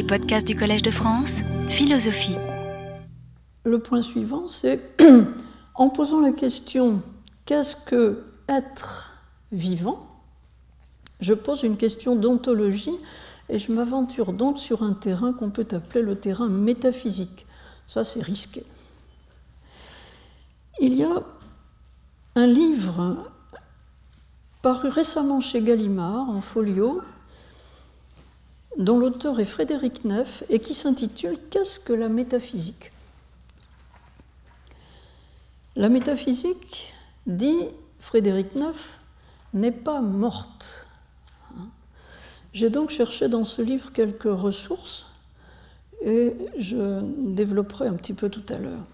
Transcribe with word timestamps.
Les 0.00 0.42
du 0.44 0.56
Collège 0.56 0.80
de 0.80 0.90
France, 0.90 1.40
philosophie. 1.68 2.38
Le 3.64 3.80
point 3.80 4.00
suivant, 4.00 4.48
c'est 4.48 4.80
en 5.74 5.90
posant 5.90 6.20
la 6.20 6.32
question 6.32 7.02
qu'est-ce 7.44 7.76
que 7.76 8.24
être 8.48 9.12
vivant? 9.52 10.06
Je 11.20 11.34
pose 11.34 11.64
une 11.64 11.76
question 11.76 12.16
d'ontologie 12.16 12.96
et 13.50 13.58
je 13.58 13.72
m'aventure 13.72 14.32
donc 14.32 14.58
sur 14.58 14.82
un 14.82 14.94
terrain 14.94 15.34
qu'on 15.34 15.50
peut 15.50 15.68
appeler 15.70 16.00
le 16.00 16.14
terrain 16.14 16.48
métaphysique. 16.48 17.44
Ça, 17.86 18.02
c'est 18.02 18.22
risqué. 18.22 18.64
Il 20.80 20.94
y 20.94 21.04
a 21.04 21.22
un 22.36 22.46
livre 22.46 23.30
paru 24.62 24.88
récemment 24.88 25.40
chez 25.40 25.60
Gallimard 25.60 26.30
en 26.30 26.40
folio, 26.40 27.02
dont 28.78 28.98
l'auteur 28.98 29.40
est 29.40 29.44
Frédéric 29.44 30.04
Neff 30.04 30.44
et 30.48 30.58
qui 30.60 30.74
s'intitule 30.74 31.38
Qu'est-ce 31.50 31.80
que 31.80 31.92
la 31.92 32.08
métaphysique? 32.08 32.92
La 35.76 35.88
métaphysique, 35.88 36.94
dit 37.26 37.68
Frédéric 38.00 38.54
Neff, 38.54 38.98
n'est 39.54 39.72
pas 39.72 40.00
morte. 40.00 40.86
J'ai 42.52 42.70
donc 42.70 42.90
cherché 42.90 43.28
dans 43.28 43.44
ce 43.44 43.62
livre 43.62 43.92
quelques 43.92 44.24
ressources 44.24 45.06
et 46.02 46.34
je 46.58 47.00
développerai 47.02 47.86
un 47.86 47.94
petit 47.94 48.14
peu 48.14 48.28
tout 48.28 48.44
à 48.48 48.58
l'heure. 48.58 48.84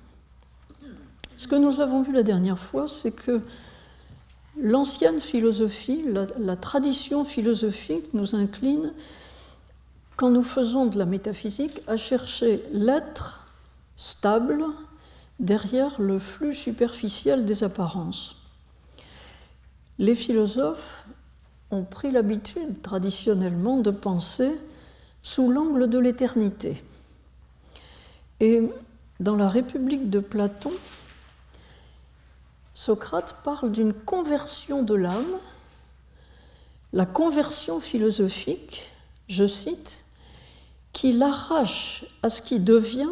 Ce 1.39 1.49
que 1.49 1.57
nous 1.57 1.81
avons 1.81 2.03
vu 2.03 2.13
la 2.13 2.23
dernière 2.23 2.59
fois, 2.59 2.89
c'est 2.89 3.13
que 3.13 3.41
l'ancienne 4.59 5.21
philosophie, 5.21 6.03
la, 6.39 6.57
tradition 6.57 7.25
philosophique 7.25 8.13
nous 8.15 8.35
incline, 8.35 8.93
quand 10.17 10.31
nous 10.31 10.43
faisons 10.43 10.87
de 10.87 10.99
la 10.99 11.05
métaphysique, 11.05 11.83
à 11.87 11.97
chercher 11.97 12.65
l'être 12.73 13.47
stable 13.97 14.65
derrière 15.39 16.01
le 16.01 16.19
flux 16.19 16.55
superficiel 16.55 17.45
des 17.45 17.65
apparences. 17.65 18.37
Les 19.99 20.15
philosophes 20.15 21.05
ont 21.71 21.85
pris 21.85 22.11
l'habitude 22.11 22.81
traditionnellement 22.81 23.77
de 23.77 23.91
penser 23.91 24.53
sous 25.23 25.51
l'angle 25.51 25.89
de 25.89 25.99
l'éternité. 25.99 26.83
Et 28.41 28.63
dans 29.21 29.37
la 29.37 29.49
République 29.49 30.09
de 30.09 30.21
Platon, 30.21 30.73
Socrate 32.75 33.37
parle 33.43 33.73
d'une 33.73 33.93
conversion 33.93 34.83
de 34.83 34.95
l'âme, 34.95 35.39
la 36.93 37.07
conversion 37.07 37.81
philosophique, 37.81 38.93
je 39.29 39.47
cite, 39.47 40.06
qui 40.97 41.13
l'arrache 41.13 42.07
à 42.23 42.31
ce 42.31 42.41
qui 42.41 42.59
devient 42.59 43.11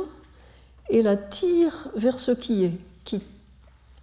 et 0.88 1.02
la 1.02 1.18
tire 1.18 1.90
vers 1.94 2.18
ce 2.18 2.30
qui 2.30 2.64
est, 2.64 2.72
qui 3.04 3.20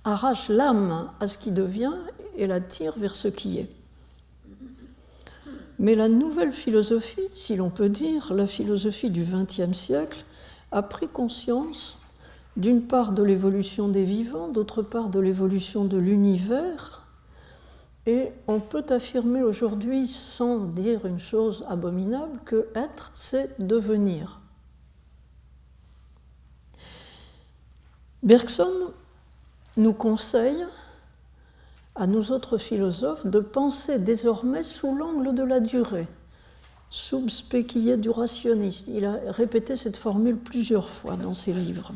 arrache 0.03 0.49
l'âme 0.49 1.09
à 1.19 1.27
ce 1.27 1.39
qui 1.39 1.49
devient 1.49 1.95
et 2.37 2.45
la 2.45 2.61
tire 2.61 2.93
vers 2.99 3.15
ce 3.15 3.27
qui 3.27 3.57
est. 3.57 3.69
Mais 5.79 5.95
la 5.95 6.09
nouvelle 6.09 6.53
philosophie, 6.53 7.27
si 7.33 7.55
l'on 7.55 7.71
peut 7.71 7.89
dire, 7.89 8.35
la 8.35 8.45
philosophie 8.45 9.09
du 9.09 9.23
XXe 9.23 9.75
siècle, 9.75 10.25
a 10.71 10.83
pris 10.83 11.07
conscience 11.07 11.97
d'une 12.57 12.83
part 12.83 13.13
de 13.13 13.23
l'évolution 13.23 13.87
des 13.87 14.03
vivants, 14.03 14.47
d'autre 14.47 14.83
part 14.83 15.09
de 15.09 15.19
l'évolution 15.19 15.85
de 15.85 15.97
l'univers. 15.97 17.00
Et 18.07 18.31
on 18.47 18.59
peut 18.59 18.85
affirmer 18.89 19.43
aujourd'hui, 19.43 20.07
sans 20.07 20.59
dire 20.59 21.05
une 21.05 21.19
chose 21.19 21.63
abominable, 21.69 22.39
que 22.45 22.67
être, 22.73 23.11
c'est 23.13 23.59
devenir. 23.59 24.39
Bergson 28.23 28.91
nous 29.77 29.93
conseille, 29.93 30.65
à 31.95 32.07
nous 32.07 32.31
autres 32.31 32.57
philosophes, 32.57 33.25
de 33.25 33.39
penser 33.39 33.99
désormais 33.99 34.63
sous 34.63 34.95
l'angle 34.95 35.35
de 35.35 35.43
la 35.43 35.59
durée, 35.59 36.07
sub 36.89 37.29
durationis. 37.97 38.83
Il 38.87 39.05
a 39.05 39.19
répété 39.27 39.75
cette 39.75 39.97
formule 39.97 40.37
plusieurs 40.37 40.89
fois 40.89 41.17
dans 41.17 41.33
ses 41.33 41.53
livres. 41.53 41.91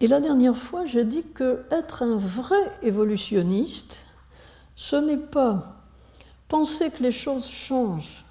Et 0.00 0.06
la 0.06 0.20
dernière 0.20 0.56
fois, 0.56 0.86
j'ai 0.86 1.04
dit 1.04 1.24
que 1.34 1.62
être 1.70 2.02
un 2.02 2.16
vrai 2.16 2.72
évolutionniste, 2.82 4.04
ce 4.74 4.96
n'est 4.96 5.18
pas 5.18 5.76
penser 6.48 6.90
que 6.90 7.02
les 7.02 7.10
choses 7.10 7.46
changent 7.46 8.24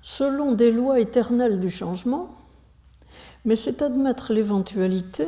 selon 0.00 0.52
des 0.52 0.70
lois 0.70 1.00
éternelles 1.00 1.60
du 1.60 1.70
changement, 1.70 2.34
mais 3.44 3.56
c'est 3.56 3.82
admettre 3.82 4.32
l'éventualité 4.32 5.26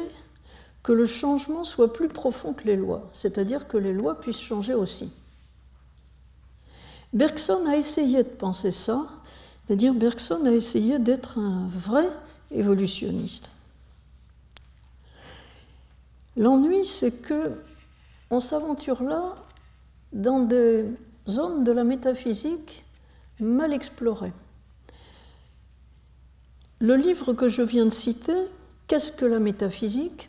que 0.84 0.92
le 0.92 1.06
changement 1.06 1.64
soit 1.64 1.92
plus 1.92 2.08
profond 2.08 2.52
que 2.52 2.64
les 2.64 2.76
lois, 2.76 3.08
c'est-à-dire 3.12 3.66
que 3.66 3.76
les 3.76 3.92
lois 3.92 4.20
puissent 4.20 4.40
changer 4.40 4.74
aussi. 4.74 5.10
Bergson 7.12 7.66
a 7.66 7.76
essayé 7.76 8.22
de 8.22 8.28
penser 8.28 8.70
ça, 8.70 9.06
c'est-à-dire 9.66 9.94
Bergson 9.94 10.44
a 10.44 10.50
essayé 10.50 10.98
d'être 10.98 11.38
un 11.38 11.68
vrai 11.74 12.08
évolutionniste. 12.50 13.50
L'ennui, 16.36 16.84
c'est 16.84 17.12
que 17.12 17.52
on 18.30 18.40
s'aventure 18.40 19.02
là 19.02 19.34
dans 20.12 20.40
des 20.40 20.84
zones 21.28 21.64
de 21.64 21.72
la 21.72 21.84
métaphysique 21.84 22.84
mal 23.40 23.72
explorées. 23.72 24.32
Le 26.80 26.96
livre 26.96 27.32
que 27.32 27.48
je 27.48 27.62
viens 27.62 27.84
de 27.84 27.90
citer, 27.90 28.48
Qu'est-ce 28.86 29.12
que 29.12 29.24
la 29.24 29.38
métaphysique? 29.38 30.28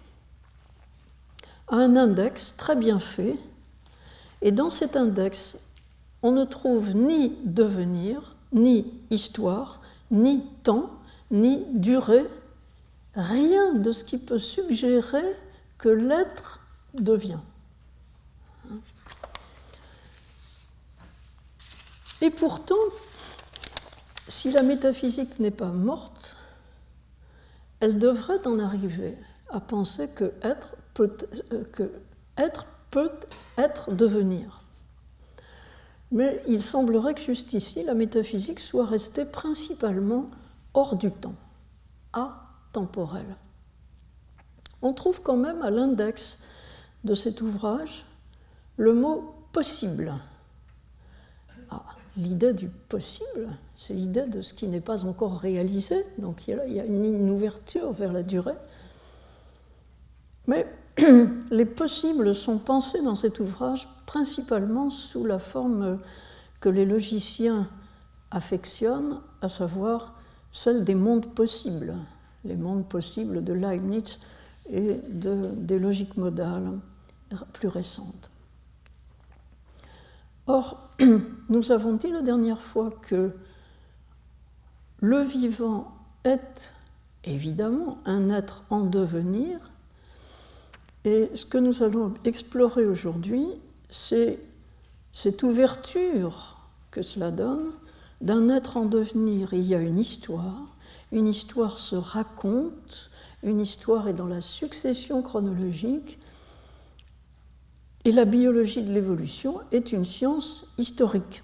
a 1.67 1.77
un 1.77 1.95
index 1.95 2.55
très 2.55 2.75
bien 2.75 2.99
fait, 2.99 3.37
et 4.41 4.51
dans 4.51 4.69
cet 4.69 4.95
index, 4.95 5.57
on 6.21 6.31
ne 6.31 6.45
trouve 6.45 6.95
ni 6.95 7.33
devenir, 7.43 8.35
ni 8.53 8.93
histoire, 9.09 9.81
ni 10.11 10.45
temps, 10.63 10.91
ni 11.31 11.63
durée, 11.73 12.27
rien 13.15 13.73
de 13.73 13.91
ce 13.91 14.03
qui 14.03 14.17
peut 14.17 14.37
suggérer 14.37 15.35
que 15.77 15.89
l'être 15.89 16.59
devient. 16.93 17.39
Et 22.21 22.29
pourtant, 22.29 22.75
si 24.27 24.51
la 24.51 24.63
métaphysique 24.63 25.39
n'est 25.39 25.51
pas 25.51 25.71
morte, 25.71 26.35
elle 27.79 27.99
devrait 27.99 28.47
en 28.47 28.59
arriver 28.59 29.17
à 29.49 29.59
penser 29.59 30.09
que 30.09 30.33
être 30.41 30.75
peut, 30.93 31.15
euh, 31.51 31.87
être, 32.37 32.65
être 33.57 33.91
devenir. 33.91 34.61
Mais 36.11 36.41
il 36.47 36.61
semblerait 36.61 37.13
que 37.13 37.21
juste 37.21 37.53
ici, 37.53 37.83
la 37.83 37.93
métaphysique 37.93 38.59
soit 38.59 38.85
restée 38.85 39.25
principalement 39.25 40.31
hors 40.73 40.95
du 40.95 41.11
temps, 41.11 41.35
atemporelle 42.13 43.35
on 44.85 44.93
trouve 44.93 45.21
quand 45.21 45.35
même 45.35 45.63
à 45.63 45.71
l'index 45.71 46.39
de 47.03 47.15
cet 47.15 47.41
ouvrage 47.41 48.05
le 48.77 48.93
mot 48.93 49.33
possible. 49.51 50.13
Ah, 51.71 51.83
l'idée 52.17 52.53
du 52.53 52.67
possible, 52.67 53.49
c'est 53.75 53.95
l'idée 53.95 54.27
de 54.27 54.41
ce 54.41 54.53
qui 54.53 54.67
n'est 54.67 54.81
pas 54.81 55.03
encore 55.05 55.39
réalisé, 55.39 56.05
donc 56.19 56.47
il 56.47 56.57
y 56.67 56.79
a 56.79 56.85
une, 56.85 57.29
ouverture 57.31 57.93
vers 57.93 58.13
la 58.13 58.21
durée. 58.21 58.55
Mais 60.45 60.67
les 61.51 61.65
possibles 61.65 62.35
sont 62.35 62.59
pensés 62.59 63.01
dans 63.01 63.15
cet 63.15 63.39
ouvrage 63.39 63.87
principalement 64.05 64.91
sous 64.91 65.25
la 65.25 65.39
forme 65.39 65.99
que 66.59 66.69
les 66.69 66.85
logiciens 66.85 67.67
affectionnent, 68.29 69.19
à 69.41 69.49
savoir 69.49 70.13
celle 70.51 70.83
des 70.83 70.95
mondes 70.95 71.33
possibles, 71.33 71.95
les 72.43 72.55
mondes 72.55 72.87
possibles 72.87 73.43
de 73.43 73.53
Leibniz 73.53 74.19
et 74.69 74.95
de, 75.09 75.51
des 75.55 75.79
logiques 75.79 76.17
modales 76.17 76.71
plus 77.53 77.67
récentes. 77.67 78.29
Or, 80.47 80.89
nous 81.49 81.71
avons 81.71 81.93
dit 81.93 82.11
la 82.11 82.21
dernière 82.21 82.61
fois 82.61 82.91
que 82.91 83.31
le 85.01 85.21
vivant 85.21 85.95
est 86.23 86.71
évidemment 87.23 87.97
un 88.05 88.29
être 88.29 88.63
en 88.69 88.81
devenir, 88.81 89.59
et 91.03 91.29
ce 91.35 91.45
que 91.45 91.57
nous 91.57 91.83
allons 91.83 92.15
explorer 92.23 92.85
aujourd'hui, 92.85 93.45
c'est 93.89 94.39
cette 95.11 95.43
ouverture 95.43 96.57
que 96.89 97.03
cela 97.03 97.31
donne 97.31 97.71
d'un 98.21 98.49
être 98.49 98.77
en 98.77 98.85
devenir. 98.85 99.53
Il 99.53 99.63
y 99.63 99.75
a 99.75 99.79
une 99.79 99.99
histoire, 99.99 100.65
une 101.11 101.27
histoire 101.27 101.77
se 101.77 101.95
raconte, 101.95 103.11
une 103.45 103.61
histoire 103.61 104.07
est 104.07 104.13
dans 104.13 104.27
la 104.27 104.41
succession 104.41 105.21
chronologique, 105.21 106.19
et 108.03 108.11
la 108.11 108.25
biologie 108.25 108.83
de 108.83 108.91
l'évolution 108.91 109.61
est 109.71 109.91
une 109.91 110.05
science 110.05 110.67
historique 110.77 111.43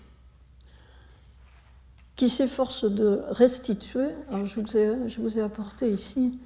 qui 2.16 2.30
s'efforce 2.30 2.86
de 2.86 3.24
restituer. 3.30 4.10
Je 4.44 5.20
vous, 5.20 5.38
ai, 5.38 5.42
apporté 5.42 5.90
ici 5.92 6.40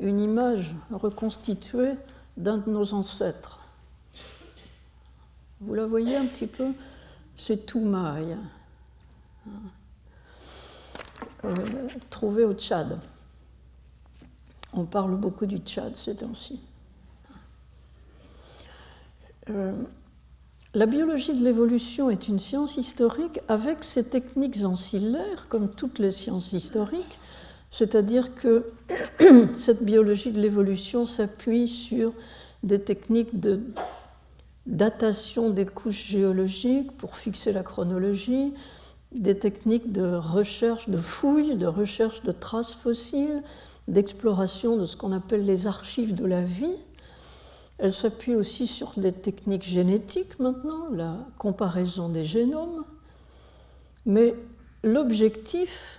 une 0.00 0.20
image 0.20 0.74
reconstituée 0.90 1.92
d'un 2.36 2.58
de 2.58 2.68
nos 2.70 2.92
ancêtres. 2.92 3.60
Vous 5.60 5.74
la 5.74 5.86
voyez 5.86 6.16
un 6.16 6.26
petit 6.26 6.46
peu? 6.46 6.72
C'est 7.34 7.64
Toumaï, 7.64 8.36
euh, 11.44 11.54
trouvé 12.10 12.44
au 12.44 12.52
Tchad. 12.52 12.98
On 14.74 14.84
parle 14.84 15.16
beaucoup 15.16 15.46
du 15.46 15.58
Tchad 15.58 15.94
ces 15.96 16.16
temps-ci. 16.16 16.60
Euh, 19.50 19.72
la 20.74 20.86
biologie 20.86 21.34
de 21.34 21.44
l'évolution 21.44 22.08
est 22.08 22.28
une 22.28 22.38
science 22.38 22.76
historique 22.76 23.40
avec 23.48 23.84
ses 23.84 24.04
techniques 24.04 24.64
ancillaires, 24.64 25.46
comme 25.48 25.68
toutes 25.68 25.98
les 25.98 26.12
sciences 26.12 26.52
historiques, 26.52 27.18
c'est-à-dire 27.70 28.34
que 28.34 28.72
cette 29.52 29.82
biologie 29.82 30.30
de 30.30 30.40
l'évolution 30.40 31.04
s'appuie 31.04 31.68
sur 31.68 32.14
des 32.62 32.80
techniques 32.80 33.40
de 33.40 33.60
datation 34.66 35.50
des 35.50 35.66
couches 35.66 36.06
géologiques 36.06 36.92
pour 36.96 37.16
fixer 37.16 37.52
la 37.52 37.62
chronologie, 37.62 38.54
des 39.14 39.38
techniques 39.38 39.92
de 39.92 40.14
recherche, 40.14 40.88
de 40.88 40.96
fouilles, 40.96 41.56
de 41.56 41.66
recherche 41.66 42.22
de 42.22 42.32
traces 42.32 42.72
fossiles, 42.72 43.42
d'exploration 43.88 44.76
de 44.76 44.86
ce 44.86 44.96
qu'on 44.96 45.12
appelle 45.12 45.44
les 45.44 45.66
archives 45.66 46.14
de 46.14 46.26
la 46.26 46.42
vie, 46.42 46.76
elle 47.78 47.92
s'appuie 47.92 48.36
aussi 48.36 48.66
sur 48.66 48.92
des 48.96 49.12
techniques 49.12 49.64
génétiques 49.64 50.38
maintenant, 50.38 50.88
la 50.92 51.16
comparaison 51.38 52.08
des 52.08 52.24
génomes. 52.24 52.84
Mais 54.06 54.34
l'objectif, 54.84 55.98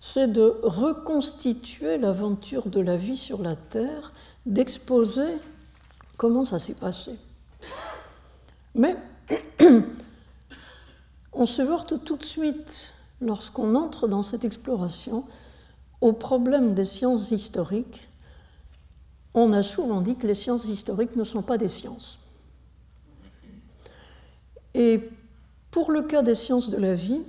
c'est 0.00 0.32
de 0.32 0.58
reconstituer 0.62 1.98
l'aventure 1.98 2.68
de 2.68 2.80
la 2.80 2.96
vie 2.96 3.16
sur 3.16 3.42
la 3.42 3.56
Terre, 3.56 4.12
d'exposer 4.46 5.28
comment 6.16 6.44
ça 6.44 6.58
s'est 6.58 6.74
passé. 6.74 7.12
Mais 8.74 8.96
on 11.32 11.46
se 11.46 11.62
heurte 11.62 12.04
tout 12.04 12.16
de 12.16 12.24
suite, 12.24 12.94
lorsqu'on 13.20 13.74
entre 13.74 14.08
dans 14.08 14.22
cette 14.22 14.44
exploration, 14.44 15.24
au 16.00 16.12
problème 16.12 16.74
des 16.74 16.84
sciences 16.84 17.30
historiques 17.30 18.08
on 19.36 19.52
a 19.52 19.62
souvent 19.62 20.00
dit 20.00 20.16
que 20.16 20.26
les 20.26 20.34
sciences 20.34 20.64
historiques 20.64 21.14
ne 21.14 21.22
sont 21.22 21.42
pas 21.42 21.58
des 21.58 21.68
sciences. 21.68 22.18
Et 24.74 25.10
pour 25.70 25.92
le 25.92 26.02
cas 26.02 26.22
des 26.22 26.34
sciences 26.34 26.70
de 26.70 26.78
la 26.78 26.94
vie, 26.94 27.20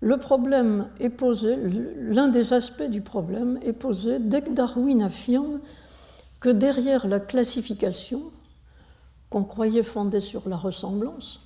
le 0.00 0.18
problème 0.18 0.88
est 1.00 1.08
posé, 1.08 1.56
l'un 1.56 2.28
des 2.28 2.52
aspects 2.52 2.82
du 2.82 3.00
problème 3.00 3.58
est 3.62 3.72
posé 3.72 4.18
dès 4.18 4.42
que 4.42 4.50
Darwin 4.50 5.02
affirme 5.02 5.60
que 6.38 6.50
derrière 6.50 7.06
la 7.06 7.18
classification, 7.18 8.22
qu'on 9.30 9.44
croyait 9.44 9.82
fondée 9.82 10.20
sur 10.20 10.46
la 10.50 10.56
ressemblance, 10.56 11.40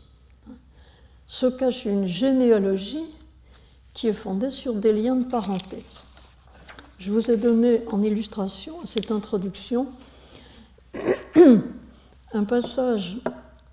se 1.29 1.47
cache 1.47 1.85
une 1.85 2.07
généalogie 2.07 3.05
qui 3.97 4.09
est 4.09 4.13
fondée 4.13 4.51
sur 4.51 4.75
des 4.75 4.93
liens 4.93 5.17
de 5.17 5.25
parenté. 5.25 5.83
Je 6.99 7.11
vous 7.11 7.31
ai 7.31 7.39
donné 7.39 7.81
en 7.91 8.03
illustration 8.03 8.79
à 8.83 8.87
cette 8.87 9.11
introduction 9.11 9.87
un 12.35 12.45
passage 12.45 13.17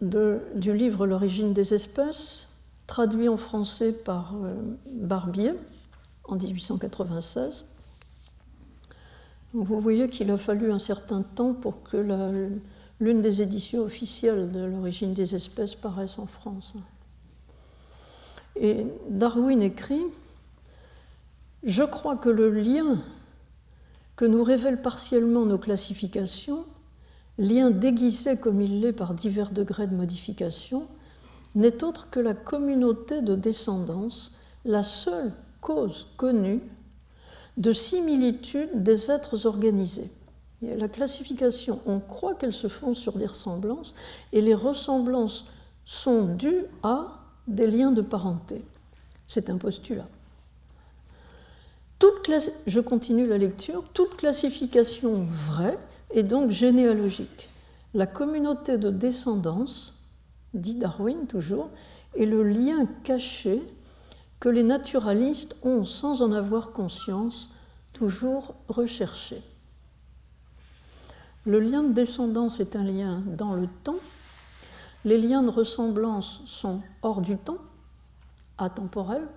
du 0.01 0.73
livre 0.73 1.05
L'origine 1.05 1.51
des 1.51 1.73
espèces, 1.73 2.47
traduit 2.87 3.27
en 3.27 3.35
français 3.35 3.91
par 3.91 4.33
euh, 4.35 4.55
Barbier 4.85 5.53
en 6.23 6.37
1896. 6.37 7.65
Vous 9.53 9.79
voyez 9.81 10.09
qu'il 10.09 10.31
a 10.31 10.37
fallu 10.37 10.71
un 10.71 10.79
certain 10.79 11.21
temps 11.21 11.53
pour 11.53 11.83
que 11.83 11.97
l'une 13.01 13.21
des 13.21 13.41
éditions 13.41 13.81
officielles 13.81 14.51
de 14.53 14.63
l'origine 14.63 15.13
des 15.13 15.35
espèces 15.35 15.75
paraisse 15.75 16.17
en 16.17 16.27
France. 16.27 16.75
Et 18.55 18.85
Darwin 19.09 19.61
écrit 19.61 20.03
je 21.63 21.83
crois 21.83 22.17
que 22.17 22.29
le 22.29 22.51
lien 22.51 23.01
que 24.17 24.25
nous 24.25 24.43
révèlent 24.43 24.81
partiellement 24.81 25.45
nos 25.45 25.57
classifications, 25.57 26.65
lien 27.37 27.71
déguisé 27.71 28.35
comme 28.37 28.61
il 28.61 28.81
l'est 28.81 28.91
par 28.91 29.13
divers 29.13 29.51
degrés 29.51 29.87
de 29.87 29.95
modification, 29.95 30.87
n'est 31.55 31.83
autre 31.83 32.09
que 32.09 32.19
la 32.19 32.33
communauté 32.33 33.21
de 33.21 33.35
descendance, 33.35 34.35
la 34.65 34.83
seule 34.83 35.31
cause 35.61 36.09
connue 36.17 36.61
de 37.55 37.71
similitude 37.71 38.83
des 38.83 39.09
êtres 39.09 39.45
organisés. 39.45 40.11
la 40.61 40.89
classification, 40.89 41.79
on 41.85 41.99
croit 41.99 42.35
qu'elles 42.35 42.53
se 42.53 42.67
font 42.67 42.93
sur 42.93 43.17
des 43.17 43.27
ressemblances, 43.27 43.95
et 44.33 44.41
les 44.41 44.55
ressemblances 44.55 45.45
sont 45.85 46.23
dues 46.35 46.65
à 46.83 47.22
des 47.47 47.67
liens 47.67 47.91
de 47.91 48.01
parenté. 48.01 48.61
C'est 49.27 49.49
un 49.49 49.57
postulat 49.57 50.07
je 52.67 52.79
continue 52.79 53.27
la 53.27 53.37
lecture, 53.37 53.83
toute 53.93 54.15
classification 54.17 55.25
vraie 55.29 55.77
est 56.11 56.23
donc 56.23 56.49
généalogique. 56.49 57.49
La 57.93 58.07
communauté 58.07 58.77
de 58.77 58.89
descendance, 58.89 59.99
dit 60.53 60.75
Darwin 60.75 61.27
toujours, 61.27 61.69
est 62.17 62.25
le 62.25 62.43
lien 62.43 62.87
caché 63.03 63.61
que 64.39 64.49
les 64.49 64.63
naturalistes 64.63 65.55
ont, 65.63 65.85
sans 65.85 66.21
en 66.21 66.31
avoir 66.31 66.71
conscience, 66.71 67.49
toujours 67.93 68.55
recherché. 68.67 69.41
Le 71.45 71.59
lien 71.59 71.83
de 71.83 71.93
descendance 71.93 72.59
est 72.59 72.75
un 72.75 72.83
lien 72.83 73.21
dans 73.25 73.53
le 73.53 73.67
temps. 73.83 73.99
Les 75.05 75.17
liens 75.17 75.43
de 75.43 75.49
ressemblance 75.49 76.41
sont 76.45 76.81
hors 77.01 77.21
du 77.21 77.37
temps, 77.37 77.57
atemporels. 78.57 79.27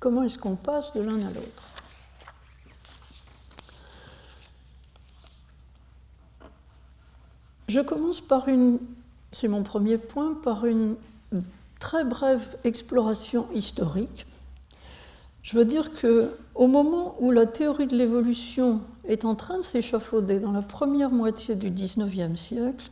Comment 0.00 0.24
est-ce 0.24 0.38
qu'on 0.38 0.56
passe 0.56 0.92
de 0.94 1.00
l'un 1.00 1.18
à 1.18 1.30
l'autre? 1.32 1.62
Je 7.68 7.80
commence 7.80 8.20
par 8.20 8.48
une, 8.48 8.78
c'est 9.30 9.48
mon 9.48 9.62
premier 9.62 9.96
point, 9.96 10.34
par 10.34 10.66
une 10.66 10.96
très 11.78 12.04
brève 12.04 12.56
exploration 12.64 13.46
historique. 13.54 14.26
Je 15.42 15.56
veux 15.56 15.64
dire 15.64 15.94
que 15.94 16.36
au 16.54 16.66
moment 16.66 17.16
où 17.18 17.30
la 17.30 17.46
théorie 17.46 17.86
de 17.86 17.96
l'évolution 17.96 18.80
est 19.04 19.24
en 19.24 19.34
train 19.34 19.58
de 19.58 19.62
s'échafauder 19.62 20.38
dans 20.38 20.52
la 20.52 20.62
première 20.62 21.10
moitié 21.10 21.54
du 21.56 21.70
XIXe 21.70 22.38
siècle, 22.38 22.90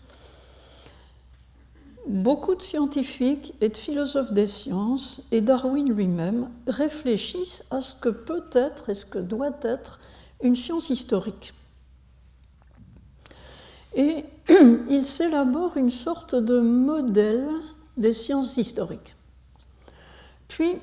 Beaucoup 2.11 2.57
de 2.57 2.62
scientifiques 2.62 3.55
et 3.61 3.69
de 3.69 3.76
philosophes 3.76 4.33
des 4.33 4.49
sciences, 4.49 5.23
et 5.31 5.40
Darwin 5.40 5.88
lui-même, 5.88 6.50
réfléchissent 6.67 7.64
à 7.71 7.81
ce 7.81 7.95
que 7.95 8.09
peut 8.09 8.47
être 8.52 8.90
et 8.90 8.97
ce 8.97 9.07
que 9.07 9.21
doit 9.21 9.57
être 9.62 10.00
une 10.43 10.57
science 10.57 10.90
historique. 10.90 11.55
Et 13.95 14.25
ils 14.88 15.07
s'élaborent 15.07 15.76
une 15.76 15.93
sorte 15.93 16.35
de 16.35 16.59
modèle 16.59 17.47
des 17.97 18.12
sciences 18.12 18.57
historiques. 18.57 19.14
Puis, 20.49 20.79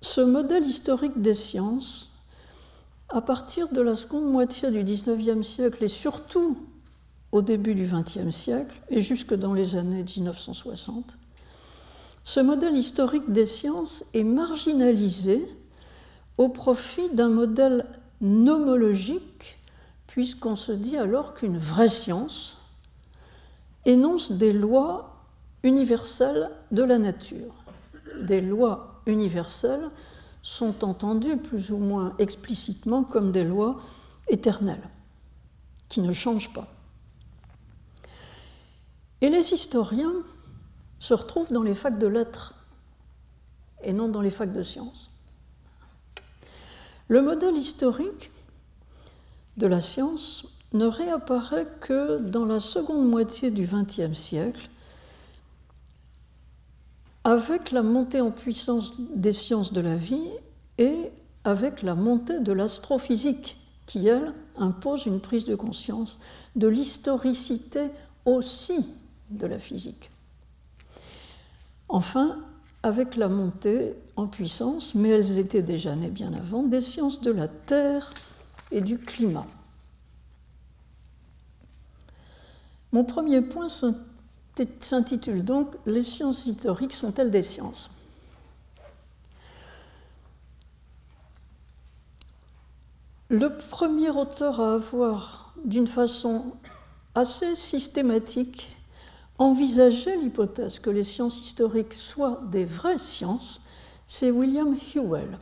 ce 0.00 0.20
modèle 0.20 0.64
historique 0.64 1.20
des 1.20 1.34
sciences, 1.34 2.12
à 3.08 3.20
partir 3.20 3.68
de 3.70 3.80
la 3.80 3.96
seconde 3.96 4.30
moitié 4.30 4.70
du 4.70 4.84
XIXe 4.84 5.44
siècle 5.44 5.82
et 5.82 5.88
surtout 5.88 6.56
au 7.32 7.42
début 7.42 7.74
du 7.74 7.86
XXe 7.86 8.34
siècle 8.34 8.80
et 8.88 9.02
jusque 9.02 9.34
dans 9.34 9.52
les 9.52 9.76
années 9.76 10.04
1960, 10.04 11.18
ce 12.24 12.40
modèle 12.40 12.76
historique 12.76 13.30
des 13.32 13.46
sciences 13.46 14.04
est 14.14 14.24
marginalisé 14.24 15.48
au 16.36 16.48
profit 16.48 17.08
d'un 17.10 17.28
modèle 17.28 17.86
nomologique, 18.20 19.58
puisqu'on 20.06 20.56
se 20.56 20.72
dit 20.72 20.96
alors 20.96 21.34
qu'une 21.34 21.58
vraie 21.58 21.88
science 21.88 22.58
énonce 23.84 24.32
des 24.32 24.52
lois 24.52 25.24
universelles 25.62 26.50
de 26.70 26.82
la 26.82 26.98
nature. 26.98 27.54
Des 28.20 28.40
lois 28.40 29.00
universelles 29.06 29.90
sont 30.42 30.84
entendues 30.84 31.36
plus 31.36 31.72
ou 31.72 31.78
moins 31.78 32.14
explicitement 32.18 33.04
comme 33.04 33.32
des 33.32 33.44
lois 33.44 33.80
éternelles, 34.28 34.88
qui 35.88 36.00
ne 36.00 36.12
changent 36.12 36.52
pas. 36.52 36.68
Et 39.20 39.30
les 39.30 39.52
historiens 39.52 40.14
se 40.98 41.14
retrouvent 41.14 41.52
dans 41.52 41.62
les 41.62 41.74
facs 41.74 41.98
de 41.98 42.06
lettres 42.06 42.54
et 43.82 43.92
non 43.92 44.08
dans 44.08 44.20
les 44.20 44.30
facs 44.30 44.52
de 44.52 44.62
sciences. 44.62 45.10
Le 47.08 47.22
modèle 47.22 47.56
historique 47.56 48.30
de 49.56 49.66
la 49.66 49.80
science 49.80 50.44
ne 50.72 50.86
réapparaît 50.86 51.66
que 51.80 52.18
dans 52.18 52.44
la 52.44 52.60
seconde 52.60 53.08
moitié 53.08 53.50
du 53.50 53.66
XXe 53.66 54.18
siècle, 54.18 54.68
avec 57.24 57.72
la 57.72 57.82
montée 57.82 58.20
en 58.20 58.30
puissance 58.30 58.92
des 59.14 59.32
sciences 59.32 59.72
de 59.72 59.80
la 59.80 59.96
vie 59.96 60.30
et 60.78 61.10
avec 61.44 61.82
la 61.82 61.94
montée 61.94 62.40
de 62.40 62.52
l'astrophysique, 62.52 63.56
qui, 63.86 64.06
elle, 64.06 64.34
impose 64.56 65.06
une 65.06 65.20
prise 65.20 65.46
de 65.46 65.54
conscience 65.54 66.18
de 66.56 66.68
l'historicité 66.68 67.88
aussi 68.26 68.86
de 69.30 69.46
la 69.46 69.58
physique. 69.58 70.10
Enfin, 71.88 72.38
avec 72.82 73.16
la 73.16 73.28
montée 73.28 73.94
en 74.16 74.26
puissance, 74.26 74.94
mais 74.94 75.08
elles 75.08 75.38
étaient 75.38 75.62
déjà 75.62 75.96
nées 75.96 76.10
bien 76.10 76.32
avant, 76.32 76.62
des 76.62 76.80
sciences 76.80 77.20
de 77.20 77.30
la 77.30 77.48
Terre 77.48 78.12
et 78.70 78.80
du 78.80 78.98
climat. 78.98 79.46
Mon 82.92 83.04
premier 83.04 83.42
point 83.42 83.68
s'intitule 83.68 85.44
donc 85.44 85.74
Les 85.86 86.02
sciences 86.02 86.46
historiques 86.46 86.94
sont-elles 86.94 87.30
des 87.30 87.42
sciences? 87.42 87.90
Le 93.30 93.54
premier 93.58 94.08
auteur 94.08 94.60
à 94.60 94.74
avoir, 94.74 95.52
d'une 95.62 95.86
façon 95.86 96.52
assez 97.14 97.54
systématique, 97.56 98.77
envisagé 99.38 100.16
l'hypothèse 100.16 100.78
que 100.78 100.90
les 100.90 101.04
sciences 101.04 101.40
historiques 101.40 101.94
soient 101.94 102.42
des 102.50 102.64
vraies 102.64 102.98
sciences, 102.98 103.60
c'est 104.06 104.30
William 104.30 104.76
Hewell. 104.94 105.38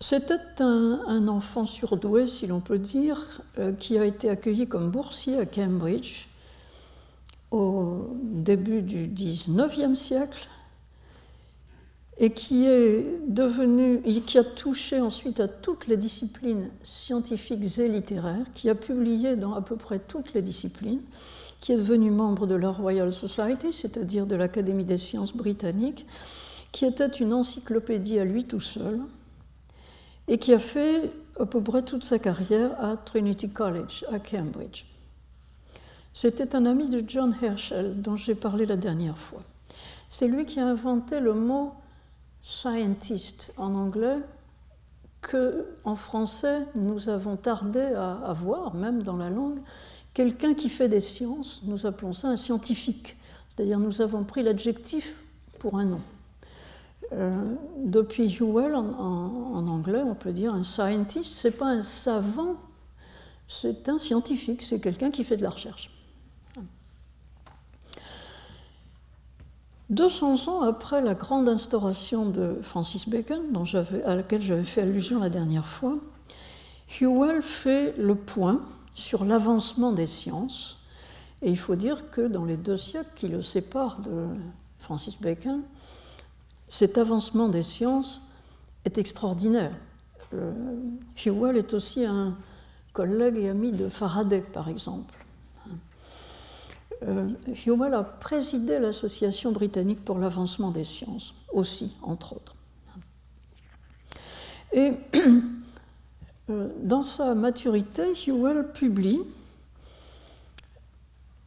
C'était 0.00 0.40
un, 0.60 1.28
enfant 1.28 1.66
surdoué, 1.66 2.26
si 2.26 2.46
l'on 2.46 2.60
peut 2.60 2.78
dire, 2.78 3.42
euh, 3.58 3.72
qui 3.72 3.98
a 3.98 4.04
été 4.06 4.30
accueilli 4.30 4.66
comme 4.66 4.90
boursier 4.90 5.38
à 5.38 5.44
Cambridge 5.44 6.26
au 7.50 8.16
début 8.22 8.80
du 8.80 9.08
XIXe 9.08 9.98
siècle 9.98 10.48
et 12.22 12.30
qui 12.30 12.66
est 12.66 13.18
devenu, 13.26 14.02
qui 14.26 14.36
a 14.36 14.44
touché 14.44 15.00
ensuite 15.00 15.40
à 15.40 15.48
toutes 15.48 15.86
les 15.86 15.96
disciplines 15.96 16.68
scientifiques 16.82 17.78
et 17.78 17.88
littéraires, 17.88 18.44
qui 18.54 18.68
a 18.68 18.74
publié 18.74 19.36
dans 19.36 19.54
à 19.54 19.62
peu 19.62 19.76
près 19.76 19.98
toutes 19.98 20.34
les 20.34 20.42
disciplines, 20.42 21.00
qui 21.60 21.72
est 21.72 21.78
devenu 21.78 22.10
membre 22.10 22.46
de 22.46 22.54
la 22.54 22.70
Royal 22.70 23.10
Society, 23.10 23.72
c'est-à-dire 23.72 24.26
de 24.26 24.36
l'Académie 24.36 24.84
des 24.84 24.98
sciences 24.98 25.34
britanniques, 25.34 26.06
qui 26.72 26.84
était 26.84 27.06
une 27.06 27.32
encyclopédie 27.32 28.18
à 28.18 28.26
lui 28.26 28.44
tout 28.44 28.60
seul, 28.60 29.00
et 30.28 30.36
qui 30.36 30.52
a 30.52 30.58
fait 30.58 31.10
à 31.38 31.46
peu 31.46 31.62
près 31.62 31.82
toute 31.82 32.04
sa 32.04 32.18
carrière 32.18 32.72
à 32.84 32.98
Trinity 32.98 33.48
College, 33.50 34.04
à 34.12 34.18
Cambridge. 34.18 34.84
C'était 36.12 36.54
un 36.54 36.66
ami 36.66 36.90
de 36.90 37.02
John 37.06 37.34
Herschel, 37.40 38.02
dont 38.02 38.16
j'ai 38.16 38.34
parlé 38.34 38.66
la 38.66 38.76
dernière 38.76 39.16
fois. 39.16 39.42
C'est 40.10 40.28
lui 40.28 40.44
qui 40.44 40.60
a 40.60 40.66
inventé 40.66 41.18
le 41.18 41.32
mot 41.32 41.72
scientist 42.40 43.52
en 43.56 43.74
anglais 43.74 44.18
que 45.20 45.66
en 45.84 45.96
français 45.96 46.62
nous 46.74 47.08
avons 47.08 47.36
tardé 47.36 47.80
à 47.80 48.12
avoir, 48.24 48.74
même 48.74 49.02
dans 49.02 49.16
la 49.16 49.30
langue. 49.30 49.58
Quelqu'un 50.14 50.54
qui 50.54 50.68
fait 50.68 50.88
des 50.88 51.00
sciences, 51.00 51.60
nous 51.64 51.86
appelons 51.86 52.12
ça 52.12 52.28
un 52.28 52.36
scientifique, 52.36 53.16
c'est-à-dire 53.48 53.78
nous 53.78 54.00
avons 54.00 54.24
pris 54.24 54.42
l'adjectif 54.42 55.14
pour 55.58 55.78
un 55.78 55.84
nom. 55.84 56.00
Euh, 57.12 57.54
depuis 57.76 58.32
Hewell, 58.32 58.74
en, 58.74 58.84
en, 58.84 59.66
anglais, 59.66 60.02
on 60.04 60.14
peut 60.14 60.32
dire 60.32 60.54
un 60.54 60.62
scientist, 60.62 61.32
c'est 61.32 61.50
pas 61.50 61.66
un 61.66 61.82
savant, 61.82 62.56
c'est 63.46 63.88
un 63.88 63.98
scientifique, 63.98 64.62
c'est 64.62 64.80
quelqu'un 64.80 65.10
qui 65.10 65.24
fait 65.24 65.36
de 65.36 65.42
la 65.42 65.50
recherche. 65.50 65.90
200 69.90 70.48
ans 70.48 70.62
après 70.62 71.00
la 71.00 71.14
grande 71.14 71.48
instauration 71.48 72.26
de 72.26 72.58
Francis 72.62 73.08
Bacon, 73.08 73.52
dont 73.52 73.64
à 74.04 74.14
laquelle 74.14 74.40
j'avais 74.40 74.64
fait 74.64 74.82
allusion 74.82 75.18
la 75.18 75.30
dernière 75.30 75.66
fois, 75.66 75.96
Hewell 77.00 77.42
fait 77.42 77.94
le 77.98 78.14
point 78.14 78.60
sur 78.94 79.24
l'avancement 79.24 79.92
des 79.92 80.06
sciences. 80.06 80.78
Et 81.42 81.50
il 81.50 81.58
faut 81.58 81.74
dire 81.74 82.10
que 82.10 82.20
dans 82.20 82.44
les 82.44 82.56
deux 82.56 82.76
siècles 82.76 83.10
qui 83.16 83.28
le 83.28 83.42
séparent 83.42 84.00
de 84.00 84.26
Francis 84.78 85.20
Bacon, 85.20 85.62
cet 86.68 86.98
avancement 86.98 87.48
des 87.48 87.62
sciences 87.62 88.22
est 88.84 88.98
extraordinaire. 88.98 89.72
Euh, 90.34 90.52
Hewell 91.24 91.56
est 91.56 91.74
aussi 91.74 92.04
un 92.04 92.36
collègue 92.92 93.36
et 93.36 93.48
ami 93.48 93.72
de 93.72 93.88
Faraday, 93.88 94.40
par 94.40 94.68
exemple. 94.68 95.14
Euh, 97.02 97.30
Hewell 97.66 97.94
a 97.94 98.02
présidé 98.02 98.78
l'Association 98.78 99.52
britannique 99.52 100.04
pour 100.04 100.18
l'avancement 100.18 100.70
des 100.70 100.84
sciences, 100.84 101.34
aussi, 101.52 101.96
entre 102.02 102.34
autres. 102.34 102.54
Et 104.72 104.92
euh, 106.50 106.68
dans 106.82 107.02
sa 107.02 107.34
maturité, 107.34 108.12
Hewell 108.26 108.68
publie 108.72 109.20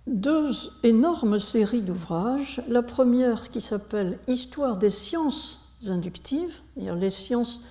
deux 0.07 0.51
énormes 0.83 1.39
séries 1.39 1.81
d'ouvrages. 1.81 2.61
La 2.67 2.81
première, 2.81 3.49
qui 3.49 3.61
s'appelle 3.61 4.19
Histoire 4.27 4.77
des 4.77 4.89
sciences 4.89 5.61
inductives, 5.87 6.53
c'est-à-dire 6.73 6.95
les 6.95 7.09
sciences 7.09 7.61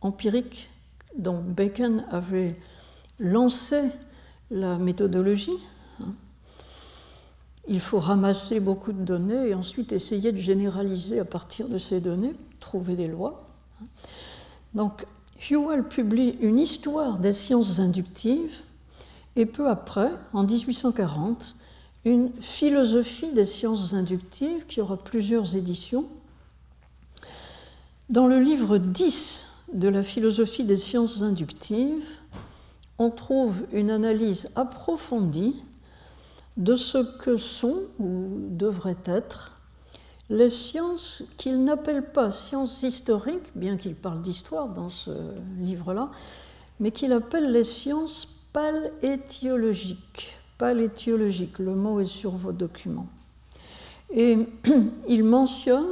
empiriques 0.00 0.70
dont 1.16 1.40
Bacon 1.40 2.04
avait 2.10 2.58
lancé 3.18 3.82
la 4.50 4.76
méthodologie, 4.76 5.58
il 7.68 7.80
faut 7.80 8.00
ramasser 8.00 8.60
beaucoup 8.60 8.92
de 8.92 9.02
données 9.02 9.48
et 9.48 9.54
ensuite 9.54 9.92
essayer 9.92 10.32
de 10.32 10.38
généraliser 10.38 11.18
à 11.18 11.24
partir 11.24 11.68
de 11.68 11.78
ces 11.78 12.00
données, 12.00 12.34
trouver 12.60 12.94
des 12.94 13.08
lois. 13.08 13.46
Donc, 14.74 15.06
Hewell 15.50 15.84
publie 15.84 16.36
une 16.40 16.58
histoire 16.58 17.18
des 17.18 17.32
sciences 17.32 17.78
inductives 17.78 18.54
et 19.36 19.46
peu 19.46 19.68
après, 19.68 20.10
en 20.32 20.44
1840, 20.44 21.56
une 22.04 22.30
philosophie 22.40 23.32
des 23.32 23.44
sciences 23.44 23.94
inductives 23.94 24.66
qui 24.66 24.80
aura 24.80 24.96
plusieurs 24.96 25.56
éditions. 25.56 26.04
Dans 28.10 28.26
le 28.26 28.38
livre 28.38 28.78
10 28.78 29.46
de 29.72 29.88
la 29.88 30.02
philosophie 30.02 30.64
des 30.64 30.76
sciences 30.76 31.22
inductives, 31.22 32.04
on 32.98 33.10
trouve 33.10 33.66
une 33.72 33.90
analyse 33.90 34.50
approfondie 34.54 35.56
de 36.56 36.76
ce 36.76 36.98
que 36.98 37.36
sont 37.36 37.82
ou 37.98 38.38
devraient 38.50 38.96
être 39.04 39.54
les 40.30 40.48
sciences 40.48 41.22
qu'il 41.36 41.64
n'appelle 41.64 42.02
pas 42.02 42.30
sciences 42.30 42.82
historiques, 42.82 43.50
bien 43.54 43.76
qu'il 43.76 43.94
parle 43.94 44.22
d'histoire 44.22 44.68
dans 44.68 44.88
ce 44.88 45.10
livre-là, 45.60 46.10
mais 46.80 46.90
qu'il 46.90 47.12
appelle 47.12 47.52
les 47.52 47.64
sciences 47.64 48.26
palétiologiques. 48.52 50.36
Palétiologiques, 50.56 51.58
le 51.58 51.74
mot 51.74 52.00
est 52.00 52.06
sur 52.06 52.30
vos 52.30 52.52
documents. 52.52 53.08
Et 54.10 54.38
il 55.08 55.24
mentionne 55.24 55.86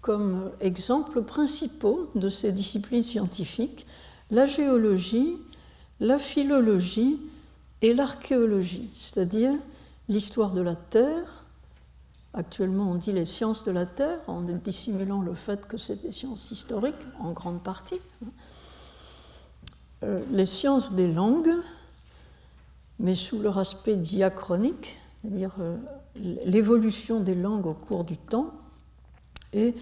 comme 0.00 0.50
exemples 0.60 1.22
principaux 1.22 2.08
de 2.14 2.30
ces 2.30 2.52
disciplines 2.52 3.02
scientifiques 3.02 3.86
la 4.30 4.46
géologie, 4.46 5.36
la 6.00 6.18
philologie 6.18 7.18
et 7.82 7.94
l'archéologie, 7.94 8.88
c'est-à-dire 8.94 9.52
l'histoire 10.08 10.52
de 10.52 10.60
la 10.60 10.74
Terre. 10.74 11.44
Actuellement, 12.34 12.90
on 12.90 12.94
dit 12.94 13.12
les 13.12 13.24
sciences 13.24 13.64
de 13.64 13.70
la 13.70 13.86
Terre, 13.86 14.20
en 14.26 14.42
dissimulant 14.42 15.22
le 15.22 15.34
fait 15.34 15.66
que 15.66 15.76
c'est 15.76 16.02
des 16.02 16.10
sciences 16.10 16.50
historiques, 16.50 16.94
en 17.20 17.32
grande 17.32 17.62
partie. 17.62 18.00
Euh, 20.04 20.22
les 20.30 20.46
sciences 20.46 20.92
des 20.92 21.12
langues, 21.12 21.54
mais 23.00 23.14
sous 23.14 23.40
leur 23.40 23.58
aspect 23.58 23.96
diachronique, 23.96 24.98
c'est-à-dire 25.22 25.54
euh, 25.60 25.76
l'évolution 26.16 27.20
des 27.20 27.34
langues 27.34 27.66
au 27.66 27.74
cours 27.74 28.04
du 28.04 28.16
temps. 28.16 28.50
Et 29.52 29.74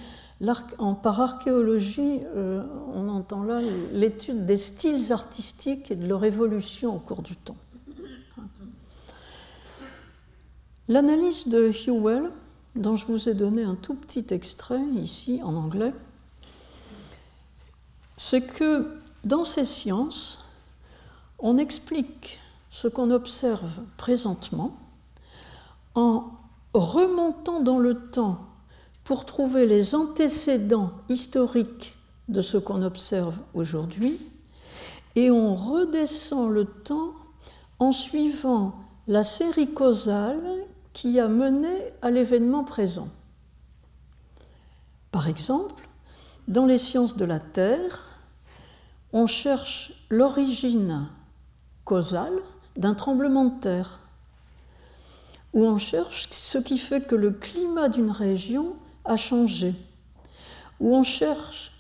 par 1.03 1.21
archéologie, 1.21 2.21
euh, 2.37 2.63
on 2.95 3.09
entend 3.09 3.43
là 3.43 3.61
l'étude 3.93 4.47
des 4.47 4.57
styles 4.57 5.13
artistiques 5.13 5.91
et 5.91 5.97
de 5.97 6.07
leur 6.07 6.25
évolution 6.25 6.95
au 6.95 6.99
cours 6.99 7.23
du 7.23 7.37
temps. 7.37 7.57
L'analyse 10.89 11.49
de 11.49 11.73
Hewell, 11.73 12.31
dont 12.77 12.95
je 12.95 13.07
vous 13.07 13.29
ai 13.29 13.35
donné 13.35 13.65
un 13.65 13.75
tout 13.75 13.95
petit 13.95 14.27
extrait 14.31 14.83
ici 14.95 15.41
en 15.43 15.57
anglais, 15.57 15.93
c'est 18.17 18.47
que 18.47 18.97
dans 19.25 19.45
ces 19.45 19.65
sciences, 19.65 20.45
on 21.41 21.59
explique 21.59 22.39
ce 22.71 22.87
qu'on 22.87 23.11
observe 23.11 23.83
présentement 23.97 24.77
en 25.97 26.31
remontant 26.73 27.59
dans 27.59 27.81
le 27.81 28.09
temps 28.11 28.47
pour 29.03 29.25
trouver 29.25 29.67
les 29.67 29.97
antécédents 29.97 30.93
historiques 31.09 31.97
de 32.29 32.43
ce 32.43 32.59
qu'on 32.59 32.83
observe 32.83 33.35
aujourd'hui, 33.55 34.21
et 35.17 35.33
on 35.33 35.57
redescend 35.57 36.51
le 36.51 36.65
temps 36.65 37.13
en 37.81 37.91
suivant 37.91 38.77
la 39.09 39.25
série 39.25 39.73
causale 39.73 40.67
qui 40.97 41.21
a 41.21 41.29
mené 41.29 41.77
à 42.01 42.11
l'événement 42.11 42.65
présent. 42.65 43.09
Par 45.13 45.29
exemple, 45.29 45.87
dans 46.49 46.65
les 46.65 46.79
sciences 46.79 47.19
de 47.19 47.27
la 47.27 47.39
Terre, 47.39 48.23
on 49.13 49.27
cherche 49.27 49.93
l'origine 50.09 51.07
causale 51.85 52.33
d'un 52.77 52.95
tremblement 52.95 53.45
de 53.45 53.61
terre, 53.61 54.01
ou 55.53 55.67
on 55.67 55.77
cherche 55.77 56.31
ce 56.31 56.57
qui 56.57 56.79
fait 56.79 57.07
que 57.07 57.15
le 57.15 57.31
climat 57.31 57.91
d'une 57.91 58.11
région 58.11 58.75
a 59.05 59.19
changé, 59.19 59.75
ou 60.81 60.97
on 60.97 61.03
cherche 61.03 61.73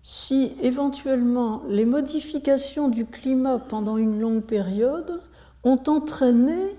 si 0.00 0.56
éventuellement 0.62 1.62
les 1.68 1.84
modifications 1.84 2.88
du 2.88 3.04
climat 3.04 3.58
pendant 3.58 3.98
une 3.98 4.20
longue 4.20 4.44
période 4.44 5.20
ont 5.64 5.82
entraîné 5.86 6.78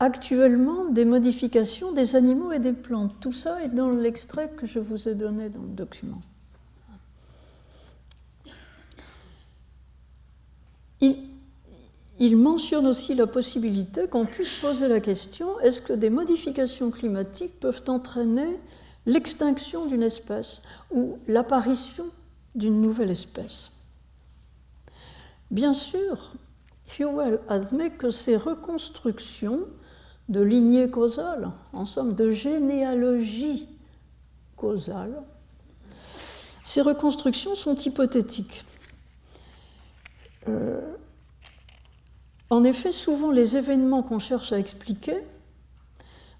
actuellement 0.00 0.86
des 0.86 1.04
modifications 1.04 1.92
des 1.92 2.16
animaux 2.16 2.52
et 2.52 2.58
des 2.58 2.72
plantes. 2.72 3.14
Tout 3.20 3.34
ça 3.34 3.62
est 3.62 3.68
dans 3.68 3.90
l'extrait 3.90 4.50
que 4.56 4.66
je 4.66 4.80
vous 4.80 5.08
ai 5.08 5.14
donné 5.14 5.50
dans 5.50 5.62
le 5.62 5.68
document. 5.68 6.22
Il, 12.18 12.36
mentionne 12.36 12.86
aussi 12.86 13.14
la 13.14 13.26
possibilité 13.26 14.06
qu'on 14.06 14.26
puisse 14.26 14.58
poser 14.58 14.88
la 14.88 15.00
question 15.00 15.58
est-ce 15.60 15.80
que 15.80 15.94
des 15.94 16.10
modifications 16.10 16.90
climatiques 16.90 17.58
peuvent 17.58 17.84
entraîner 17.88 18.58
l'extinction 19.06 19.86
d'une 19.86 20.02
espèce 20.02 20.60
ou 20.90 21.18
l'apparition 21.26 22.06
d'une 22.54 22.82
nouvelle 22.82 23.10
espèce? 23.10 23.70
Bien 25.50 25.72
sûr, 25.72 26.34
Hewell 26.98 27.40
admet 27.48 27.90
que 27.90 28.10
ces 28.10 28.36
reconstructions 28.36 29.60
de 30.30 30.40
lignées 30.40 30.88
causales, 30.88 31.50
en 31.72 31.84
somme 31.84 32.14
de 32.14 32.30
généalogie 32.30 33.68
causale, 34.56 35.22
ces 36.64 36.80
reconstructions 36.80 37.56
sont 37.56 37.74
hypothétiques. 37.74 38.64
Euh, 40.48 40.80
en 42.48 42.62
effet, 42.64 42.92
souvent 42.92 43.32
les 43.32 43.56
événements 43.56 44.02
qu'on 44.02 44.20
cherche 44.20 44.52
à 44.52 44.58
expliquer 44.58 45.18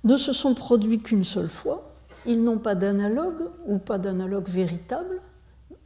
ne 0.05 0.17
se 0.17 0.33
sont 0.33 0.55
produits 0.55 1.01
qu'une 1.01 1.25
seule 1.25 1.51
fois, 1.51 1.93
ils 2.27 2.43
n'ont 2.43 2.59
pas 2.59 2.77
d'analogue 2.77 3.51
ou 3.67 3.79
pas 3.79 3.99
d'analogue 3.99 4.49
véritable, 4.49 5.21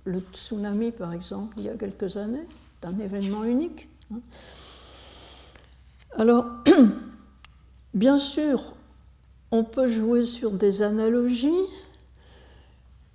le 0.04 0.20
tsunami, 0.32 0.90
par 0.90 1.14
exemple, 1.14 1.54
il 1.56 1.64
y 1.64 1.68
a 1.70 1.74
quelques 1.74 2.18
années, 2.18 2.46
est 2.82 2.86
un 2.86 2.98
événement 2.98 3.44
unique. 3.44 3.88
Hein. 4.12 4.20
Alors, 6.16 6.44
bien 7.94 8.18
sûr, 8.18 8.74
on 9.50 9.64
peut 9.64 9.88
jouer 9.88 10.26
sur 10.26 10.50
des 10.50 10.82
analogies, 10.82 11.66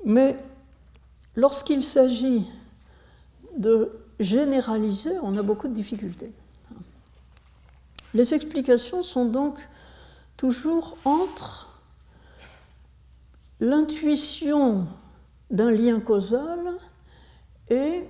mais 0.05 0.37
lorsqu'il 1.35 1.83
s'agit 1.83 2.45
de 3.57 3.91
généraliser, 4.19 5.11
on 5.21 5.37
a 5.37 5.43
beaucoup 5.43 5.67
de 5.67 5.73
difficultés. 5.73 6.31
Les 8.13 8.33
explications 8.33 9.03
sont 9.03 9.25
donc 9.25 9.59
toujours 10.37 10.97
entre 11.05 11.69
l'intuition 13.59 14.87
d'un 15.51 15.71
lien 15.71 15.99
causal 15.99 16.77
et 17.69 18.05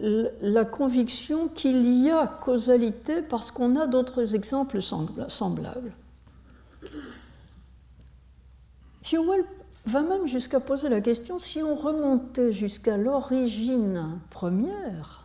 la 0.00 0.64
conviction 0.64 1.48
qu'il 1.48 2.02
y 2.02 2.10
a 2.10 2.26
causalité 2.26 3.22
parce 3.22 3.50
qu'on 3.50 3.76
a 3.76 3.86
d'autres 3.86 4.34
exemples 4.34 4.80
semblables. 4.80 5.92
Hewell 9.10 9.44
va 9.86 10.02
même 10.02 10.26
jusqu'à 10.26 10.60
poser 10.60 10.88
la 10.88 11.00
question 11.00 11.38
si 11.38 11.62
on 11.62 11.74
remontait 11.74 12.52
jusqu'à 12.52 12.96
l'origine 12.96 14.20
première 14.30 15.24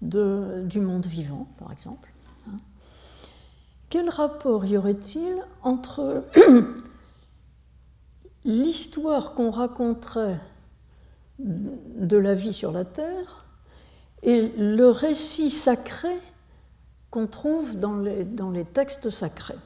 du 0.00 0.80
monde 0.80 1.04
vivant, 1.04 1.46
par 1.58 1.72
exemple, 1.72 2.10
hein, 2.48 2.56
quel 3.90 4.08
rapport 4.08 4.64
y 4.64 4.78
aurait-il 4.78 5.44
entre 5.62 6.24
l'histoire 8.44 9.34
qu'on 9.34 9.50
raconterait 9.50 10.40
de 11.38 12.16
la 12.16 12.34
vie 12.34 12.52
sur 12.52 12.72
la 12.72 12.84
Terre 12.84 13.39
et 14.22 14.48
le 14.56 14.88
récit 14.88 15.50
sacré 15.50 16.18
qu'on 17.10 17.26
trouve 17.26 17.76
dans 17.76 17.96
les, 17.96 18.64
textes 18.64 19.10
sacrés. 19.10 19.56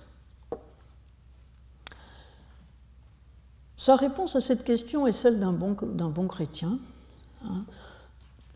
Sa 3.76 3.96
réponse 3.96 4.36
à 4.36 4.40
cette 4.40 4.64
question 4.64 5.06
est 5.06 5.12
celle 5.12 5.38
d'un 5.38 5.52
bon, 5.52 6.26
chrétien. 6.28 6.78
Hein. 7.44 7.64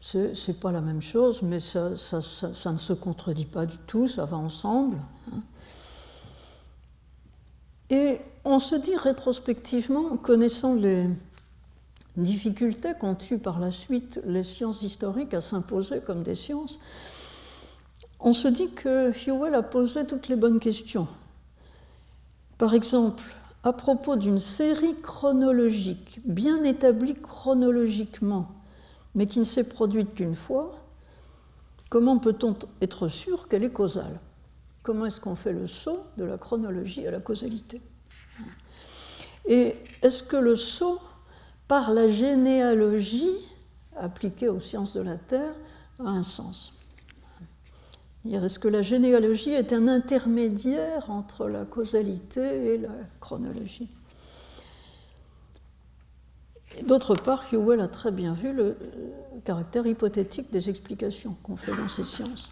Ce 0.00 0.50
n'est 0.50 0.56
pas 0.56 0.72
la 0.72 0.80
même 0.80 1.02
chose, 1.02 1.42
mais 1.42 1.60
ça, 1.60 1.90
ne 1.90 2.78
se 2.78 2.92
contredit 2.92 3.44
pas 3.44 3.66
du 3.66 3.76
tout, 3.78 4.08
ça 4.08 4.24
va 4.24 4.36
ensemble. 4.36 4.96
Hein. 5.32 5.42
Et 7.90 8.20
on 8.44 8.58
se 8.58 8.74
dit 8.74 8.96
rétrospectivement, 8.96 10.16
connaissant 10.16 10.74
les 10.74 11.08
difficultés 12.22 12.92
qu'ont 12.98 13.16
eu 13.30 13.38
par 13.38 13.58
la 13.60 13.70
suite 13.70 14.20
les 14.24 14.42
sciences 14.42 14.82
historiques 14.82 15.34
à 15.34 15.40
s'imposer 15.40 16.00
comme 16.00 16.22
des 16.22 16.34
sciences, 16.34 16.80
on 18.20 18.32
se 18.32 18.48
dit 18.48 18.70
que 18.72 19.12
Hewell 19.12 19.54
a 19.54 19.62
posé 19.62 20.06
toutes 20.06 20.28
les 20.28 20.36
bonnes 20.36 20.60
questions. 20.60 21.08
Par 22.58 22.74
exemple, 22.74 23.22
à 23.62 23.72
propos 23.72 24.16
d'une 24.16 24.38
série 24.38 24.96
chronologique, 25.00 26.20
bien 26.24 26.64
établie 26.64 27.14
chronologiquement, 27.14 28.48
mais 29.14 29.26
qui 29.26 29.38
ne 29.38 29.44
s'est 29.44 29.68
produite 29.68 30.14
qu'une 30.14 30.34
fois, 30.34 30.78
comment 31.90 32.18
peut-on 32.18 32.56
être 32.80 33.08
sûr 33.08 33.48
qu'elle 33.48 33.64
est 33.64 33.72
causale? 33.72 34.18
Comment 34.82 35.06
est-ce 35.06 35.20
qu'on 35.20 35.36
fait 35.36 35.52
le 35.52 35.66
saut 35.66 36.00
de 36.16 36.24
la 36.24 36.38
chronologie 36.38 37.06
à 37.06 37.10
la 37.10 37.20
causalité? 37.20 37.80
Et 39.46 39.76
est-ce 40.02 40.22
que 40.22 40.36
le 40.36 40.56
saut 40.56 41.00
par 41.68 41.92
la 41.92 42.08
généalogie 42.08 43.36
appliquée 43.96 44.48
aux 44.48 44.60
sciences 44.60 44.94
de 44.94 45.00
la 45.00 45.16
Terre 45.16 45.54
a 45.98 46.08
un 46.08 46.22
sens 46.22 46.72
Est-ce 48.28 48.58
que 48.58 48.68
la 48.68 48.82
généalogie 48.82 49.50
est 49.50 49.72
un 49.72 49.86
intermédiaire 49.86 51.10
entre 51.10 51.48
la 51.48 51.64
causalité 51.64 52.74
et 52.74 52.78
la 52.78 52.90
chronologie? 53.20 53.88
D'autre 56.86 57.14
part, 57.14 57.46
Hewell 57.52 57.80
a 57.80 57.88
très 57.88 58.12
bien 58.12 58.34
vu 58.34 58.52
le 58.52 58.76
caractère 59.44 59.86
hypothétique 59.86 60.50
des 60.50 60.68
explications 60.68 61.36
qu'on 61.42 61.56
fait 61.56 61.74
dans 61.74 61.88
ces 61.88 62.04
sciences 62.04 62.50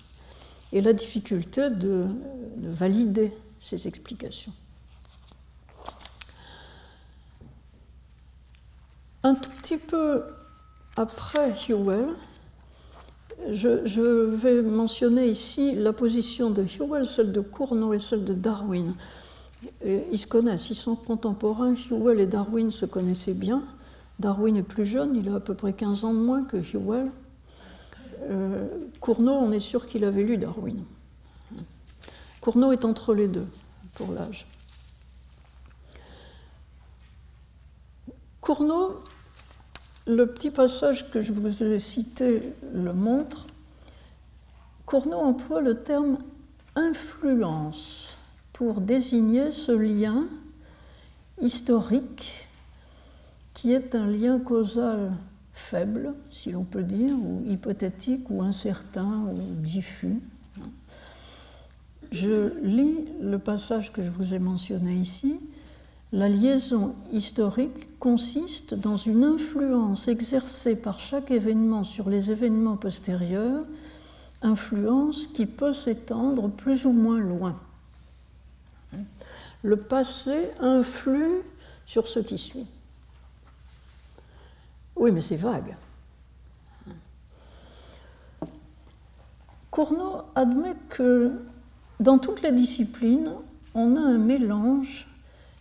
et 0.72 0.80
la 0.80 0.92
difficulté 0.92 1.70
de, 1.70 2.06
valider 2.58 3.32
ces 3.60 3.86
explications. 3.86 4.52
Un 9.26 9.34
tout 9.34 9.50
petit 9.60 9.76
peu 9.76 10.22
après 10.96 11.52
Hewell, 11.68 12.10
je, 13.50 14.00
vais 14.36 14.62
mentionner 14.62 15.26
ici 15.26 15.74
la 15.74 15.92
position 15.92 16.50
de 16.50 16.62
Hewell, 16.62 17.06
celle 17.06 17.32
de 17.32 17.40
Cournot 17.40 17.92
et 17.92 17.98
celle 17.98 18.24
de 18.24 18.34
Darwin. 18.34 18.94
ils 19.84 20.16
se 20.16 20.28
connaissent, 20.28 20.70
ils 20.70 20.76
sont 20.76 20.94
contemporains. 20.94 21.74
Hewell 21.74 22.20
et 22.20 22.26
Darwin 22.26 22.70
se 22.70 22.86
connaissaient 22.86 23.34
bien. 23.34 23.64
Darwin 24.20 24.56
est 24.56 24.62
plus 24.62 24.86
jeune, 24.86 25.16
il 25.16 25.28
a 25.28 25.34
à 25.34 25.40
peu 25.40 25.54
près 25.54 25.72
15 25.72 26.04
ans 26.04 26.14
de 26.14 26.20
moins 26.20 26.44
que 26.44 26.58
Hewell. 26.58 27.10
Euh, 28.30 28.68
Cournot, 29.00 29.32
on 29.32 29.50
est 29.50 29.58
sûr 29.58 29.88
qu'il 29.88 30.04
avait 30.04 30.22
lu 30.22 30.38
Darwin. 30.38 30.84
Cournot 32.40 32.70
est 32.70 32.84
entre 32.84 33.12
les 33.12 33.26
deux 33.26 33.48
pour 33.94 34.12
l'âge. 34.12 34.46
Cournot, 38.40 39.02
le 40.06 40.26
petit 40.26 40.50
passage 40.50 41.10
que 41.10 41.20
je 41.20 41.32
vous 41.32 41.62
ai 41.62 41.78
cité 41.78 42.52
le 42.72 42.92
montre. 42.92 43.46
Cournot 44.84 45.18
emploie 45.18 45.60
le 45.60 45.82
terme 45.82 46.18
influence 46.76 48.16
pour 48.52 48.80
désigner 48.80 49.50
ce 49.50 49.72
lien 49.72 50.26
historique 51.40 52.48
qui 53.52 53.72
est 53.72 53.94
un 53.94 54.06
lien 54.06 54.38
causal 54.38 55.12
faible, 55.52 56.14
si 56.30 56.52
l'on 56.52 56.64
peut 56.64 56.82
dire, 56.82 57.14
ou 57.14 57.42
hypothétique, 57.50 58.30
ou 58.30 58.42
incertain, 58.42 59.24
ou 59.32 59.54
diffus. 59.62 60.20
Je 62.12 62.52
lis 62.62 63.06
le 63.20 63.38
passage 63.38 63.92
que 63.92 64.02
je 64.02 64.10
vous 64.10 64.34
ai 64.34 64.38
mentionné 64.38 64.94
ici. 64.94 65.40
La 66.16 66.30
liaison 66.30 66.96
historique 67.12 67.98
consiste 67.98 68.72
dans 68.72 68.96
une 68.96 69.22
influence 69.22 70.08
exercée 70.08 70.74
par 70.74 70.98
chaque 70.98 71.30
événement 71.30 71.84
sur 71.84 72.08
les 72.08 72.30
événements 72.30 72.78
postérieurs, 72.78 73.66
influence 74.40 75.26
qui 75.26 75.44
peut 75.44 75.74
s'étendre 75.74 76.48
plus 76.48 76.86
ou 76.86 76.92
moins 76.92 77.18
loin. 77.18 77.60
le 79.62 79.76
passé 79.76 80.48
influe 80.58 81.42
sur 81.84 82.08
ce 82.08 82.20
qui 82.20 82.38
suit. 82.38 82.66
Oui, 84.96 85.12
mais 85.12 85.20
c'est 85.20 85.36
vague. 85.36 85.76
Cournot 89.70 90.22
admet 90.34 90.76
que 90.88 91.32
dans 92.00 92.16
toutes 92.16 92.40
les 92.40 92.52
disciplines, 92.52 93.32
on 93.74 93.96
a 93.96 94.00
un 94.00 94.16
mélange 94.16 95.06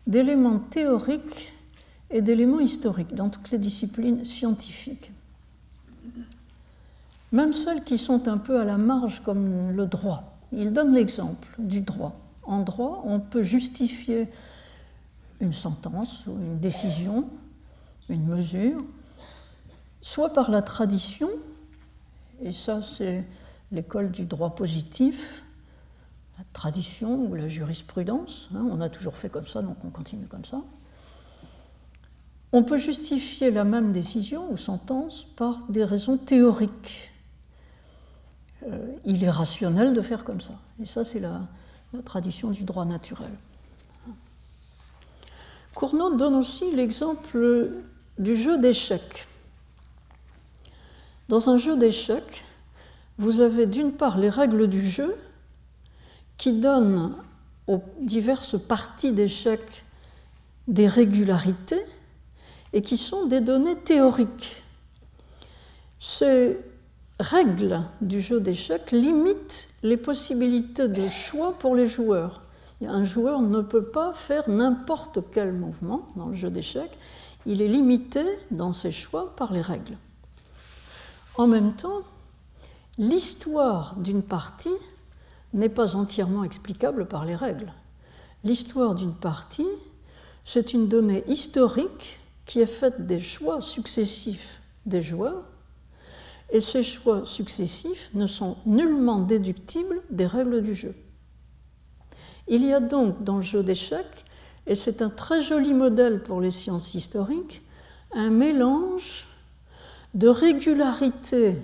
d'éléments 0.08 0.60
théoriques 0.60 1.54
et 2.12 2.22
d'éléments 2.22 2.60
historiques, 2.60 3.16
dans 3.16 3.30
toutes 3.30 3.52
les 3.52 3.58
disciplines 3.58 4.24
scientifiques. 4.26 5.12
Même 7.32 7.54
celles 7.54 7.84
qui 7.84 7.98
sont 7.98 8.28
un 8.28 8.38
peu 8.38 8.60
à 8.60 8.64
la 8.64 8.78
marge, 8.78 9.22
comme 9.24 9.72
le 9.72 9.86
droit. 9.88 10.38
Il 10.52 10.72
donne 10.72 10.94
l'exemple 10.94 11.50
du 11.58 11.82
droit. 11.82 12.16
En 12.44 12.62
droit, 12.62 13.02
on 13.06 13.20
peut 13.20 13.44
justifier 13.44 14.28
une 15.42 15.54
sentence 15.54 16.26
ou 16.28 16.32
une 16.32 16.60
décision, 16.60 17.28
une 18.08 18.26
mesure, 18.26 18.86
soit 20.02 20.32
par 20.32 20.52
la 20.52 20.62
tradition, 20.62 21.30
et 22.42 22.52
ça 22.52 22.82
c'est 22.82 23.26
l'école 23.72 24.12
du 24.12 24.26
droit 24.26 24.54
positif, 24.54 25.44
la 26.38 26.44
tradition 26.54 27.26
ou 27.26 27.36
la 27.36 27.48
jurisprudence, 27.48 28.50
hein, 28.54 28.66
on 28.70 28.82
a 28.82 28.90
toujours 28.90 29.16
fait 29.16 29.30
comme 29.30 29.48
ça, 29.48 29.62
donc 29.62 29.78
on 29.86 29.90
continue 29.90 30.28
comme 30.28 30.46
ça. 30.46 30.62
On 32.52 32.64
peut 32.64 32.78
justifier 32.78 33.52
la 33.52 33.64
même 33.64 33.92
décision 33.92 34.52
ou 34.52 34.58
sentence 34.58 35.26
par 35.36 35.60
des 35.70 35.84
raisons 35.84 36.18
théoriques. 36.18 37.12
Euh, 38.64 38.96
il 39.06 39.24
est 39.24 39.30
rationnel 39.30 39.94
de 39.94 40.02
faire 40.02 40.24
comme 40.24 40.42
ça. 40.42 40.54
Et 40.82 40.86
ça, 40.86 41.04
c'est 41.04 41.20
la, 41.20 41.42
la 41.94 42.02
tradition 42.02 42.52
du 42.52 42.64
droit 42.64 42.86
naturel. 42.86 43.32
Cournot 45.74 46.16
donne 46.16 46.36
aussi 46.36 46.72
l'exemple 46.74 47.72
du 48.18 48.36
jeu 48.36 48.58
d'échecs. 48.58 49.28
Dans 51.28 51.50
un 51.50 51.58
jeu 51.58 51.76
d'échecs, 51.76 52.46
vous 53.18 53.42
avez 53.42 53.66
d'une 53.66 53.92
part 53.92 54.18
les 54.18 54.30
règles 54.30 54.68
du 54.68 54.82
jeu 54.82 55.16
qui 56.38 56.54
donnent 56.54 57.16
aux 57.68 57.82
diverses 58.02 58.60
parties 58.60 59.12
d'échecs 59.12 59.86
des 60.68 60.88
régularités 60.88 61.82
et 62.74 62.82
qui 62.82 62.98
sont 62.98 63.26
des 63.26 63.42
données 63.42 63.76
théoriques. 63.78 64.64
Ces 66.00 66.60
règles 67.20 67.82
du 68.02 68.22
jeu 68.22 68.40
d'échecs 68.40 68.92
limitent 68.92 69.70
les 69.84 69.98
possibilités 69.98 70.88
de 70.88 71.08
choix 71.08 71.58
pour 71.58 71.76
les 71.76 71.88
joueurs. 71.88 72.42
Un 72.86 73.06
joueur 73.06 73.42
ne 73.42 73.62
peut 73.62 73.86
pas 73.86 74.14
faire 74.14 74.50
n'importe 74.50 75.20
quel 75.32 75.54
mouvement 75.54 76.10
dans 76.16 76.28
le 76.28 76.36
jeu 76.36 76.50
d'échecs, 76.50 76.98
il 77.46 77.62
est 77.62 77.68
limité 77.68 78.24
dans 78.52 78.74
ses 78.74 78.92
choix 78.92 79.36
par 79.36 79.54
les 79.54 79.62
règles. 79.62 79.98
En 81.38 81.48
même 81.48 81.74
temps, 81.74 82.02
l'histoire 82.98 83.96
d'une 83.98 84.24
partie 84.24 84.70
n'est 85.56 85.70
pas 85.70 85.96
entièrement 85.96 86.44
explicable 86.44 87.08
par 87.08 87.26
les 87.26 87.36
règles. 87.36 87.74
L'histoire 88.44 88.94
d'une 88.94 89.16
partie, 89.16 89.66
c'est 90.44 90.74
une 90.74 90.88
donnée 90.88 91.24
historique 91.28 92.20
qui 92.46 92.60
est 92.60 92.68
faite 92.68 93.08
des 93.08 93.20
choix 93.20 93.62
successifs 93.62 94.62
des 94.86 95.02
joueurs, 95.02 95.44
et 96.52 96.60
ces 96.60 96.84
choix 96.84 97.26
successifs 97.26 98.12
ne 98.14 98.28
sont 98.28 98.58
nullement 98.68 99.20
déductibles 99.20 100.04
des 100.12 100.28
règles 100.28 100.62
du 100.62 100.76
jeu. 100.76 100.94
Il 102.48 102.64
y 102.64 102.72
a 102.72 102.80
donc 102.80 103.24
dans 103.24 103.38
le 103.38 103.42
jeu 103.42 103.64
d'échecs, 103.64 104.26
et 104.68 104.76
c'est 104.76 105.02
un 105.02 105.10
très 105.10 105.42
joli 105.42 105.74
modèle 105.74 106.22
pour 106.22 106.42
les 106.42 106.52
sciences 106.52 106.94
historiques, 106.94 107.64
un 108.14 108.30
mélange 108.30 109.26
de 110.14 110.28
régularités 110.28 111.58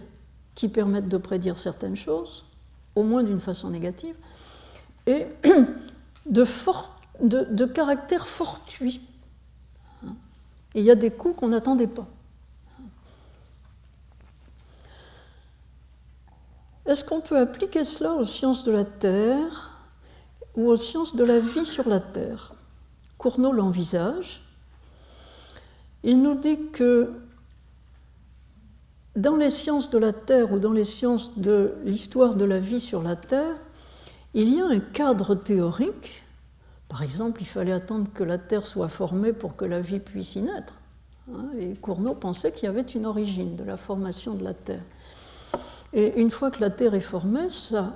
qui 0.56 0.68
permettent 0.68 1.10
de 1.10 1.18
prédire 1.18 1.60
certaines 1.60 1.96
choses, 1.96 2.46
au 3.02 3.04
moins 3.04 3.24
d'une 3.24 3.42
façon 3.42 3.70
négative, 3.70 4.16
et 5.08 5.26
de, 6.26 6.46
de, 7.22 7.66
caractère 7.66 8.28
fortuit. 8.28 9.02
Il 10.76 10.84
y 10.84 10.92
a 10.92 10.96
des 10.96 11.12
coups 11.12 11.36
qu'on 11.36 11.50
n'attendait 11.50 11.88
pas. 11.88 12.08
Est-ce 16.86 17.04
qu'on 17.04 17.22
peut 17.22 17.38
appliquer 17.38 17.84
cela 17.84 18.14
aux 18.14 18.26
sciences 18.26 18.64
de 18.64 18.72
la 18.72 18.86
Terre 18.86 19.72
ou 20.56 20.68
aux 20.68 20.78
sciences 20.78 21.16
de 21.16 21.24
la 21.24 21.40
vie 21.40 21.66
sur 21.66 21.90
la 21.90 22.00
Terre? 22.00 22.54
Cournot 23.18 23.52
l'envisage. 23.52 24.42
Il 26.04 26.22
nous 26.22 26.36
dit 26.36 26.58
que 26.72 27.14
dans 29.16 29.36
les 29.36 29.50
sciences 29.50 29.90
de 29.90 29.98
la 29.98 30.14
Terre 30.14 30.52
ou 30.54 30.60
dans 30.60 30.72
les 30.72 30.86
sciences 30.86 31.38
de 31.38 31.76
l'histoire 31.84 32.36
de 32.36 32.46
la 32.46 32.60
vie 32.60 32.80
sur 32.80 33.02
la 33.02 33.16
Terre, 33.16 33.56
il 34.34 34.54
y 34.54 34.62
a 34.62 34.66
un 34.66 34.80
cadre 34.80 35.36
théorique. 35.36 36.24
Par 36.88 37.04
exemple, 37.04 37.42
il 37.42 37.48
fallait 37.48 37.74
attendre 37.74 38.10
que 38.14 38.24
la 38.24 38.38
Terre 38.38 38.66
soit 38.66 38.90
formée 38.90 39.34
pour 39.34 39.56
que 39.56 39.66
la 39.66 39.82
vie 39.82 40.00
puisse 40.00 40.36
y 40.36 40.42
naître. 40.42 40.74
Hein, 41.34 41.50
et 41.60 41.74
Cournot 41.76 42.16
pensait 42.16 42.52
qu'il 42.52 42.66
y 42.66 42.68
avait 42.68 42.82
une 42.82 43.06
origine 43.06 43.56
de 43.56 43.64
la 43.64 43.78
formation 43.78 44.34
de 44.34 44.44
la 44.44 44.54
Terre. 44.54 44.84
Et 45.94 46.20
une 46.22 46.32
fois 46.32 46.52
que 46.52 46.62
la 46.62 46.70
Terre 46.70 46.94
est 46.94 47.02
formée, 47.02 47.50
ça, 47.50 47.94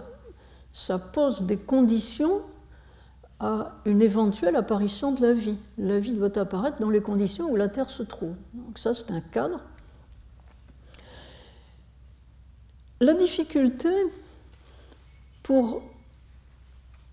ça 0.74 1.00
pose 1.00 1.44
des 1.44 1.58
conditions 1.58 2.42
à 3.40 3.76
une 3.86 4.02
éventuelle 4.02 4.56
apparition 4.56 5.12
de 5.12 5.22
la 5.22 5.34
vie. 5.34 5.58
La 5.78 6.00
vie 6.00 6.14
doit 6.14 6.38
apparaître 6.38 6.80
dans 6.80 6.90
les 6.90 7.02
conditions 7.02 7.50
où 7.50 7.56
la 7.56 7.70
Terre 7.70 7.90
se 7.90 8.04
trouve. 8.04 8.36
Donc 8.54 8.78
ça, 8.78 8.94
c'est 8.94 9.12
un 9.12 9.22
cadre 9.22 9.62
La 13.02 13.14
difficulté, 13.14 13.90
pour, 15.44 15.82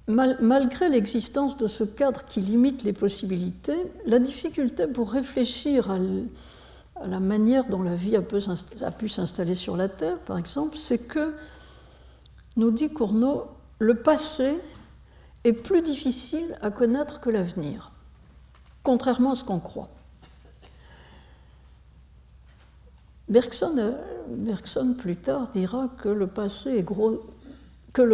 malgré 0.07 0.89
l'existence 0.89 1.57
de 1.57 1.67
ce 1.67 1.83
cadre 1.83 2.25
qui 2.27 2.41
limite 2.41 2.85
les 2.85 2.93
possibilités, 2.93 3.79
la 4.07 4.21
difficulté 4.21 4.87
pour 4.87 5.11
réfléchir 5.11 5.91
à, 5.91 5.99
la 7.05 7.19
manière 7.19 7.67
dont 7.67 7.83
la 7.83 7.97
vie 7.97 8.17
a, 8.17 8.23
pu 8.23 9.09
s'installer 9.09 9.57
sur 9.57 9.77
la 9.77 9.89
Terre, 9.89 10.19
par 10.19 10.39
exemple, 10.39 10.77
c'est 10.77 10.99
que, 10.99 11.35
nous 12.57 12.71
dit 12.71 12.93
Cournot, 12.93 13.49
le 13.81 13.97
passé 13.97 14.59
est 15.43 15.53
plus 15.53 15.83
difficile 15.83 16.57
à 16.61 16.71
connaître 16.71 17.21
que 17.21 17.31
l'avenir, 17.31 17.91
contrairement 18.85 19.33
à 19.33 19.35
ce 19.35 19.43
qu'on 19.43 19.59
croit. 19.59 19.89
Bergson, 23.33 23.95
Bergson, 24.29 24.93
plus 24.93 25.17
tard, 25.17 25.49
dira 25.55 25.89
que 25.97 26.11
le 26.11 26.27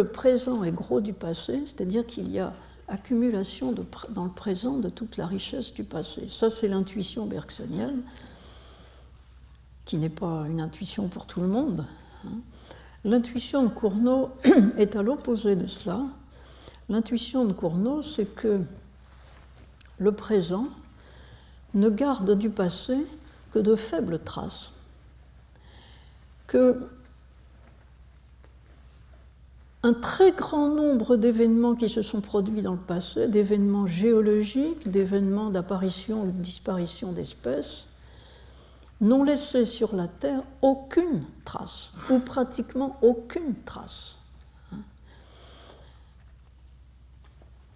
présent 0.05 0.63
est 0.63 0.71
gros 0.71 1.01
du 1.01 1.11
passé, 1.11 1.61
c'est-à-dire 1.65 2.07
qu'il 2.07 2.31
y 2.31 2.39
a 2.39 2.53
accumulation 2.87 3.75
dans 4.11 4.23
le 4.23 4.31
présent 4.31 4.77
de 4.77 4.87
toute 4.87 5.17
la 5.17 5.27
richesse 5.27 5.73
du 5.73 5.83
passé. 5.83 6.29
Ça, 6.29 6.49
c'est 6.49 6.69
l'intuition 6.69 7.25
bergsonienne, 7.25 8.01
qui 9.83 9.97
n'est 9.97 10.07
pas 10.07 10.45
une 10.47 10.61
intuition 10.61 11.09
pour 11.09 11.25
tout 11.25 11.41
le 11.41 11.47
monde. 11.47 11.85
Hein. 12.25 12.39
L'intuition 13.03 13.63
de 13.63 13.67
Cournot 13.67 14.29
est 14.77 14.95
à 14.95 15.01
l'opposé 15.01 15.57
de 15.57 15.67
cela. 15.67 16.05
L'intuition 16.87 17.43
de 17.43 17.51
Cournot, 17.51 18.03
c'est 18.03 18.33
que 18.35 18.61
le 19.97 20.11
présent 20.13 20.69
ne 21.73 21.89
garde 21.89 22.37
du 22.37 22.49
passé 22.49 23.05
que 23.51 23.59
de 23.59 23.75
faibles 23.75 24.19
traces 24.19 24.78
un 29.83 29.93
très 29.93 30.31
grand 30.31 30.69
nombre 30.69 31.15
d'événements 31.15 31.75
qui 31.75 31.89
se 31.89 32.01
sont 32.01 32.21
produits 32.21 32.61
dans 32.61 32.73
le 32.73 32.79
passé, 32.79 33.27
d'événements 33.27 33.87
géologiques, 33.87 34.89
d'événements 34.89 35.49
d'apparition 35.49 36.23
ou 36.23 36.25
de 36.27 36.31
disparition 36.31 37.11
d'espèces, 37.11 37.87
n'ont 39.01 39.23
laissé 39.23 39.63
sur 39.65 39.95
la 39.95 40.07
Terre 40.07 40.43
aucune 40.61 41.23
trace, 41.45 41.93
ou 42.09 42.19
pratiquement 42.19 42.97
aucune 43.01 43.55
trace. 43.65 44.17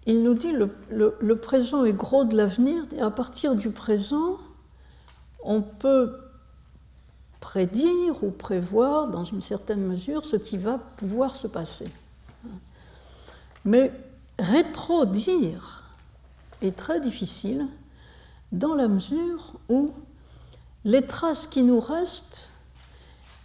Il 0.06 0.22
nous 0.22 0.34
dit 0.34 0.52
le, 0.52 0.70
le 0.90 1.36
présent 1.36 1.86
est 1.86 1.94
gros 1.94 2.24
de 2.24 2.36
l'avenir, 2.36 2.84
et 2.94 3.00
à 3.00 3.10
partir 3.10 3.54
du 3.54 3.70
présent, 3.70 4.36
on 5.42 5.62
peut 5.62 6.23
prédire 7.44 8.24
ou 8.24 8.30
prévoir 8.30 9.08
dans 9.08 9.24
une 9.24 9.42
certaine 9.42 9.80
mesure 9.86 10.24
ce 10.24 10.36
qui 10.36 10.56
va 10.56 10.78
pouvoir 10.78 11.36
se 11.36 11.46
passer. 11.46 11.86
Mais 13.66 13.92
rétro-dire 14.38 15.84
est 16.62 16.74
très 16.74 17.02
difficile 17.02 17.66
dans 18.50 18.72
la 18.72 18.88
mesure 18.88 19.52
où 19.68 19.90
les 20.86 21.02
traces 21.02 21.46
qui 21.46 21.62
nous 21.62 21.80
restent 21.80 22.50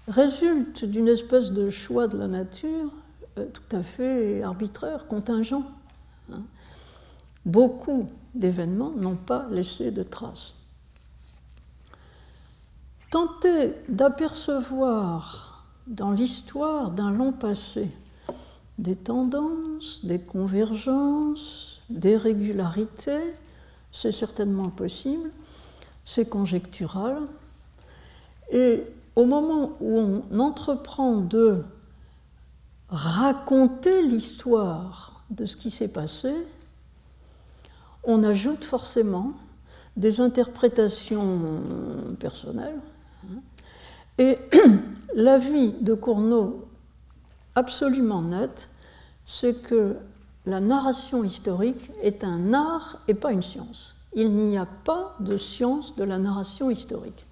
résultent 0.08 0.86
d'une 0.86 1.10
espèce 1.10 1.52
de 1.52 1.70
choix 1.70 2.08
de 2.08 2.18
la 2.18 2.30
nature 2.30 2.94
euh, 3.38 3.48
tout 3.52 3.76
à 3.76 3.84
fait 3.84 4.42
arbitraire, 4.42 5.08
contingent. 5.08 5.64
beaucoup 7.46 8.08
d'événements 8.34 8.92
n'ont 8.92 9.18
pas 9.18 9.46
laissé 9.52 9.92
de 9.92 10.04
traces. 10.04 10.59
Tenter 13.12 13.74
d'apercevoir 13.88 15.66
dans 15.88 16.12
l'histoire 16.12 16.92
d'un 16.92 17.12
long 17.12 17.32
passé 17.32 17.92
des 18.78 18.96
tendances, 18.96 20.06
des 20.06 20.20
convergences, 20.20 21.82
des 21.90 22.16
régularités, 22.16 23.34
c'est 23.92 24.12
certainement 24.12 24.70
possible, 24.70 25.32
c'est 26.06 26.30
conjectural. 26.30 27.24
Et 28.52 28.84
au 29.16 29.26
moment 29.26 29.72
où 29.82 29.98
on 30.32 30.40
entreprend 30.40 31.18
de 31.18 31.64
raconter 32.90 34.04
l'histoire 34.04 35.24
de 35.32 35.46
ce 35.46 35.58
qui 35.58 35.72
s'est 35.72 35.92
passé, 35.92 36.34
on 38.04 38.24
ajoute 38.24 38.64
forcément 38.64 39.34
des 39.98 40.22
interprétations 40.22 41.40
personnelles. 42.20 42.80
Et 44.20 44.38
l'avis 45.16 45.72
de 45.80 45.96
Cournot, 45.96 46.68
absolument 47.56 48.22
net, 48.22 48.70
c'est 49.26 49.64
que 49.64 49.96
la 50.46 50.60
narration 50.60 51.24
historique 51.24 51.90
est 52.02 52.26
un 52.26 52.54
art 52.54 53.00
et 53.08 53.14
pas 53.14 53.32
une 53.32 53.42
science. 53.42 53.96
Il 54.14 54.32
n'y 54.32 54.58
a 54.58 54.66
pas 54.66 55.16
de 55.22 55.38
science 55.38 55.96
de 55.96 56.04
la 56.04 56.18
narration 56.18 56.70
historique. 56.70 57.26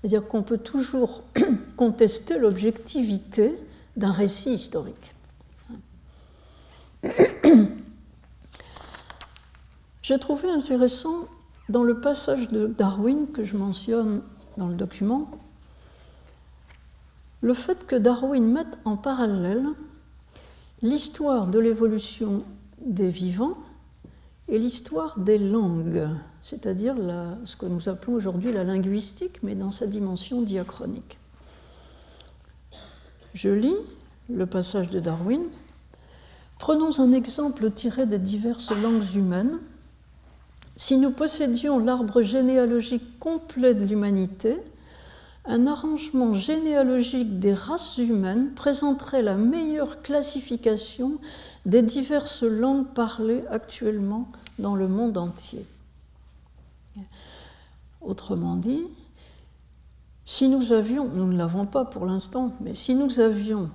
C'est-à-dire 0.00 0.28
qu'on 0.28 0.42
peut 0.42 0.58
toujours 0.58 1.22
contester 1.76 2.38
l'objectivité 2.38 3.58
d'un 3.96 4.12
récit 4.12 4.52
historique. 4.52 5.14
J'ai 10.02 10.18
trouvé 10.18 10.50
intéressant 10.50 11.26
dans 11.70 11.84
le 11.84 12.00
passage 12.00 12.48
de 12.48 12.66
Darwin 12.66 13.28
que 13.32 13.44
je 13.44 13.56
mentionne 13.56 14.20
dans 14.56 14.68
le 14.68 14.74
document, 14.74 15.30
le 17.40 17.54
fait 17.54 17.86
que 17.86 17.96
Darwin 17.96 18.44
mette 18.52 18.78
en 18.84 18.96
parallèle 18.96 19.66
l'histoire 20.82 21.46
de 21.46 21.58
l'évolution 21.58 22.44
des 22.80 23.08
vivants 23.08 23.58
et 24.48 24.58
l'histoire 24.58 25.18
des 25.18 25.38
langues, 25.38 26.08
c'est-à-dire 26.42 26.96
ce 27.44 27.56
que 27.56 27.66
nous 27.66 27.88
appelons 27.88 28.14
aujourd'hui 28.14 28.52
la 28.52 28.64
linguistique, 28.64 29.42
mais 29.42 29.54
dans 29.54 29.70
sa 29.70 29.86
dimension 29.86 30.42
diachronique. 30.42 31.18
Je 33.34 33.50
lis 33.50 33.76
le 34.28 34.46
passage 34.46 34.90
de 34.90 35.00
Darwin. 35.00 35.42
Prenons 36.58 36.98
un 36.98 37.12
exemple 37.12 37.70
tiré 37.70 38.06
des 38.06 38.18
diverses 38.18 38.72
langues 38.82 39.14
humaines 39.14 39.58
si 40.76 40.96
nous 40.96 41.10
possédions 41.10 41.80
l'arbre 41.80 42.22
généalogique 42.22 43.18
complet 43.18 43.74
de 43.74 43.84
l'humanité, 43.84 44.56
un 45.48 45.66
arrangement 45.66 46.34
généalogique 46.34 47.38
des 47.38 47.54
races 47.54 47.96
humaines 47.96 48.52
présenterait 48.54 49.22
la 49.22 49.34
meilleure 49.34 50.02
classification 50.02 51.18
des 51.64 51.80
diverses 51.80 52.42
langues 52.42 52.86
parlées 52.94 53.42
actuellement 53.50 54.30
dans 54.58 54.76
le 54.76 54.88
monde 54.88 55.16
entier. 55.16 55.64
Autrement 58.02 58.56
dit, 58.56 58.84
si 60.26 60.48
nous 60.50 60.72
avions, 60.72 61.08
nous 61.08 61.26
ne 61.26 61.38
l'avons 61.38 61.64
pas 61.64 61.86
pour 61.86 62.04
l'instant, 62.04 62.52
mais 62.60 62.74
si 62.74 62.94
nous 62.94 63.18
avions 63.18 63.70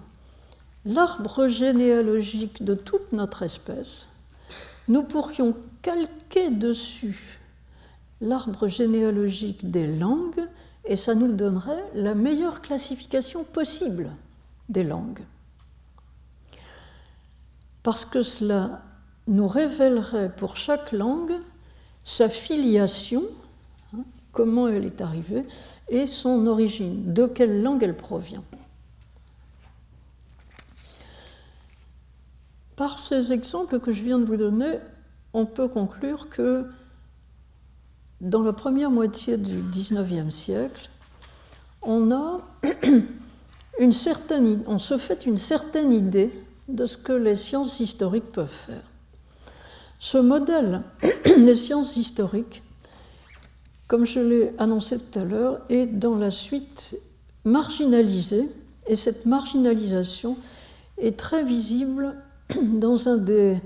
l'arbre 0.86 1.48
généalogique 1.48 2.64
de 2.64 2.76
toute 2.76 3.12
notre 3.14 3.42
espèce, 3.42 4.08
nous 4.88 5.02
pourrions 5.02 5.56
calquer 5.82 6.52
dessus 6.52 7.40
l'arbre 8.22 8.68
généalogique 8.68 9.72
des 9.72 9.88
langues 9.88 10.48
et 10.86 10.96
ça 10.96 11.16
nous 11.16 11.32
donnerait 11.32 11.84
la 11.94 12.14
meilleure 12.14 12.62
classification 12.62 13.44
possible 13.44 14.10
des 14.70 14.84
langues. 14.84 15.24
Parce 17.84 18.06
que 18.06 18.24
cela 18.24 18.82
nous 19.28 19.48
révélerait 19.48 20.34
pour 20.36 20.58
chaque 20.58 20.92
langue 20.92 21.36
sa 22.04 22.28
filiation, 22.28 23.24
hein, 23.94 24.04
comment 24.32 24.68
elle 24.68 24.86
est 24.86 25.02
arrivée, 25.02 25.46
et 25.90 26.06
son 26.06 26.48
origine, 26.48 27.14
de 27.14 27.26
quelle 27.28 27.62
langue 27.62 27.84
elle 27.84 27.96
provient. 27.96 28.44
Par 32.76 33.00
ces 33.00 33.32
exemples 33.32 33.80
que 33.80 33.92
je 33.92 34.04
viens 34.04 34.20
de 34.20 34.26
vous 34.26 34.38
donner, 34.38 34.80
on 35.34 35.46
peut 35.46 35.68
conclure 35.68 36.30
que 36.30 36.66
dans 38.24 38.42
la 38.42 38.54
première 38.54 38.90
moitié 38.90 39.38
du 39.38 39.62
XIXe 39.70 40.34
siècle, 40.34 40.90
on, 41.84 42.00
se 44.80 44.98
fait 44.98 45.26
une 45.26 45.38
certaine 45.38 45.92
idée 45.92 46.32
de 46.70 46.86
ce 46.86 46.96
que 46.96 47.12
les 47.12 47.36
sciences 47.36 47.82
historiques 47.82 48.32
peuvent 48.32 48.48
faire. 48.48 48.90
Ce 50.00 50.18
modèle 50.18 50.84
des 51.26 51.56
sciences 51.56 51.98
historiques, 51.98 52.64
comme 53.90 54.06
je 54.06 54.22
l'ai 54.22 54.54
annoncé 54.58 54.98
tout 55.00 55.20
à 55.20 55.26
l'heure, 55.26 55.60
est 55.68 55.86
dans 55.86 56.16
la 56.16 56.32
suite 56.32 56.98
marginalisé, 57.44 58.50
et 58.88 58.96
cette 58.96 59.26
marginalisation 59.26 60.38
est 60.98 61.20
très 61.20 61.44
visible 61.44 62.16
dans 62.62 63.10
un 63.10 63.18
des 63.18 63.58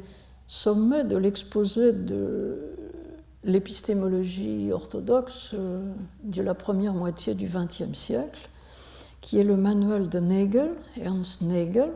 sommets 0.47 1.03
de 1.03 1.15
l'exposé 1.15 1.93
de 1.93 2.66
l'épistémologie 3.47 4.71
orthodoxe 4.71 5.51
euh, 5.53 5.91
de 6.23 6.41
la 6.41 6.53
première 6.53 6.93
moitié 6.93 7.33
du 7.33 7.47
XXe 7.47 7.97
siècle, 7.97 8.49
qui 9.21 9.39
est 9.39 9.43
le 9.43 9.55
manuel 9.55 10.09
de 10.09 10.19
Nagel, 10.19 10.71
Ernst 10.99 11.41
Nagel, 11.41 11.91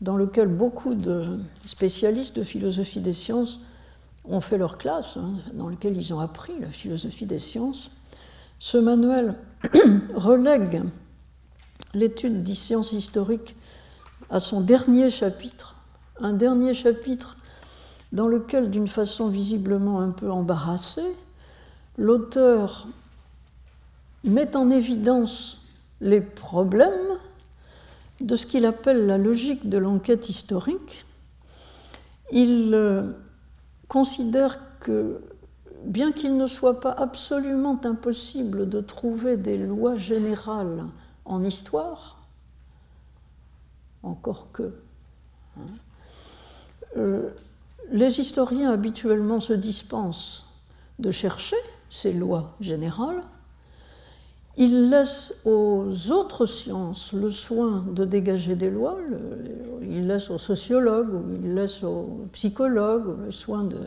dans 0.00 0.16
lequel 0.16 0.48
beaucoup 0.48 0.94
de 0.94 1.38
spécialistes 1.66 2.36
de 2.36 2.42
philosophie 2.42 3.00
des 3.00 3.12
sciences 3.12 3.60
ont 4.24 4.40
fait 4.40 4.58
leur 4.58 4.78
classe, 4.78 5.18
hein, 5.18 5.34
dans 5.52 5.68
lequel 5.68 5.96
ils 5.96 6.12
ont 6.14 6.20
appris 6.20 6.52
la 6.58 6.68
philosophie 6.68 7.26
des 7.26 7.38
sciences. 7.38 7.90
Ce 8.58 8.78
manuel 8.78 9.36
relègue 10.14 10.82
l'étude 11.94 12.42
des 12.42 12.54
sciences 12.54 12.92
historiques 12.92 13.56
à 14.30 14.40
son 14.40 14.62
dernier 14.62 15.10
chapitre, 15.10 15.76
un 16.18 16.32
dernier 16.32 16.72
chapitre 16.72 17.36
dans 18.12 18.28
lequel, 18.28 18.70
d'une 18.70 18.88
façon 18.88 19.28
visiblement 19.28 20.00
un 20.00 20.10
peu 20.10 20.30
embarrassée, 20.30 21.14
l'auteur 21.96 22.86
met 24.24 24.54
en 24.54 24.70
évidence 24.70 25.60
les 26.00 26.20
problèmes 26.20 27.18
de 28.20 28.36
ce 28.36 28.46
qu'il 28.46 28.66
appelle 28.66 29.06
la 29.06 29.18
logique 29.18 29.68
de 29.68 29.78
l'enquête 29.78 30.28
historique. 30.28 31.04
Il 32.30 32.72
euh, 32.74 33.12
considère 33.88 34.58
que, 34.80 35.20
bien 35.84 36.12
qu'il 36.12 36.36
ne 36.36 36.46
soit 36.46 36.80
pas 36.80 36.92
absolument 36.92 37.80
impossible 37.84 38.68
de 38.68 38.80
trouver 38.80 39.36
des 39.36 39.56
lois 39.58 39.96
générales 39.96 40.84
en 41.24 41.42
histoire, 41.44 42.18
encore 44.02 44.50
que, 44.52 44.74
hein, 45.58 45.62
euh, 46.96 47.30
les 47.90 48.20
historiens 48.20 48.70
habituellement 48.70 49.40
se 49.40 49.52
dispensent 49.52 50.46
de 50.98 51.10
chercher 51.10 51.56
ces 51.90 52.12
lois 52.12 52.54
générales. 52.60 53.22
Ils 54.56 54.90
laissent 54.90 55.34
aux 55.44 56.10
autres 56.10 56.46
sciences 56.46 57.12
le 57.12 57.30
soin 57.30 57.84
de 57.90 58.04
dégager 58.04 58.54
des 58.54 58.70
lois, 58.70 58.98
ils 59.80 60.06
laissent 60.06 60.30
aux 60.30 60.38
sociologues 60.38 61.14
ou 61.14 61.24
ils 61.42 61.84
aux 61.84 62.26
psychologues 62.32 63.16
le 63.24 63.30
soin 63.30 63.64
de 63.64 63.78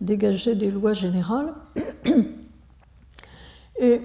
dégager 0.00 0.54
des 0.54 0.70
lois 0.70 0.92
générales. 0.92 1.54
Et 3.80 4.02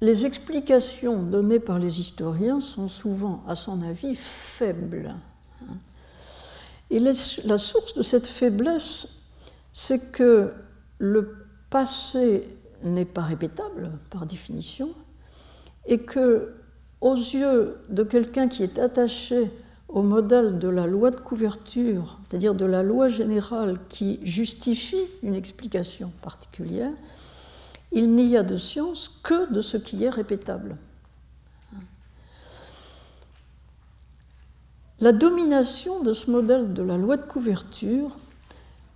les 0.00 0.26
explications 0.26 1.22
données 1.22 1.60
par 1.60 1.78
les 1.78 2.00
historiens 2.00 2.60
sont 2.60 2.88
souvent, 2.88 3.44
à 3.46 3.54
son 3.54 3.82
avis, 3.82 4.16
faibles. 4.16 5.14
Et 6.92 6.98
la 6.98 7.56
source 7.56 7.94
de 7.94 8.02
cette 8.02 8.26
faiblesse, 8.26 9.22
c'est 9.72 10.12
que 10.12 10.50
le 10.98 11.34
passé 11.70 12.46
n'est 12.82 13.06
pas 13.06 13.22
répétable 13.22 13.92
par 14.10 14.26
définition, 14.26 14.90
et 15.86 16.00
que, 16.00 16.52
aux 17.00 17.14
yeux 17.14 17.78
de 17.88 18.02
quelqu'un 18.02 18.46
qui 18.46 18.62
est 18.62 18.78
attaché 18.78 19.50
au 19.88 20.02
modèle 20.02 20.58
de 20.58 20.68
la 20.68 20.86
loi 20.86 21.10
de 21.10 21.18
couverture, 21.18 22.18
c'est-à-dire 22.28 22.54
de 22.54 22.66
la 22.66 22.82
loi 22.82 23.08
générale 23.08 23.78
qui 23.88 24.20
justifie 24.22 25.06
une 25.22 25.34
explication 25.34 26.12
particulière, 26.20 26.92
il 27.90 28.14
n'y 28.14 28.36
a 28.36 28.42
de 28.42 28.58
science 28.58 29.08
que 29.22 29.50
de 29.50 29.62
ce 29.62 29.78
qui 29.78 30.04
est 30.04 30.10
répétable. 30.10 30.76
La 35.02 35.10
domination 35.10 36.00
de 36.04 36.12
ce 36.12 36.30
modèle 36.30 36.74
de 36.74 36.82
la 36.84 36.96
loi 36.96 37.16
de 37.16 37.26
couverture 37.26 38.16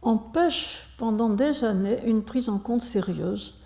empêche 0.02 0.86
pendant 0.98 1.28
des 1.28 1.64
années 1.64 1.98
une 2.06 2.22
prise 2.22 2.48
en 2.48 2.60
compte 2.60 2.82
sérieuse 2.82 3.56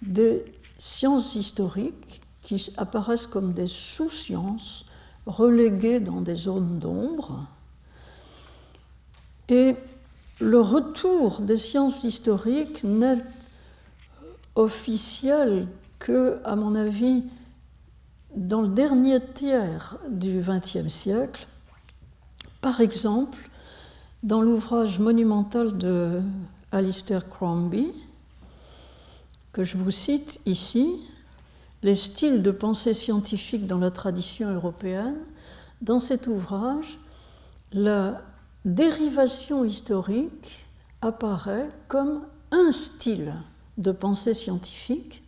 des 0.00 0.44
sciences 0.78 1.34
historiques 1.34 2.22
qui 2.42 2.72
apparaissent 2.76 3.26
comme 3.26 3.52
des 3.52 3.66
sous-sciences 3.66 4.86
reléguées 5.26 5.98
dans 5.98 6.20
des 6.20 6.36
zones 6.36 6.78
d'ombre. 6.78 7.48
Et 9.48 9.74
le 10.40 10.60
retour 10.60 11.40
des 11.40 11.56
sciences 11.56 12.04
historiques 12.04 12.84
n'est 12.84 13.24
officiel 14.54 15.66
que, 15.98 16.38
à 16.44 16.54
mon 16.54 16.76
avis, 16.76 17.24
dans 18.36 18.62
le 18.62 18.68
dernier 18.68 19.18
tiers 19.20 19.98
du 20.08 20.40
XXe 20.40 20.86
siècle, 20.86 21.48
par 22.64 22.80
exemple, 22.80 23.50
dans 24.22 24.40
l'ouvrage 24.40 24.98
monumental 24.98 25.76
de 25.76 26.22
Alistair 26.72 27.28
Crombie, 27.28 27.92
que 29.52 29.62
je 29.62 29.76
vous 29.76 29.90
cite 29.90 30.40
ici, 30.46 30.96
Les 31.82 31.94
styles 31.94 32.42
de 32.42 32.50
pensée 32.50 32.94
scientifique 32.94 33.66
dans 33.66 33.76
la 33.76 33.90
tradition 33.90 34.50
européenne, 34.50 35.18
dans 35.82 36.00
cet 36.00 36.26
ouvrage, 36.26 36.98
la 37.74 38.22
dérivation 38.64 39.66
historique 39.66 40.64
apparaît 41.02 41.70
comme 41.88 42.22
un 42.50 42.72
style 42.72 43.34
de 43.76 43.92
pensée 43.92 44.32
scientifique 44.32 45.22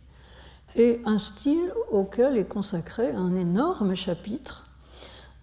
et 0.75 1.01
un 1.05 1.19
style 1.19 1.71
auquel 1.91 2.35
est 2.35 2.49
consacré 2.49 3.11
un 3.11 3.35
énorme 3.35 3.93
chapitre 3.93 4.65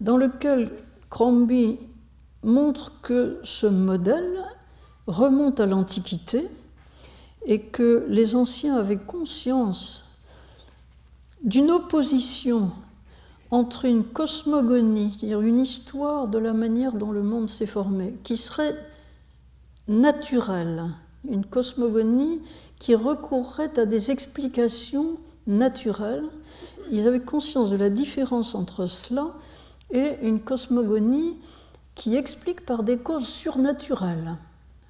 dans 0.00 0.16
lequel 0.16 0.72
Crombie 1.14 1.78
montre 2.42 3.00
que 3.00 3.38
ce 3.44 3.68
modèle 3.68 4.42
remonte 5.06 5.60
à 5.60 5.66
l'Antiquité 5.66 6.48
et 7.46 7.60
que 7.60 8.04
les 8.08 8.34
anciens 8.34 8.74
avaient 8.74 8.96
conscience 8.96 10.06
d'une 11.44 11.70
opposition 11.70 12.72
entre 13.52 13.84
une 13.84 14.02
cosmogonie, 14.02 15.12
c'est-à-dire 15.12 15.42
une 15.42 15.60
histoire 15.60 16.26
de 16.26 16.38
la 16.38 16.52
manière 16.52 16.94
dont 16.94 17.12
le 17.12 17.22
monde 17.22 17.48
s'est 17.48 17.64
formé, 17.64 18.16
qui 18.24 18.36
serait 18.36 18.74
naturelle, 19.86 20.82
une 21.30 21.46
cosmogonie 21.46 22.40
qui 22.80 22.96
recourrait 22.96 23.78
à 23.78 23.86
des 23.86 24.10
explications 24.10 25.16
naturelles. 25.46 26.26
Ils 26.90 27.06
avaient 27.06 27.20
conscience 27.20 27.70
de 27.70 27.76
la 27.76 27.88
différence 27.88 28.56
entre 28.56 28.88
cela 28.88 29.32
et 29.90 30.16
une 30.22 30.40
cosmogonie 30.40 31.36
qui 31.94 32.16
explique 32.16 32.64
par 32.66 32.82
des 32.82 32.98
causes 32.98 33.28
surnaturelles. 33.28 34.36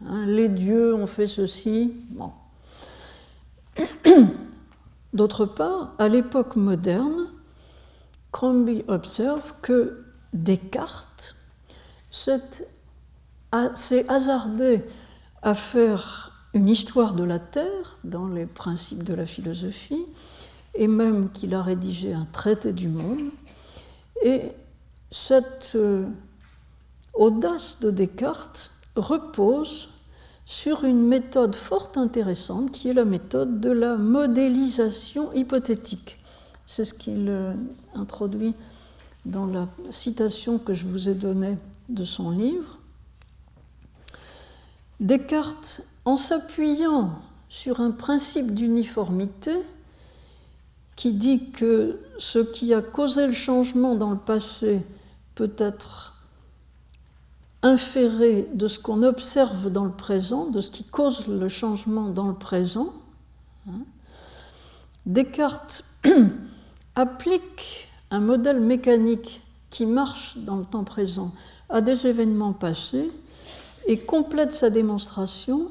Hein, 0.07 0.27
les 0.27 0.49
dieux 0.49 0.95
ont 0.95 1.07
fait 1.07 1.27
ceci. 1.27 1.93
D'autre 5.13 5.47
part, 5.47 5.95
à 5.99 6.09
l'époque 6.09 6.57
moderne, 6.57 7.27
Crombie 8.33 8.83
observe 8.89 9.55
que 9.63 10.05
Descartes 10.33 11.37
s'est 12.11 14.09
hasardé 14.09 14.83
à 15.43 15.55
faire 15.55 16.33
une 16.53 16.69
histoire 16.69 17.15
de 17.15 17.23
la 17.25 17.39
Terre 17.39 17.99
dans 18.03 18.27
les 18.27 18.47
principes 18.47 19.05
de 19.05 19.15
la 19.15 19.27
philosophie, 19.27 20.05
et 20.75 20.89
même 20.89 21.31
qu'il 21.31 21.55
a 21.55 21.63
rédigé 21.63 22.13
un 22.13 22.27
traité 22.33 22.73
du 22.73 22.89
monde. 22.89 23.31
Cette 25.11 25.73
euh, 25.75 26.07
audace 27.15 27.81
de 27.81 27.91
Descartes 27.91 28.73
repose 28.97 29.91
sur 30.47 30.85
une 30.85 31.07
méthode 31.07 31.55
fort 31.55 31.93
intéressante 31.97 32.71
qui 32.71 32.89
est 32.89 32.95
la 32.95 33.05
méthode 33.05 33.61
de 33.61 33.71
la 33.71 33.97
modélisation 33.97 35.33
hypothétique. 35.33 36.19
C'est 36.67 36.85
ce 36.85 36.95
qu'il 36.95 37.29
euh, 37.29 37.55
introduit 37.95 38.55
dans 39.25 39.47
la 39.47 39.69
citation 39.91 40.59
que 40.59 40.75
je 40.75 40.85
vous 40.85 41.09
ai 41.09 41.15
donnée 41.15 41.57
de 41.89 42.05
son 42.05 42.31
livre. 42.31 42.79
Descartes, 45.01 45.83
en 46.05 46.17
s'appuyant 46.17 47.19
sur 47.49 47.81
un 47.81 47.91
principe 47.91 48.55
d'uniformité 48.55 49.53
qui 50.97 51.13
dit 51.13 51.51
que 51.51 52.01
ce 52.19 52.39
qui 52.39 52.73
a 52.73 52.83
causé 52.83 53.27
le 53.27 53.33
changement 53.33 53.95
dans 53.95 54.11
le 54.11 54.19
passé 54.19 54.83
peut 55.35 55.53
être 55.59 56.15
inféré 57.63 58.47
de 58.53 58.67
ce 58.69 58.79
qu'on 58.79 59.03
observe 59.03 59.71
dans 59.71 59.85
le 59.85 59.91
présent, 59.91 60.47
de 60.47 60.61
ce 60.61 60.71
qui 60.71 60.85
cause 60.85 61.27
le 61.27 61.49
changement 61.49 62.09
dans 62.09 62.29
le 62.29 62.35
présent. 62.35 62.93
Hein. 63.69 63.81
Descartes 65.07 65.85
applique 66.95 67.89
un 68.11 68.21
modèle 68.21 68.61
mécanique 68.61 69.43
qui 69.71 69.87
marche 69.87 70.37
dans 70.37 70.57
le 70.57 70.65
temps 70.65 70.85
présent 70.85 71.33
à 71.69 71.81
des 71.81 72.07
événements 72.07 72.53
passés 72.53 73.11
et 73.87 73.99
complète 73.99 74.53
sa 74.53 74.71
démonstration 74.71 75.69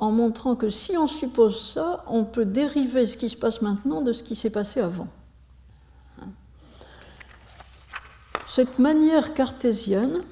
en 0.00 0.10
montrant 0.10 0.56
que 0.56 0.70
si 0.70 0.96
on 0.96 1.06
suppose 1.06 1.60
ça, 1.60 2.02
on 2.06 2.24
peut 2.24 2.46
dériver 2.46 3.06
ce 3.06 3.18
qui 3.18 3.28
se 3.28 3.36
passe 3.36 3.60
maintenant 3.60 4.00
de 4.00 4.14
ce 4.14 4.22
qui 4.22 4.34
s'est 4.34 4.50
passé 4.50 4.80
avant. 4.80 5.08
Cette 8.46 8.78
manière 8.78 9.34
cartésienne 9.34 10.22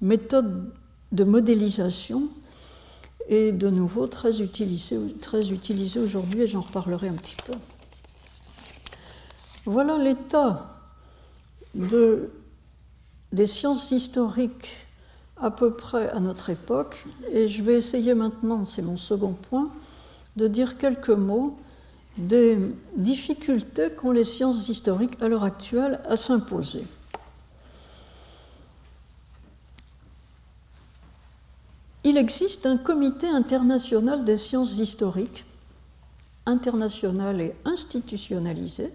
méthode 0.00 0.72
de 1.10 1.24
modélisation 1.24 2.28
est 3.28 3.50
de 3.50 3.68
nouveau 3.68 4.06
très 4.06 4.40
utilisée, 4.40 4.96
aujourd'hui 5.98 6.42
et 6.42 6.46
j'en 6.46 6.60
reparlerai 6.60 7.08
un 7.08 7.14
petit 7.14 7.36
peu. 7.44 7.54
Voilà 9.64 9.98
l'état 9.98 10.78
de, 11.74 12.30
des 13.32 13.46
sciences 13.46 13.90
historiques 13.90 14.83
à 15.40 15.50
peu 15.50 15.72
près 15.72 16.08
à 16.10 16.20
notre 16.20 16.50
époque 16.50 17.04
et 17.30 17.48
je 17.48 17.62
vais 17.62 17.74
essayer 17.74 18.14
maintenant, 18.14 18.64
c'est 18.64 18.82
mon 18.82 18.96
second 18.96 19.32
point, 19.32 19.70
de 20.36 20.48
dire 20.48 20.78
quelques 20.78 21.10
mots 21.10 21.56
des 22.16 22.58
difficultés 22.96 23.90
qu'ont 23.90 24.12
les 24.12 24.24
sciences 24.24 24.68
historiques 24.68 25.20
à 25.20 25.28
l'heure 25.28 25.44
actuelle 25.44 26.00
à 26.08 26.16
s'imposer. 26.16 26.84
il 32.04 32.18
existe 32.18 32.66
un 32.66 32.76
comité 32.76 33.26
international 33.26 34.24
des 34.24 34.36
sciences 34.36 34.76
historiques, 34.76 35.44
international 36.44 37.40
et 37.40 37.54
institutionnalisé, 37.64 38.92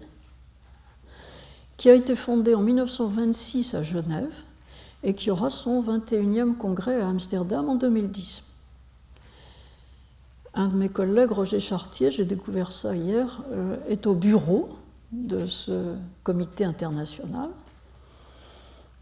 qui 1.76 1.90
a 1.90 1.94
été 1.94 2.14
fondé 2.14 2.54
en 2.54 2.62
1926 2.62 3.74
à 3.74 3.82
Genève 3.82 4.32
et 5.02 5.14
qui 5.14 5.30
aura 5.30 5.50
son 5.50 5.82
21e 5.82 6.56
congrès 6.56 7.00
à 7.00 7.08
Amsterdam 7.08 7.68
en 7.68 7.74
2010. 7.74 8.44
Un 10.54 10.68
de 10.68 10.74
mes 10.74 10.88
collègues, 10.88 11.30
Roger 11.30 11.60
Chartier, 11.60 12.10
j'ai 12.10 12.24
découvert 12.24 12.72
ça 12.72 12.94
hier, 12.94 13.42
euh, 13.52 13.76
est 13.88 14.06
au 14.06 14.14
bureau 14.14 14.68
de 15.12 15.46
ce 15.46 15.94
comité 16.22 16.64
international. 16.64 17.50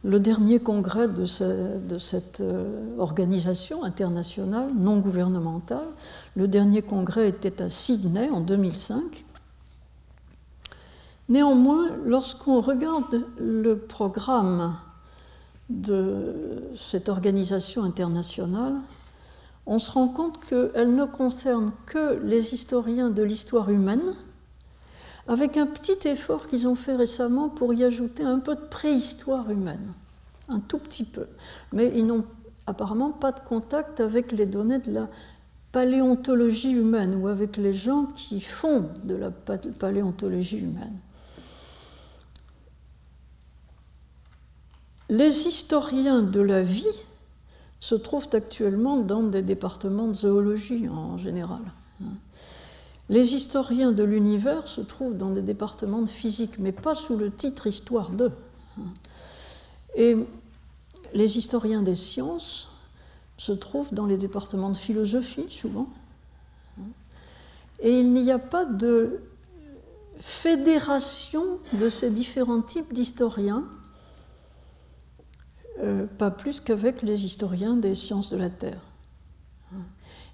Le 0.04 0.20
dernier 0.20 0.60
congrès 0.60 1.08
de, 1.08 1.24
cette 1.24 2.40
euh, 2.40 2.96
organisation 2.98 3.82
internationale 3.82 4.70
non 4.78 4.98
gouvernementale, 4.98 5.88
le 6.36 6.46
dernier 6.46 6.82
congrès 6.82 7.28
était 7.28 7.60
à 7.60 7.68
Sydney 7.68 8.28
en 8.30 8.40
2005. 8.40 9.24
Néanmoins, 11.28 11.88
lorsqu'on 12.04 12.60
regarde 12.60 13.26
le 13.38 13.76
programme 13.76 14.76
de 15.68 16.62
cette 16.74 17.08
organisation 17.08 17.82
internationale, 17.82 18.74
on 19.66 19.78
se 19.78 19.90
rend 19.90 20.08
compte 20.08 20.40
qu'elle 20.46 20.94
ne 20.94 21.04
concerne 21.04 21.72
que 21.86 22.18
les 22.24 22.54
historiens 22.54 23.10
de 23.10 23.22
l'histoire 23.22 23.70
humaine, 23.70 24.14
avec 25.26 25.58
un 25.58 25.66
petit 25.66 26.08
effort 26.08 26.46
qu'ils 26.46 26.66
ont 26.66 26.74
fait 26.74 26.96
récemment 26.96 27.50
pour 27.50 27.74
y 27.74 27.84
ajouter 27.84 28.22
un 28.22 28.38
peu 28.38 28.54
de 28.54 28.62
préhistoire 28.62 29.50
humaine, 29.50 29.92
un 30.48 30.60
tout 30.60 30.78
petit 30.78 31.04
peu. 31.04 31.26
Mais 31.72 31.92
ils 31.94 32.06
n'ont 32.06 32.24
apparemment 32.66 33.10
pas 33.10 33.32
de 33.32 33.40
contact 33.40 34.00
avec 34.00 34.32
les 34.32 34.46
données 34.46 34.78
de 34.78 34.90
la 34.90 35.08
paléontologie 35.70 36.72
humaine 36.72 37.14
ou 37.14 37.28
avec 37.28 37.58
les 37.58 37.74
gens 37.74 38.06
qui 38.16 38.40
font 38.40 38.88
de 39.04 39.14
la 39.14 39.30
paléontologie 39.30 40.60
humaine. 40.60 40.96
Les 45.08 45.46
historiens 45.46 46.22
de 46.22 46.40
la 46.40 46.62
vie 46.62 46.86
se 47.80 47.94
trouvent 47.94 48.28
actuellement 48.32 48.98
dans 48.98 49.22
des 49.22 49.42
départements 49.42 50.08
de 50.08 50.14
zoologie 50.14 50.88
en 50.88 51.16
général. 51.16 51.62
Hein. 52.02 52.12
Les 53.08 53.34
historiens 53.34 53.92
de 53.92 54.02
l'univers 54.02 54.68
se 54.68 54.82
trouvent 54.82 55.16
dans 55.16 55.30
des 55.30 55.40
départements 55.40 56.02
de 56.02 56.10
physique, 56.10 56.58
mais 56.58 56.72
pas 56.72 56.94
sous 56.94 57.16
le 57.16 57.30
titre 57.30 57.66
Histoire 57.66 58.10
d'eux. 58.10 58.32
Et 59.96 60.16
les 61.14 61.38
historiens 61.38 61.82
des 61.82 61.94
sciences 61.94 62.68
se 63.38 63.52
trouve 63.52 63.94
dans 63.94 64.04
les 64.04 64.18
départements 64.18 64.70
de 64.70 64.76
philosophie, 64.76 65.46
souvent. 65.48 65.88
Et 67.80 67.98
il 67.98 68.12
n'y 68.12 68.30
a 68.30 68.38
pas 68.38 68.66
de 68.66 69.20
fédération 70.20 71.44
de 71.72 71.88
ces 71.88 72.10
différents 72.10 72.60
types 72.60 72.92
d'historiens, 72.92 73.64
euh, 75.80 76.06
pas 76.06 76.30
plus 76.30 76.60
qu'avec 76.60 77.02
les 77.02 77.24
historiens 77.24 77.76
des 77.76 77.94
sciences 77.94 78.30
de 78.30 78.36
la 78.36 78.50
Terre. 78.50 78.80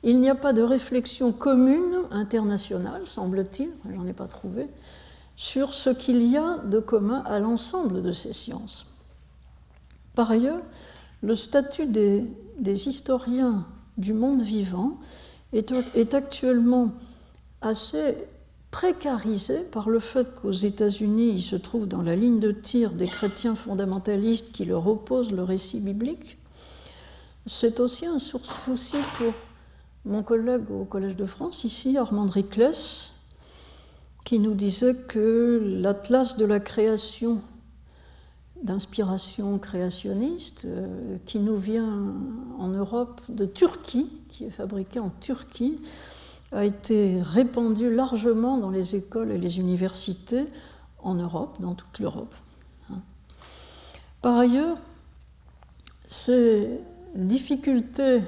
Il 0.03 0.21
n'y 0.21 0.29
a 0.29 0.35
pas 0.35 0.53
de 0.53 0.61
réflexion 0.61 1.33
commune 1.33 2.03
internationale, 2.11 3.07
semble-t-il, 3.07 3.71
j'en 3.95 4.07
ai 4.07 4.13
pas 4.13 4.27
trouvé, 4.27 4.69
sur 5.35 5.73
ce 5.73 5.89
qu'il 5.89 6.23
y 6.23 6.37
a 6.37 6.59
de 6.59 6.79
commun 6.79 7.23
à 7.25 7.39
l'ensemble 7.39 8.03
de 8.03 8.13
ces 8.13 8.35
sciences. 8.35 8.87
Par 10.15 10.31
ailleurs, 10.31 10.61
le 11.23 11.35
statut 11.35 11.87
des, 11.87 12.27
historiens 12.87 13.67
du 13.97 14.13
monde 14.13 14.43
vivant 14.43 14.99
est, 15.55 15.73
est, 15.95 16.13
actuellement 16.13 16.93
assez 17.63 18.17
précarisé 18.75 19.61
par 19.61 19.89
le 19.89 20.01
fait 20.01 20.35
qu'aux 20.35 20.51
États-Unis, 20.51 21.31
il 21.37 21.43
se 21.43 21.55
trouve 21.55 21.87
dans 21.87 22.03
la 22.03 22.17
ligne 22.17 22.41
de 22.41 22.51
tir 22.51 22.91
des 22.91 23.07
chrétiens 23.07 23.55
fondamentalistes 23.55 24.51
qui 24.51 24.65
leur 24.65 24.89
opposent 24.89 25.31
le 25.31 25.45
récit 25.45 25.79
biblique. 25.79 26.39
C'est 27.47 27.79
aussi 27.79 28.05
un 28.05 28.19
souci 28.19 28.97
pour 29.17 29.33
mon 30.05 30.25
collègue 30.25 30.69
au 30.73 30.85
Collège 30.85 31.15
de 31.15 31.25
France, 31.25 31.63
ici, 31.63 31.97
Armand 31.97 32.27
Riclès, 32.27 33.15
qui 34.25 34.41
nous 34.41 34.55
disait 34.55 34.97
que 35.07 35.63
l'atlas 35.81 36.37
de 36.37 36.45
la 36.45 36.59
création 36.59 37.43
d'inspiration 38.61 39.57
créationniste 39.61 40.65
euh, 40.65 41.17
qui 41.27 41.39
nous 41.39 41.59
vient 41.59 42.13
en 42.59 42.69
Europe 42.69 43.21
de 43.29 43.47
Turquie, 43.47 44.11
qui 44.31 44.47
est 44.47 44.51
fabriqué 44.51 44.99
en 44.99 45.11
Turquie, 45.21 45.79
a 46.55 46.65
été 46.65 47.21
répandu 47.21 47.93
largement 47.93 48.59
dans 48.59 48.71
les 48.71 48.97
écoles 48.97 49.33
et 49.33 49.39
les 49.39 49.59
universités 49.59 50.47
en 51.03 51.15
Europe, 51.15 51.57
dans 51.61 51.75
toute 51.75 51.99
l'Europe. 51.99 52.35
Hein. 52.91 53.01
Par 54.23 54.39
ailleurs, 54.39 54.79
ces 56.07 56.81
difficultés 57.15 58.23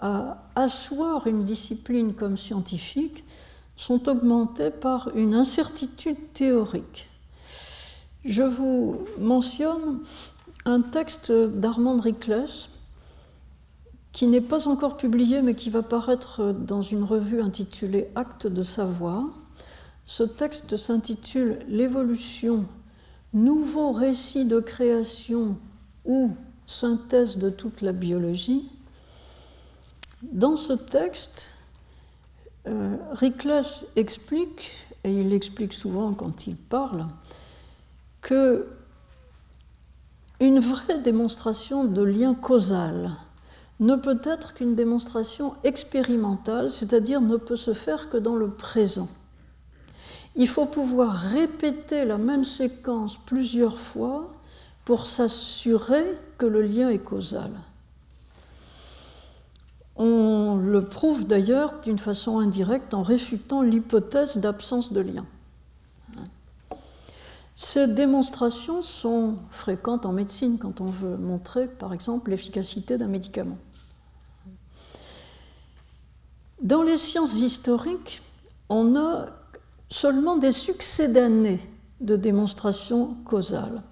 à 0.00 0.42
asseoir 0.54 1.26
une 1.26 1.44
discipline 1.44 2.14
comme 2.14 2.36
scientifique 2.36 3.24
sont 3.76 4.08
augmentées 4.08 4.70
par 4.70 5.14
une 5.16 5.34
incertitude 5.34 6.32
théorique. 6.32 7.08
Je 8.24 8.42
vous 8.42 9.04
mentionne 9.18 10.00
un 10.64 10.80
texte 10.80 11.30
d'Armand 11.30 11.98
Riclès 11.98 12.70
qui 14.14 14.28
n'est 14.28 14.40
pas 14.40 14.68
encore 14.68 14.96
publié 14.96 15.42
mais 15.42 15.54
qui 15.54 15.68
va 15.68 15.82
paraître 15.82 16.52
dans 16.52 16.80
une 16.80 17.04
revue 17.04 17.42
intitulée 17.42 18.08
Actes 18.14 18.46
de 18.46 18.62
savoir. 18.62 19.24
Ce 20.04 20.22
texte 20.22 20.76
s'intitule 20.76 21.58
L'évolution, 21.68 22.64
nouveau 23.34 23.92
récit 23.92 24.46
de 24.46 24.60
création 24.60 25.58
ou 26.06 26.30
synthèse 26.66 27.36
de 27.36 27.50
toute 27.50 27.82
la 27.82 27.92
biologie 27.92 28.70
dans 30.32 30.56
ce 30.56 30.72
texte, 30.72 31.50
euh, 32.66 32.96
explique, 33.96 34.72
et 35.02 35.12
il 35.12 35.28
l'explique 35.28 35.74
souvent 35.74 36.14
quand 36.14 36.46
il 36.46 36.56
parle, 36.56 37.06
que 38.22 38.66
une 40.40 40.60
vraie 40.60 41.00
démonstration 41.00 41.84
de 41.84 42.02
lien 42.02 42.34
causal 42.34 43.10
ne 43.80 43.96
peut 43.96 44.20
être 44.24 44.54
qu'une 44.54 44.74
démonstration 44.74 45.54
expérimentale, 45.64 46.70
c'est-à-dire 46.70 47.20
ne 47.20 47.36
peut 47.36 47.56
se 47.56 47.74
faire 47.74 48.08
que 48.08 48.16
dans 48.16 48.36
le 48.36 48.50
présent. 48.50 49.08
Il 50.36 50.48
faut 50.48 50.66
pouvoir 50.66 51.14
répéter 51.14 52.04
la 52.04 52.18
même 52.18 52.44
séquence 52.44 53.16
plusieurs 53.16 53.78
fois 53.78 54.32
pour 54.84 55.06
s'assurer 55.06 56.04
que 56.38 56.46
le 56.46 56.62
lien 56.62 56.90
est 56.90 56.98
causal. 56.98 57.50
On 59.96 60.56
le 60.56 60.84
prouve 60.84 61.26
d'ailleurs 61.26 61.80
d'une 61.82 62.00
façon 62.00 62.38
indirecte 62.38 62.94
en 62.94 63.02
réfutant 63.02 63.62
l'hypothèse 63.62 64.38
d'absence 64.38 64.92
de 64.92 65.00
lien. 65.00 65.24
Ces 67.56 67.86
démonstrations 67.86 68.82
sont 68.82 69.36
fréquentes 69.50 70.06
en 70.06 70.12
médecine 70.12 70.58
quand 70.58 70.80
on 70.80 70.90
veut 70.90 71.16
montrer, 71.16 71.68
par 71.68 71.92
exemple, 71.92 72.30
l'efficacité 72.30 72.98
d'un 72.98 73.06
médicament. 73.06 73.58
Dans 76.62 76.82
les 76.82 76.98
sciences 76.98 77.34
historiques, 77.34 78.22
on 78.68 78.96
a 78.96 79.26
seulement 79.88 80.36
des 80.36 80.52
succès 80.52 81.08
d'années 81.08 81.60
de 82.00 82.16
démonstrations 82.16 83.14
causales 83.24 83.82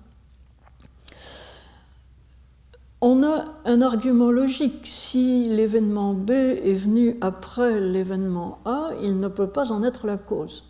on 3.03 3.25
a 3.25 3.47
un 3.65 3.83
argument 3.83 4.31
logique. 4.31 4.87
Si 4.87 5.45
l'événement 5.45 6.15
B 6.15 6.31
est 6.31 6.75
venu 6.75 7.19
après 7.21 7.81
l'événement 7.81 8.61
A, 8.65 8.91
il 9.03 9.19
ne 9.19 9.27
peut 9.27 9.49
pas 9.49 9.73
en 9.73 9.83
être 9.83 10.07
la 10.07 10.17
cause. 10.17 10.65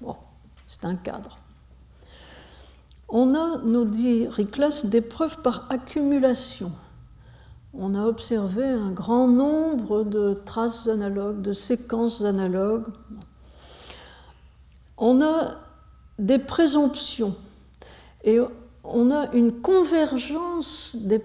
Bon, 0.00 0.16
c'est 0.66 0.84
un 0.84 0.96
cadre. 0.96 1.38
On 3.08 3.34
a, 3.34 3.58
nous 3.64 3.84
dit 3.84 4.26
Riclas, 4.28 4.82
des 4.84 5.00
preuves 5.00 5.38
par 5.42 5.66
accumulation. 5.70 6.72
On 7.72 7.94
a 7.94 8.04
observé 8.04 8.64
un 8.64 8.90
grand 8.90 9.28
nombre 9.28 10.04
de 10.04 10.34
traces 10.44 10.88
analogues, 10.88 11.40
de 11.40 11.52
séquences 11.52 12.22
analogues. 12.22 12.84
On 14.96 15.22
a 15.22 15.56
des 16.18 16.38
présomptions. 16.38 17.36
Et 18.24 18.40
on 18.84 19.10
a 19.10 19.32
une 19.32 19.52
convergence 19.52 20.96
des, 20.96 21.18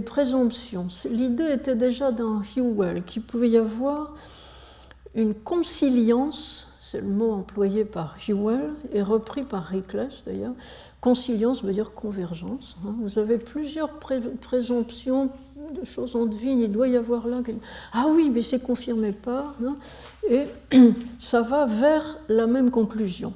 présomptions. 0.00 0.88
L'idée 1.10 1.52
était 1.52 1.76
déjà 1.76 2.12
dans 2.12 2.42
Hewell 2.56 3.04
qu'il 3.04 3.22
pouvait 3.22 3.50
y 3.50 3.56
avoir 3.56 4.14
une 5.14 5.34
conciliance, 5.34 6.68
c'est 6.80 7.00
le 7.00 7.08
mot 7.08 7.32
employé 7.32 7.84
par 7.84 8.16
Hewell 8.28 8.74
et 8.92 9.02
repris 9.02 9.42
par 9.42 9.64
Rickless 9.64 10.24
d'ailleurs. 10.26 10.54
Conciliance 11.00 11.62
veut 11.62 11.72
dire 11.72 11.92
convergence. 11.92 12.76
Hein. 12.84 12.94
Vous 13.00 13.18
avez 13.18 13.38
plusieurs 13.38 13.90
présomptions 14.40 15.30
de 15.72 15.84
choses 15.84 16.16
en 16.16 16.26
devine, 16.26 16.60
il 16.60 16.72
doit 16.72 16.88
y 16.88 16.96
avoir 16.96 17.26
là. 17.26 17.40
Ah 17.92 18.06
oui, 18.08 18.30
mais 18.30 18.42
c'est 18.42 18.60
confirmé 18.60 19.12
pas. 19.12 19.54
Hein. 19.64 19.76
et 20.28 20.46
ça 21.18 21.42
va 21.42 21.66
vers 21.66 22.18
la 22.28 22.46
même 22.46 22.70
conclusion. 22.70 23.32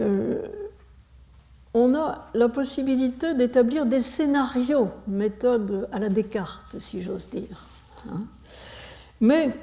Euh, 0.00 0.42
on 1.74 1.94
a 1.94 2.28
la 2.34 2.48
possibilité 2.48 3.34
d'établir 3.34 3.86
des 3.86 4.00
scénarios, 4.00 4.90
méthode 5.06 5.88
à 5.90 5.98
la 5.98 6.08
Descartes, 6.10 6.78
si 6.78 7.02
j'ose 7.02 7.30
dire. 7.30 7.64
Hein. 8.10 8.22
Mais 9.20 9.54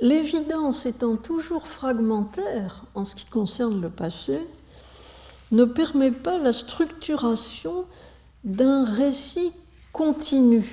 l'évidence 0.00 0.86
étant 0.86 1.16
toujours 1.16 1.68
fragmentaire 1.68 2.84
en 2.94 3.04
ce 3.04 3.14
qui 3.14 3.26
concerne 3.26 3.82
le 3.82 3.88
passé, 3.88 4.40
ne 5.52 5.64
permet 5.64 6.10
pas 6.10 6.38
la 6.38 6.52
structuration 6.52 7.84
d'un 8.42 8.84
récit 8.84 9.52
continu. 9.92 10.64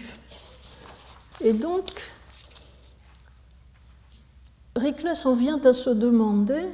Et 1.41 1.53
donc, 1.53 1.85
Riclas 4.75 5.23
en 5.25 5.35
vient 5.35 5.61
à 5.65 5.73
se 5.73 5.89
demander 5.89 6.65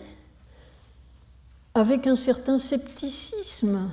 avec 1.73 2.07
un 2.07 2.15
certain 2.15 2.57
scepticisme 2.57 3.89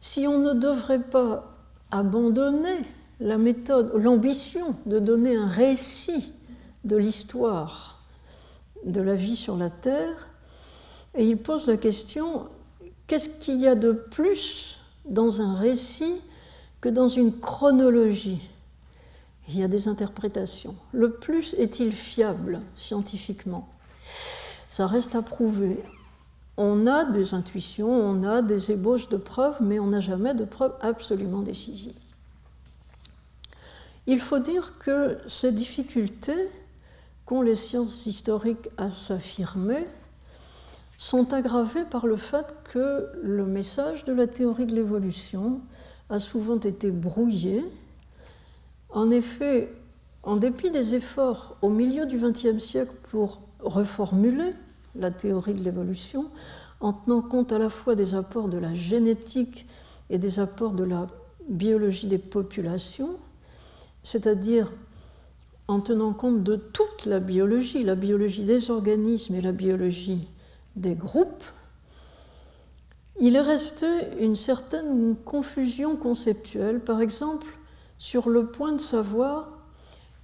si 0.00 0.26
on 0.26 0.38
ne 0.38 0.52
devrait 0.52 1.02
pas 1.02 1.54
abandonner 1.90 2.80
la 3.20 3.38
méthode, 3.38 3.92
l'ambition 3.94 4.74
de 4.86 4.98
donner 4.98 5.36
un 5.36 5.48
récit 5.48 6.32
de 6.84 6.96
l'histoire 6.96 8.02
de 8.84 9.00
la 9.00 9.14
vie 9.14 9.36
sur 9.36 9.56
la 9.56 9.70
Terre, 9.70 10.28
et 11.14 11.26
il 11.26 11.38
pose 11.38 11.66
la 11.66 11.76
question, 11.76 12.48
qu'est-ce 13.06 13.28
qu'il 13.28 13.58
y 13.58 13.66
a 13.66 13.74
de 13.74 13.92
plus 13.92 14.80
dans 15.04 15.40
un 15.40 15.54
récit 15.54 16.14
que 16.80 16.88
dans 16.88 17.08
une 17.08 17.38
chronologie? 17.38 18.40
Il 19.48 19.58
y 19.58 19.62
a 19.62 19.68
des 19.68 19.86
interprétations. 19.88 20.74
Le 20.92 21.12
plus 21.12 21.54
est-il 21.54 21.92
fiable 21.92 22.60
scientifiquement? 22.74 23.68
Ça 24.68 24.86
reste 24.86 25.14
à 25.14 25.22
prouver 25.22 25.82
on 26.56 26.86
a 26.86 27.04
des 27.04 27.34
intuitions, 27.34 27.90
on 27.90 28.22
a 28.22 28.40
des 28.40 28.72
ébauches 28.72 29.08
de 29.08 29.16
preuves, 29.16 29.56
mais 29.60 29.78
on 29.78 29.88
n'a 29.88 30.00
jamais 30.00 30.34
de 30.34 30.44
preuves 30.44 30.74
absolument 30.80 31.42
décisives. 31.42 31.98
Il 34.06 34.20
faut 34.20 34.38
dire 34.38 34.74
que 34.78 35.18
ces 35.26 35.52
difficultés 35.52 36.48
qu'ont 37.26 37.42
les 37.42 37.56
sciences 37.56 38.06
historiques 38.06 38.68
à 38.78 38.88
s'affirmer 38.88 39.86
sont 40.98 41.32
aggravées 41.32 41.84
par 41.84 42.06
le 42.06 42.16
fait 42.16 42.46
que 42.64 43.10
le 43.22 43.44
message 43.44 44.04
de 44.04 44.12
la 44.12 44.26
théorie 44.26 44.66
de 44.66 44.74
l'évolution 44.74 45.60
a 46.08 46.18
souvent 46.18 46.58
été 46.58 46.90
brouillé. 46.90 47.64
En 48.90 49.10
effet, 49.10 49.72
en 50.22 50.36
dépit 50.36 50.70
des 50.70 50.94
efforts 50.94 51.56
au 51.62 51.68
milieu 51.68 52.06
du 52.06 52.18
XXe 52.18 52.58
siècle 52.58 52.94
pour 53.10 53.40
reformuler 53.60 54.52
la 54.94 55.10
théorie 55.10 55.54
de 55.54 55.62
l'évolution, 55.62 56.26
en 56.80 56.92
tenant 56.92 57.22
compte 57.22 57.52
à 57.52 57.58
la 57.58 57.68
fois 57.68 57.94
des 57.94 58.14
apports 58.14 58.48
de 58.48 58.58
la 58.58 58.74
génétique 58.74 59.66
et 60.10 60.18
des 60.18 60.40
apports 60.40 60.72
de 60.72 60.84
la 60.84 61.08
biologie 61.48 62.06
des 62.06 62.18
populations, 62.18 63.18
c'est-à-dire 64.02 64.72
en 65.68 65.80
tenant 65.80 66.12
compte 66.12 66.42
de 66.42 66.56
toute 66.56 67.06
la 67.06 67.18
biologie, 67.18 67.82
la 67.82 67.94
biologie 67.94 68.44
des 68.44 68.70
organismes 68.70 69.34
et 69.34 69.40
la 69.40 69.52
biologie 69.52 70.28
des 70.76 70.94
groupes, 70.94 71.44
il 73.18 73.34
est 73.34 73.40
resté 73.40 73.86
une 74.20 74.36
certaine 74.36 75.16
confusion 75.24 75.96
conceptuelle, 75.96 76.80
par 76.80 77.00
exemple 77.00 77.46
sur 77.98 78.28
le 78.28 78.46
point 78.46 78.72
de 78.72 78.80
savoir 78.80 79.48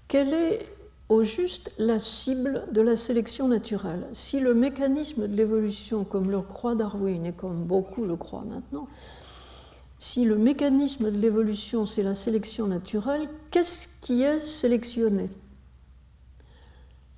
quelle 0.08 0.34
est 0.34 0.66
au 1.08 1.22
juste 1.22 1.72
la 1.78 1.98
cible 1.98 2.66
de 2.72 2.80
la 2.80 2.96
sélection 2.96 3.48
naturelle. 3.48 4.06
Si 4.12 4.40
le 4.40 4.54
mécanisme 4.54 5.26
de 5.26 5.34
l'évolution, 5.34 6.04
comme 6.04 6.30
le 6.30 6.40
croit 6.40 6.74
Darwin 6.74 7.26
et 7.26 7.32
comme 7.32 7.64
beaucoup 7.64 8.04
le 8.04 8.16
croient 8.16 8.44
maintenant, 8.46 8.88
si 9.98 10.24
le 10.24 10.36
mécanisme 10.36 11.10
de 11.10 11.16
l'évolution 11.16 11.86
c'est 11.86 12.02
la 12.02 12.14
sélection 12.14 12.66
naturelle, 12.66 13.28
qu'est-ce 13.50 13.88
qui 14.00 14.22
est 14.22 14.40
sélectionné? 14.40 15.30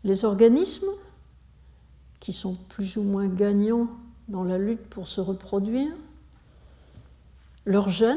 Les 0.04 0.24
organismes, 0.24 0.90
qui 2.24 2.32
sont 2.32 2.54
plus 2.70 2.96
ou 2.96 3.02
moins 3.02 3.28
gagnants 3.28 3.86
dans 4.28 4.44
la 4.44 4.56
lutte 4.56 4.88
pour 4.88 5.08
se 5.08 5.20
reproduire, 5.20 5.92
leurs 7.66 7.90
gènes, 7.90 8.16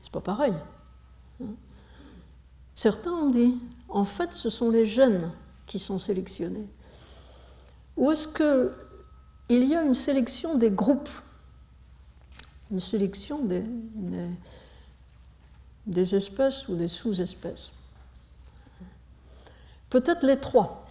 c'est 0.00 0.12
pas 0.12 0.20
pareil. 0.20 0.54
Certains 2.76 3.10
ont 3.10 3.30
dit, 3.30 3.58
en 3.88 4.04
fait, 4.04 4.30
ce 4.30 4.50
sont 4.50 4.70
les 4.70 4.86
gènes 4.86 5.32
qui 5.66 5.80
sont 5.80 5.98
sélectionnés. 5.98 6.68
Ou 7.96 8.12
est-ce 8.12 8.28
qu'il 8.28 9.64
y 9.64 9.74
a 9.74 9.82
une 9.82 9.94
sélection 9.94 10.54
des 10.54 10.70
groupes, 10.70 11.10
une 12.70 12.78
sélection 12.78 13.40
des 15.86 16.14
espèces 16.14 16.68
ou 16.68 16.76
des 16.76 16.86
sous-espèces? 16.86 17.72
Peut-être 19.90 20.24
les 20.24 20.38
trois. 20.38 20.85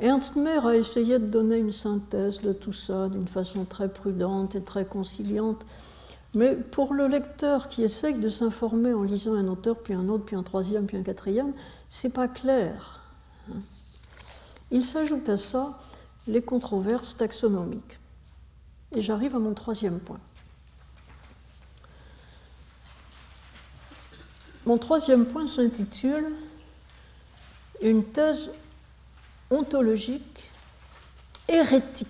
Ernst 0.00 0.36
Mayr 0.36 0.66
a 0.66 0.76
essayé 0.76 1.18
de 1.18 1.26
donner 1.26 1.58
une 1.58 1.72
synthèse 1.72 2.40
de 2.40 2.52
tout 2.52 2.72
ça 2.72 3.08
d'une 3.08 3.28
façon 3.28 3.64
très 3.64 3.88
prudente 3.88 4.54
et 4.54 4.62
très 4.62 4.84
conciliante. 4.84 5.64
Mais 6.34 6.56
pour 6.56 6.94
le 6.94 7.06
lecteur 7.06 7.68
qui 7.68 7.84
essaye 7.84 8.14
de 8.14 8.28
s'informer 8.28 8.92
en 8.92 9.04
lisant 9.04 9.34
un 9.34 9.46
auteur, 9.46 9.78
puis 9.78 9.94
un 9.94 10.08
autre, 10.08 10.24
puis 10.24 10.34
un 10.34 10.42
troisième, 10.42 10.86
puis 10.86 10.96
un 10.96 11.02
quatrième, 11.02 11.52
c'est 11.88 12.12
pas 12.12 12.26
clair. 12.26 13.00
Il 14.72 14.82
s'ajoute 14.82 15.28
à 15.28 15.36
ça 15.36 15.78
les 16.26 16.42
controverses 16.42 17.16
taxonomiques. 17.16 17.98
Et 18.96 19.00
j'arrive 19.00 19.36
à 19.36 19.38
mon 19.38 19.54
troisième 19.54 20.00
point. 20.00 20.20
Mon 24.66 24.78
troisième 24.78 25.26
point 25.26 25.46
s'intitule 25.46 26.32
Une 27.82 28.02
thèse 28.02 28.50
ontologique 29.54 30.50
hérétique. 31.48 32.08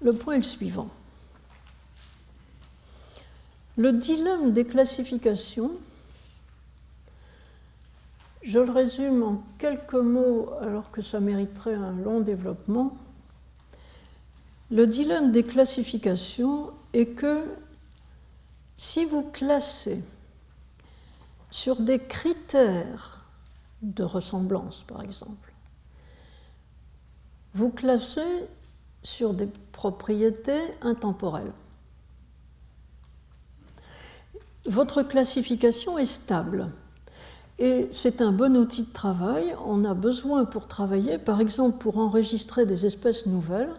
Le 0.00 0.12
point 0.12 0.34
est 0.34 0.38
le 0.38 0.42
suivant. 0.42 0.90
Le 3.76 3.92
dilemme 3.92 4.52
des 4.52 4.64
classifications, 4.64 5.72
je 8.42 8.58
le 8.58 8.70
résume 8.70 9.22
en 9.22 9.42
quelques 9.58 9.94
mots 9.94 10.50
alors 10.60 10.90
que 10.90 11.02
ça 11.02 11.20
mériterait 11.20 11.74
un 11.74 11.92
long 11.92 12.20
développement. 12.20 12.96
Le 14.70 14.86
dilemme 14.86 15.32
des 15.32 15.42
classifications 15.42 16.70
est 16.92 17.06
que 17.06 17.44
si 18.76 19.04
vous 19.04 19.22
classez 19.22 20.02
sur 21.50 21.76
des 21.76 21.98
critères 21.98 23.15
de 23.82 24.04
ressemblance, 24.04 24.84
par 24.86 25.02
exemple, 25.02 25.52
vous 27.54 27.70
classez 27.70 28.48
sur 29.02 29.32
des 29.32 29.48
propriétés 29.72 30.60
intemporelles. 30.82 31.52
Votre 34.66 35.02
classification 35.02 35.96
est 35.96 36.06
stable 36.06 36.70
et 37.58 37.88
c'est 37.90 38.20
un 38.20 38.32
bon 38.32 38.56
outil 38.56 38.82
de 38.82 38.92
travail. 38.92 39.54
On 39.64 39.84
a 39.84 39.94
besoin 39.94 40.44
pour 40.44 40.66
travailler, 40.66 41.18
par 41.18 41.40
exemple 41.40 41.78
pour 41.78 41.98
enregistrer 41.98 42.66
des 42.66 42.84
espèces 42.84 43.26
nouvelles, 43.26 43.72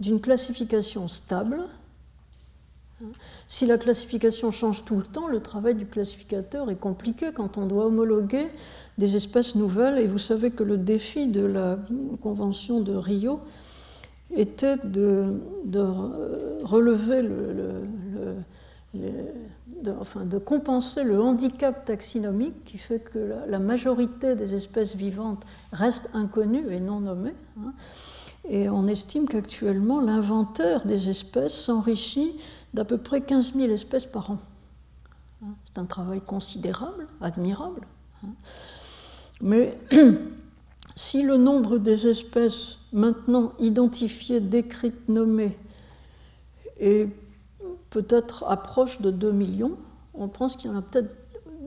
d'une 0.00 0.20
classification 0.20 1.08
stable. 1.08 1.64
Si 3.46 3.66
la 3.66 3.78
classification 3.78 4.50
change 4.50 4.84
tout 4.84 4.96
le 4.96 5.02
temps, 5.02 5.28
le 5.28 5.40
travail 5.40 5.74
du 5.74 5.86
classificateur 5.86 6.70
est 6.70 6.76
compliqué 6.76 7.30
quand 7.34 7.56
on 7.58 7.66
doit 7.66 7.86
homologuer 7.86 8.48
des 8.98 9.16
espèces 9.16 9.54
nouvelles. 9.54 9.98
Et 9.98 10.06
vous 10.06 10.18
savez 10.18 10.50
que 10.50 10.62
le 10.62 10.76
défi 10.76 11.26
de 11.26 11.44
la 11.44 11.78
Convention 12.20 12.80
de 12.80 12.94
Rio, 12.94 13.40
était 14.34 14.76
de 14.76 15.32
compenser 20.44 21.04
le 21.04 21.20
handicap 21.20 21.84
taxinomique 21.84 22.64
qui 22.64 22.78
fait 22.78 23.00
que 23.00 23.34
la, 23.48 23.58
majorité 23.58 24.34
des 24.34 24.54
espèces 24.54 24.94
vivantes 24.94 25.44
restent 25.72 26.10
inconnues 26.14 26.70
et 26.70 26.80
non 26.80 27.00
nommées. 27.00 27.34
Hein. 27.58 27.72
Et 28.48 28.68
on 28.68 28.86
estime 28.86 29.28
qu'actuellement, 29.28 30.00
l'inventaire 30.00 30.86
des 30.86 31.10
espèces 31.10 31.54
s'enrichit 31.54 32.38
d'à 32.72 32.84
peu 32.84 32.98
près 32.98 33.20
15 33.20 33.54
000 33.54 33.70
espèces 33.70 34.06
par 34.06 34.30
an. 34.30 34.38
Hein. 35.42 35.54
C'est 35.64 35.78
un 35.78 35.84
travail 35.84 36.20
considérable, 36.20 37.06
admirable. 37.20 37.82
Hein. 38.24 38.30
Mais 39.40 39.78
si 40.96 41.22
le 41.22 41.36
nombre 41.36 41.78
des 41.78 42.06
espèces 42.06 42.88
maintenant 42.92 43.52
identifiées, 43.58 44.40
décrites, 44.40 45.08
nommées 45.08 45.56
est 46.80 47.08
peut-être 47.90 48.44
approche 48.48 49.00
de 49.00 49.10
2 49.10 49.32
millions, 49.32 49.76
on 50.14 50.28
pense 50.28 50.56
qu'il 50.56 50.70
y 50.70 50.74
en 50.74 50.78
a 50.78 50.82
peut-être 50.82 51.14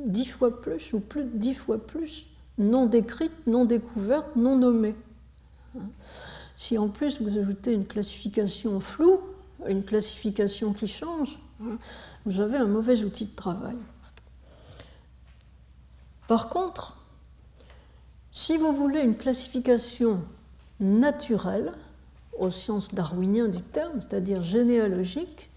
10 0.06 0.26
fois 0.26 0.62
plus 0.62 0.94
ou 0.94 1.00
plus 1.00 1.24
de 1.24 1.38
10 1.38 1.54
fois 1.54 1.78
plus 1.78 2.26
non 2.58 2.86
décrites, 2.86 3.48
non 3.48 3.66
découvertes, 3.66 4.36
non 4.36 4.58
nommées. 4.58 4.96
Si 6.62 6.78
en 6.78 6.90
plus 6.90 7.20
vous 7.20 7.40
ajoutez 7.40 7.74
une 7.74 7.88
classification 7.88 8.80
floue, 8.82 9.20
une 9.68 9.84
classification 9.84 10.74
qui 10.74 10.88
change, 10.88 11.40
vous 12.24 12.40
avez 12.40 12.58
un 12.58 12.68
mauvais 12.68 13.02
outil 13.02 13.26
de 13.26 13.36
travail. 13.36 13.78
Par 16.28 16.50
contre, 16.50 16.98
si 18.32 18.58
vous 18.58 18.74
voulez 18.74 19.02
une 19.02 19.18
classification 19.18 20.22
naturelle, 20.80 21.72
au 22.38 22.52
sens 22.52 22.94
darwinien 22.94 23.48
du 23.48 23.64
terme, 23.64 24.00
c'est-à-dire 24.00 24.44
généalogique, 24.44 25.50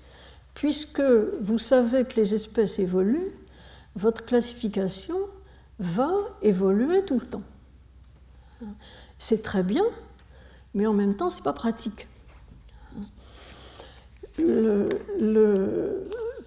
puisque 0.54 1.02
vous 1.02 1.58
savez 1.58 2.06
que 2.06 2.16
les 2.16 2.34
espèces 2.34 2.78
évoluent, 2.78 3.36
votre 3.94 4.24
classification 4.24 5.18
va 5.78 6.14
évoluer 6.40 7.04
tout 7.04 7.18
le 7.20 7.26
temps. 7.26 7.42
C'est 9.18 9.42
très 9.42 9.62
bien, 9.62 9.84
mais 10.74 10.86
en 10.86 10.92
même 10.92 11.16
temps, 11.16 11.30
ce 11.30 11.36
n'est 11.36 11.44
pas 11.44 11.52
pratique. 11.52 12.06
Le, 14.38 14.88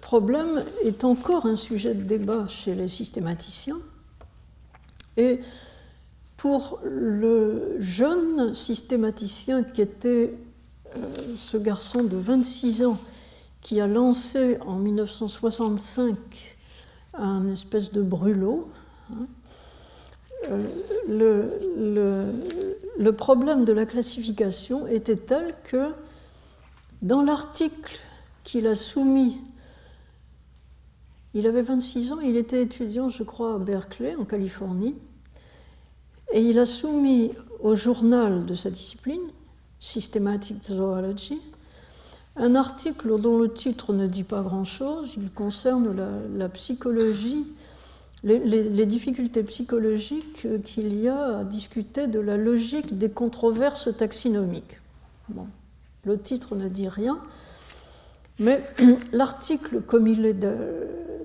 problème 0.00 0.64
est 0.84 1.04
encore 1.04 1.44
un 1.44 1.56
sujet 1.56 1.94
de 1.94 2.02
débat 2.02 2.46
chez 2.46 2.74
les 2.74 2.88
systématiciens. 2.88 3.78
Et 5.18 5.40
pour 6.36 6.80
le 6.84 7.76
jeune 7.78 8.54
systématicien 8.54 9.64
qui 9.64 9.82
était 9.82 10.32
euh, 10.96 11.34
ce 11.34 11.56
garçon 11.58 12.04
de 12.04 12.16
26 12.16 12.84
ans 12.84 12.96
qui 13.60 13.80
a 13.80 13.86
lancé 13.86 14.56
en 14.66 14.76
1965 14.76 16.16
un 17.14 17.48
espèce 17.48 17.92
de 17.92 18.00
brûlot, 18.00 18.70
hein, 19.12 19.26
euh, 20.44 20.62
le, 21.08 22.24
le, 22.98 23.12
problème 23.12 23.64
de 23.64 23.72
la 23.72 23.86
classification 23.86 24.86
était 24.86 25.16
tel 25.16 25.54
que 25.64 25.90
dans 27.02 27.22
l'article 27.22 27.98
qu'il 28.44 28.66
a 28.66 28.74
soumis, 28.74 29.38
il 31.34 31.46
avait 31.46 31.62
26 31.62 32.12
ans, 32.12 32.20
il 32.20 32.36
était 32.36 32.62
étudiant, 32.62 33.08
je 33.08 33.22
crois, 33.22 33.54
à 33.54 33.58
Berkeley, 33.58 34.14
en 34.16 34.24
Californie, 34.24 34.94
et 36.32 36.40
il 36.40 36.58
a 36.58 36.66
soumis 36.66 37.32
au 37.60 37.74
journal 37.74 38.46
de 38.46 38.54
sa 38.54 38.70
discipline, 38.70 39.20
Systematic 39.80 40.64
Zoology, 40.64 41.40
un 42.36 42.54
article 42.54 43.20
dont 43.20 43.38
le 43.38 43.52
titre 43.52 43.92
ne 43.92 44.06
dit 44.06 44.22
pas 44.22 44.42
grand-chose, 44.42 45.14
il 45.16 45.30
concerne 45.30 45.94
la, 46.36 46.48
psychologie, 46.48 47.44
les, 48.24 48.86
difficultés 48.86 49.42
psychologiques 49.44 50.46
qu'il 50.64 51.00
y 51.00 51.08
a 51.08 51.38
à 51.38 51.44
discuter 51.44 52.06
de 52.06 52.20
la 52.20 52.36
logique 52.36 52.98
des 52.98 53.10
controverses 53.10 53.96
taxinomiques. 53.96 54.80
Bon, 55.28 55.46
le 56.04 56.18
titre 56.18 56.56
ne 56.56 56.68
dit 56.68 56.88
rien, 56.88 57.20
mais 58.38 58.60
l'article, 59.12 59.82
comme 59.82 60.06
il 60.06 60.24
est 60.26 60.34
de, 60.34 60.54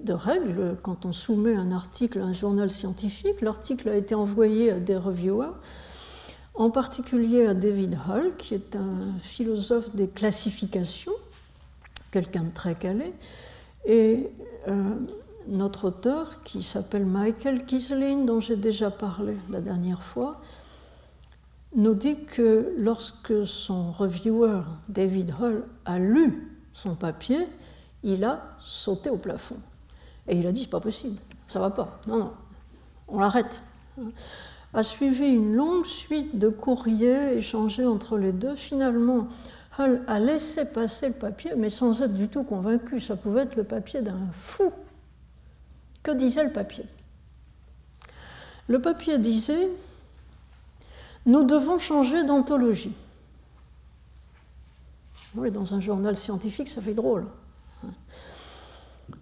de, 0.03 0.13
règle, 0.13 0.75
quand 0.81 1.05
on 1.05 1.13
soumet 1.13 1.55
un 1.55 1.71
article 1.71 2.19
à 2.19 2.25
un 2.25 2.33
journal 2.33 2.69
scientifique, 2.69 3.41
l'article 3.41 3.89
a 3.89 3.95
été 3.95 4.13
envoyé 4.15 4.71
à 4.71 4.79
des 4.79 4.97
reviewers 4.97 5.53
en 6.55 6.69
particulier 6.69 7.45
à 7.47 7.53
David 7.53 7.97
Hull, 8.07 8.31
qui 8.37 8.53
est 8.53 8.75
un 8.75 9.19
philosophe 9.21 9.95
des 9.95 10.07
classifications, 10.07 11.13
quelqu'un 12.11 12.43
de 12.43 12.53
très 12.53 12.75
calé, 12.75 13.13
et 13.85 14.29
euh, 14.67 14.93
notre 15.47 15.85
auteur, 15.85 16.43
qui 16.43 16.63
s'appelle 16.63 17.05
Michael 17.05 17.65
Kiselin, 17.65 18.25
dont 18.25 18.39
j'ai 18.39 18.55
déjà 18.55 18.91
parlé 18.91 19.37
la 19.49 19.61
dernière 19.61 20.03
fois, 20.03 20.41
nous 21.75 21.95
dit 21.95 22.23
que 22.25 22.73
lorsque 22.77 23.45
son 23.47 23.91
reviewer, 23.91 24.61
David 24.89 25.33
Hull, 25.39 25.63
a 25.85 25.99
lu 25.99 26.57
son 26.73 26.95
papier, 26.95 27.47
il 28.03 28.23
a 28.23 28.43
sauté 28.63 29.09
au 29.09 29.17
plafond. 29.17 29.57
Et 30.27 30.37
il 30.37 30.47
a 30.47 30.51
dit, 30.51 30.61
c'est 30.61 30.69
pas 30.69 30.79
possible, 30.79 31.17
ça 31.47 31.59
va 31.59 31.69
pas, 31.69 31.99
non, 32.07 32.17
non, 32.17 32.33
on 33.07 33.19
l'arrête 33.19 33.61
a 34.73 34.83
suivi 34.83 35.27
une 35.27 35.53
longue 35.55 35.85
suite 35.85 36.37
de 36.37 36.49
courriers 36.49 37.37
échangés 37.37 37.85
entre 37.85 38.17
les 38.17 38.31
deux. 38.31 38.55
Finalement, 38.55 39.27
Hull 39.77 40.01
a 40.07 40.19
laissé 40.19 40.65
passer 40.65 41.09
le 41.09 41.13
papier, 41.13 41.53
mais 41.55 41.69
sans 41.69 42.01
être 42.01 42.13
du 42.13 42.27
tout 42.27 42.43
convaincu. 42.43 42.99
Ça 42.99 43.15
pouvait 43.15 43.43
être 43.43 43.55
le 43.55 43.63
papier 43.63 44.01
d'un 44.01 44.19
fou. 44.41 44.71
Que 46.03 46.11
disait 46.11 46.43
le 46.43 46.51
papier? 46.51 46.85
Le 48.67 48.81
papier 48.81 49.17
disait 49.17 49.69
Nous 51.25 51.43
devons 51.43 51.77
changer 51.77 52.23
d'anthologie. 52.23 52.93
Oui, 55.35 55.49
dans 55.49 55.73
un 55.73 55.79
journal 55.79 56.15
scientifique, 56.15 56.69
ça 56.69 56.81
fait 56.81 56.93
drôle. 56.93 57.25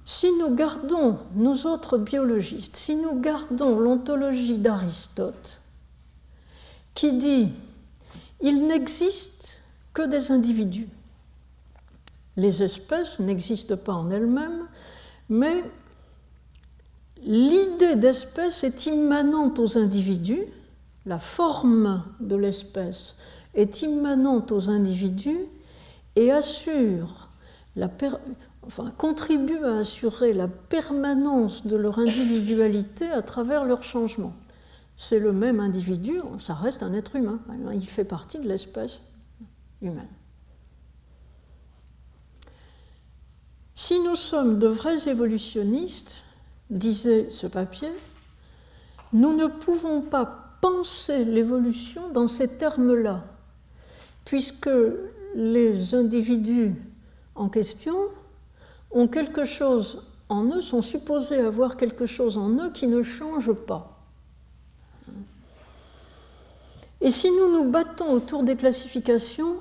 Si 0.04 0.32
nous 0.38 0.54
gardons, 0.54 1.20
nous 1.36 1.68
autres 1.68 1.98
biologistes, 1.98 2.76
si 2.76 2.96
nous 2.96 3.20
gardons 3.20 3.80
l'ontologie 3.80 4.58
d'Aristote, 4.58 5.62
qui 6.94 7.14
dit 7.14 7.50
il 8.42 8.68
n'existe 8.68 9.62
que 9.94 10.02
des 10.02 10.32
individus, 10.32 10.90
les 12.38 12.64
espèces 12.64 13.20
n'existent 13.20 13.78
pas 13.78 13.94
en 13.94 14.10
elles-mêmes, 14.10 14.68
mais 15.30 15.64
l'idée 17.24 17.96
d'espèce 17.96 18.64
est 18.64 18.86
immanente 18.86 19.60
aux 19.60 19.78
individus, 19.78 20.46
la 21.06 21.20
forme 21.20 22.04
de 22.20 22.36
l'espèce 22.36 23.16
est 23.54 23.82
immanente 23.82 24.52
aux 24.52 24.70
individus 24.70 25.40
et 26.16 26.32
assure 26.32 27.30
contribuent 28.98 29.66
à 29.66 29.78
assurer 29.78 30.34
la 30.34 30.48
permanence 30.48 31.66
de 31.66 31.76
leur 31.76 32.00
individualité 32.00 33.10
à 33.10 33.22
travers 33.22 33.66
leur 33.66 33.84
changement. 33.84 34.34
C'est 34.96 35.20
le 35.20 35.32
même 35.32 35.60
individu, 35.60 36.20
ça 36.40 36.54
reste 36.54 36.84
un 36.84 36.94
être 36.94 37.16
humain, 37.16 37.40
il 37.74 37.90
fait 37.90 38.04
partie 38.04 38.38
de 38.40 38.48
l'espèce 38.48 39.00
humaine. 39.82 40.08
Si 43.74 44.00
nous 44.00 44.16
sommes 44.16 44.60
de 44.60 44.68
vrais 44.68 45.10
évolutionnistes, 45.10 46.24
disait 46.72 47.30
ce 47.30 47.46
papier, 47.46 47.92
nous 49.14 49.36
ne 49.36 49.48
pouvons 49.48 50.02
pas 50.02 50.58
penser 50.62 51.26
l'évolution 51.26 52.10
dans 52.10 52.28
ces 52.28 52.48
termes-là, 52.58 53.24
puisque 54.26 54.70
les 55.36 55.94
individus 55.94 56.74
en 57.36 57.50
question 57.50 57.96
ont 58.92 59.08
quelque 59.08 59.46
chose 59.46 60.04
en 60.30 60.46
eux, 60.46 60.62
sont 60.62 60.82
supposés 60.82 61.40
avoir 61.40 61.76
quelque 61.76 62.06
chose 62.06 62.38
en 62.38 62.50
eux 62.52 62.72
qui 62.72 62.88
ne 62.88 63.04
change 63.04 63.52
pas. 63.52 64.00
Et 67.02 67.12
si 67.12 67.32
nous 67.32 67.52
nous 67.52 67.70
battons 67.70 68.14
autour 68.14 68.44
des 68.44 68.56
classifications, 68.56 69.56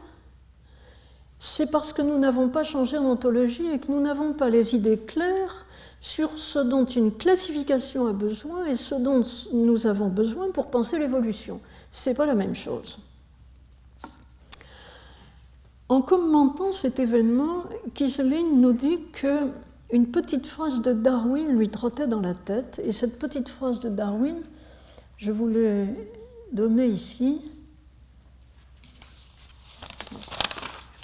c'est 1.38 1.70
parce 1.70 1.92
que 1.92 2.02
nous 2.02 2.18
n'avons 2.18 2.50
pas 2.50 2.64
changé 2.64 2.98
en 2.98 3.06
ontologie 3.06 3.66
et 3.66 3.78
que 3.78 3.90
nous 3.90 4.00
n'avons 4.00 4.34
pas 4.34 4.50
les 4.50 4.74
idées 4.74 4.98
claires 4.98 5.66
sur 6.00 6.38
ce 6.38 6.58
dont 6.58 6.86
une 6.86 7.12
classification 7.12 8.06
a 8.06 8.12
besoin 8.12 8.64
et 8.66 8.76
ce 8.76 8.94
dont 8.94 9.22
nous 9.52 9.86
avons 9.86 10.08
besoin 10.08 10.50
pour 10.50 10.70
penser 10.70 10.98
l'évolution. 10.98 11.60
Ce 11.92 12.10
n'est 12.10 12.16
pas 12.16 12.26
la 12.26 12.34
même 12.34 12.54
chose. 12.54 12.98
En 15.88 16.02
commentant 16.02 16.72
cet 16.72 17.00
événement, 17.00 17.64
Kiselin 17.94 18.44
nous 18.54 18.72
dit 18.72 19.00
que 19.12 19.50
une 19.92 20.06
petite 20.06 20.46
phrase 20.46 20.82
de 20.82 20.92
Darwin 20.92 21.48
lui 21.48 21.68
trottait 21.68 22.06
dans 22.06 22.20
la 22.20 22.34
tête, 22.34 22.80
et 22.84 22.92
cette 22.92 23.18
petite 23.18 23.48
phrase 23.48 23.80
de 23.80 23.88
Darwin, 23.88 24.36
je 25.16 25.32
vous 25.32 25.48
l'ai 25.48 25.86
donnée 26.52 26.86
ici. 26.86 27.40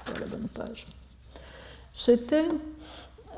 Pas 0.05 0.21
la 0.21 0.27
bonne 0.27 0.49
page. 0.55 0.87
C'était 1.93 2.47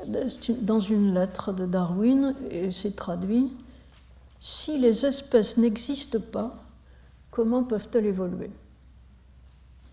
dans 0.07 0.79
une 0.79 1.13
lettre 1.13 1.53
de 1.53 1.65
Darwin, 1.65 2.35
et 2.49 2.71
c'est 2.71 2.95
traduit 2.95 3.51
Si 4.39 4.77
les 4.77 5.05
espèces 5.05 5.57
n'existent 5.57 6.19
pas, 6.19 6.63
comment 7.31 7.63
peuvent-elles 7.63 8.05
évoluer? 8.05 8.51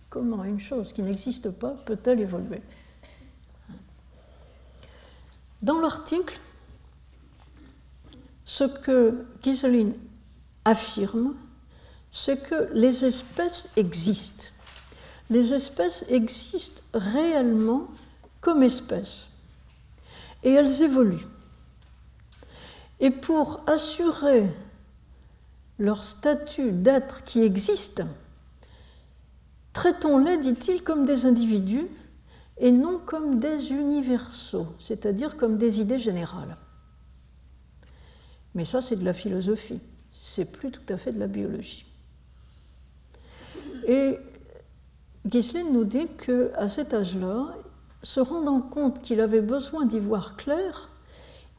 Comment 0.08 0.44
une 0.44 0.60
chose 0.60 0.92
qui 0.92 1.02
n'existe 1.02 1.50
pas 1.50 1.74
peut-elle 1.84 2.20
évoluer? 2.20 2.62
Dans 5.62 5.80
l'article, 5.80 6.38
ce 8.44 8.64
que 8.64 9.26
Giselin 9.42 9.90
affirme, 10.64 11.34
c'est 12.10 12.48
que 12.48 12.68
les 12.72 13.04
espèces 13.04 13.68
existent. 13.76 14.46
Les 15.28 15.52
espèces 15.52 16.04
existent 16.08 16.80
réellement 16.94 17.88
comme 18.40 18.62
espèces. 18.62 19.28
Et 20.46 20.52
elles 20.52 20.80
évoluent. 20.80 21.26
Et 23.00 23.10
pour 23.10 23.60
assurer 23.66 24.48
leur 25.78 26.02
statut 26.02 26.72
d'être 26.72 27.24
qui 27.24 27.42
existe, 27.42 28.02
Traitons-les, 29.76 30.38
dit-il, 30.38 30.82
comme 30.82 31.04
des 31.04 31.26
individus 31.26 31.86
et 32.56 32.70
non 32.70 32.98
comme 32.98 33.38
des 33.38 33.72
universaux, 33.72 34.68
c'est-à-dire 34.78 35.36
comme 35.36 35.58
des 35.58 35.82
idées 35.82 35.98
générales. 35.98 36.56
Mais 38.54 38.64
ça, 38.64 38.80
c'est 38.80 38.96
de 38.96 39.04
la 39.04 39.12
philosophie, 39.12 39.80
c'est 40.10 40.46
plus 40.46 40.70
tout 40.70 40.80
à 40.88 40.96
fait 40.96 41.12
de 41.12 41.18
la 41.18 41.26
biologie. 41.26 41.84
Et 43.86 44.18
Gislin 45.28 45.70
nous 45.70 45.84
dit 45.84 46.06
qu'à 46.24 46.68
cet 46.68 46.94
âge-là, 46.94 47.54
se 48.06 48.20
rendant 48.20 48.60
compte 48.60 49.02
qu'il 49.02 49.20
avait 49.20 49.40
besoin 49.40 49.84
d'y 49.84 49.98
voir 49.98 50.36
clair, 50.36 50.90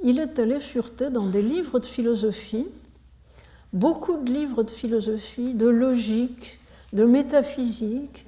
il 0.02 0.18
est 0.18 0.40
allé 0.40 0.62
fureter 0.62 1.10
dans 1.10 1.26
des 1.26 1.42
livres 1.42 1.78
de 1.80 1.86
philosophie, 1.86 2.68
beaucoup 3.74 4.16
de 4.16 4.32
livres 4.32 4.64
de 4.64 4.72
philosophie, 4.72 5.54
de 5.54 5.68
logique, 5.68 6.58
de 6.94 7.04
métaphysique. 7.04 8.26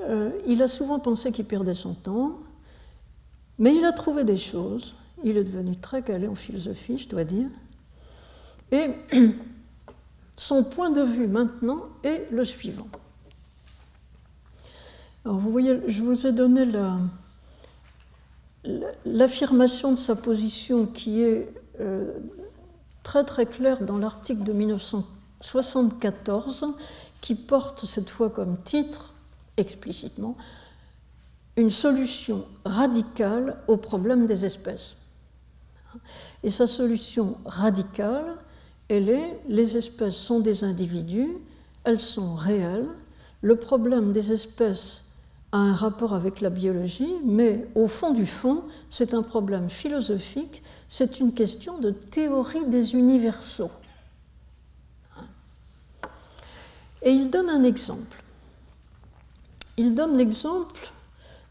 Euh, 0.00 0.32
il 0.46 0.60
a 0.60 0.68
souvent 0.68 0.98
pensé 0.98 1.32
qu'il 1.32 1.46
perdait 1.46 1.72
son 1.72 1.94
temps, 1.94 2.40
mais 3.58 3.74
il 3.74 3.86
a 3.86 3.92
trouvé 3.92 4.24
des 4.24 4.36
choses. 4.36 4.94
Il 5.24 5.38
est 5.38 5.44
devenu 5.44 5.76
très 5.78 6.02
calé 6.02 6.28
en 6.28 6.34
philosophie, 6.34 6.98
je 6.98 7.08
dois 7.08 7.24
dire. 7.24 7.48
Et 8.70 8.90
son 10.36 10.62
point 10.62 10.90
de 10.90 11.00
vue 11.00 11.26
maintenant 11.26 11.84
est 12.02 12.28
le 12.30 12.44
suivant. 12.44 12.88
Alors 15.24 15.38
vous 15.38 15.50
voyez, 15.50 15.80
je 15.88 16.02
vous 16.02 16.26
ai 16.26 16.32
donné 16.32 16.70
l'affirmation 19.06 19.92
de 19.92 19.96
sa 19.96 20.16
position 20.16 20.84
qui 20.84 21.22
est 21.22 21.48
euh, 21.80 22.12
très 23.02 23.24
très 23.24 23.46
claire 23.46 23.80
dans 23.82 23.96
l'article 23.96 24.42
de 24.42 24.52
1974 24.52 26.66
qui 27.22 27.36
porte 27.36 27.86
cette 27.86 28.10
fois 28.10 28.28
comme 28.28 28.58
titre, 28.64 29.14
explicitement, 29.56 30.36
une 31.56 31.70
solution 31.70 32.44
radicale 32.66 33.56
au 33.66 33.78
problème 33.78 34.26
des 34.26 34.44
espèces. 34.44 34.96
Et 36.42 36.50
sa 36.50 36.66
solution 36.66 37.38
radicale, 37.46 38.36
elle 38.88 39.08
est, 39.08 39.40
les 39.48 39.78
espèces 39.78 40.16
sont 40.16 40.40
des 40.40 40.64
individus, 40.64 41.30
elles 41.84 42.00
sont 42.00 42.34
réelles, 42.34 42.90
le 43.40 43.56
problème 43.56 44.12
des 44.12 44.30
espèces 44.30 45.03
a 45.54 45.56
un 45.56 45.72
rapport 45.72 46.14
avec 46.14 46.40
la 46.40 46.50
biologie, 46.50 47.14
mais 47.24 47.68
au 47.76 47.86
fond 47.86 48.12
du 48.12 48.26
fond, 48.26 48.64
c'est 48.90 49.14
un 49.14 49.22
problème 49.22 49.70
philosophique, 49.70 50.64
c'est 50.88 51.20
une 51.20 51.32
question 51.32 51.78
de 51.78 51.92
théorie 51.92 52.66
des 52.66 52.94
universaux. 52.94 53.70
Et 57.02 57.12
il 57.12 57.30
donne 57.30 57.48
un 57.48 57.62
exemple. 57.62 58.20
Il 59.76 59.94
donne 59.94 60.18
l'exemple 60.18 60.90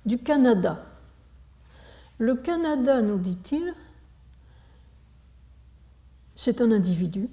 du 0.06 0.18
Canada. 0.18 0.84
Le 2.18 2.36
Canada, 2.36 3.01
nous 3.01 3.18
dit-il, 3.18 3.74
c'est 6.36 6.60
un 6.60 6.74
individu. 6.74 7.30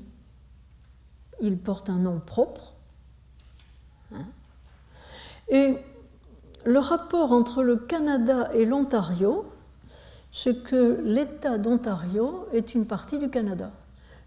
Il 1.41 1.59
porte 1.59 1.91
un 1.91 1.99
nom 1.99 2.21
propre. 2.21 2.75
Et 5.49 5.77
le 6.65 6.79
rapport 6.79 7.33
entre 7.33 7.63
le 7.63 7.77
Canada 7.77 8.51
et 8.55 8.65
l'Ontario, 8.65 9.45
c'est 10.31 10.63
que 10.63 11.01
l'État 11.05 11.59
d'Ontario 11.59 12.47
est 12.53 12.75
une 12.75 12.87
partie 12.87 13.19
du 13.19 13.31
Canada. 13.31 13.73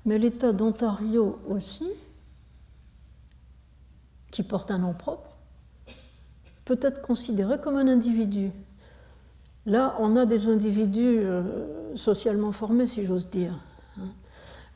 Mais 0.05 0.17
l'État 0.17 0.51
d'Ontario 0.51 1.39
aussi, 1.47 1.87
qui 4.31 4.43
porte 4.43 4.71
un 4.71 4.79
nom 4.79 4.93
propre, 4.93 5.29
peut 6.65 6.79
être 6.81 7.01
considéré 7.01 7.59
comme 7.59 7.77
un 7.77 7.87
individu. 7.87 8.51
Là, 9.65 9.95
on 9.99 10.15
a 10.15 10.25
des 10.25 10.49
individus 10.49 11.19
euh, 11.19 11.43
socialement 11.95 12.51
formés, 12.51 12.85
si 12.85 13.05
j'ose 13.05 13.29
dire. 13.29 13.53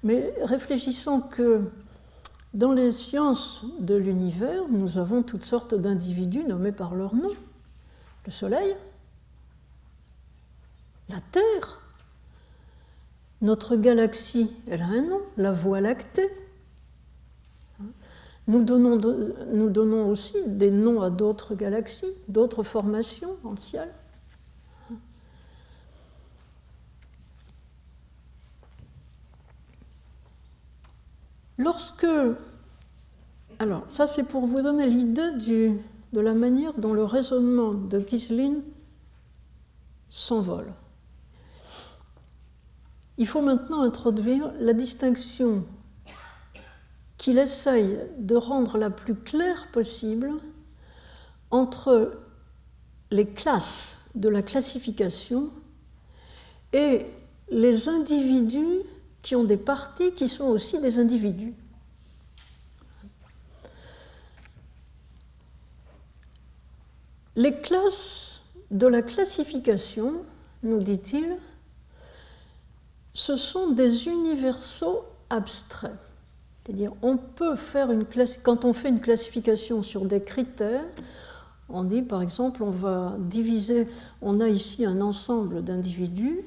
Mais 0.03 0.33
réfléchissons 0.43 1.19
que 1.19 1.61
dans 2.53 2.71
les 2.71 2.91
sciences 2.91 3.65
de 3.79 3.95
l'univers, 3.95 4.63
nous 4.69 4.97
avons 4.97 5.23
toutes 5.23 5.43
sortes 5.43 5.75
d'individus 5.75 6.45
nommés 6.45 6.71
par 6.71 6.95
leur 6.95 7.15
nom 7.15 7.31
le 8.27 8.31
Soleil, 8.31 8.75
la 11.09 11.19
Terre. 11.31 11.81
Notre 13.41 13.77
galaxie, 13.77 14.51
elle 14.67 14.81
a 14.81 14.87
un 14.87 15.01
nom, 15.01 15.21
la 15.37 15.53
Voie 15.53 15.79
lactée. 15.79 16.29
Nous 18.47 18.63
donnons, 18.63 18.97
nous 19.53 19.69
donnons 19.69 20.09
aussi 20.09 20.35
des 20.45 20.71
noms 20.71 21.01
à 21.01 21.09
d'autres 21.09 21.55
galaxies, 21.55 22.13
d'autres 22.27 22.63
formations 22.63 23.37
dans 23.43 23.51
le 23.51 23.57
ciel. 23.57 23.93
Lorsque. 31.57 32.05
Alors, 33.59 33.85
ça 33.89 34.05
c'est 34.05 34.27
pour 34.27 34.45
vous 34.45 34.61
donner 34.61 34.85
l'idée 34.85 35.31
du, 35.31 35.79
de 36.13 36.21
la 36.21 36.33
manière 36.33 36.73
dont 36.73 36.93
le 36.93 37.03
raisonnement 37.03 37.73
de 37.73 38.03
Gislin 38.07 38.61
s'envole. 40.09 40.73
Il 43.17 43.27
faut 43.27 43.41
maintenant 43.41 43.81
introduire 43.81 44.51
la 44.59 44.73
distinction 44.73 45.65
qu'il 47.17 47.39
essaye 47.39 47.97
de 48.19 48.35
rendre 48.35 48.77
la 48.77 48.89
plus 48.89 49.15
claire 49.15 49.67
possible 49.71 50.31
entre 51.49 52.19
les 53.09 53.25
classes 53.25 54.09
de 54.15 54.29
la 54.29 54.43
classification 54.43 55.49
et 56.73 57.05
les 57.49 57.87
individus 57.89 58.81
qui 59.21 59.35
ont 59.35 59.43
des 59.43 59.57
parties 59.57 60.11
qui 60.11 60.29
sont 60.29 60.45
aussi 60.45 60.79
des 60.79 60.99
individus. 60.99 61.53
Les 67.37 67.53
classes 67.53 68.41
de 68.71 68.87
la 68.87 69.03
classification, 69.03 70.13
nous 70.63 70.81
dit-il, 70.81 71.37
ce 73.13 73.35
sont 73.35 73.69
des 73.69 74.07
universaux 74.07 75.05
abstraits. 75.29 75.93
C'est-à-dire, 76.65 76.93
on 77.03 77.17
peut 77.17 77.55
faire 77.55 77.91
une 77.91 78.05
quand 78.41 78.65
on 78.65 78.73
fait 78.73 78.89
une 78.89 78.99
classification 78.99 79.83
sur 79.83 80.05
des 80.05 80.23
critères, 80.23 80.83
on 81.69 81.83
dit 81.83 82.01
par 82.01 82.23
exemple, 82.23 82.63
on 82.63 82.71
va 82.71 83.15
diviser, 83.19 83.87
on 84.23 84.41
a 84.41 84.47
ici 84.47 84.83
un 84.83 84.99
ensemble 84.99 85.63
d'individus, 85.63 86.39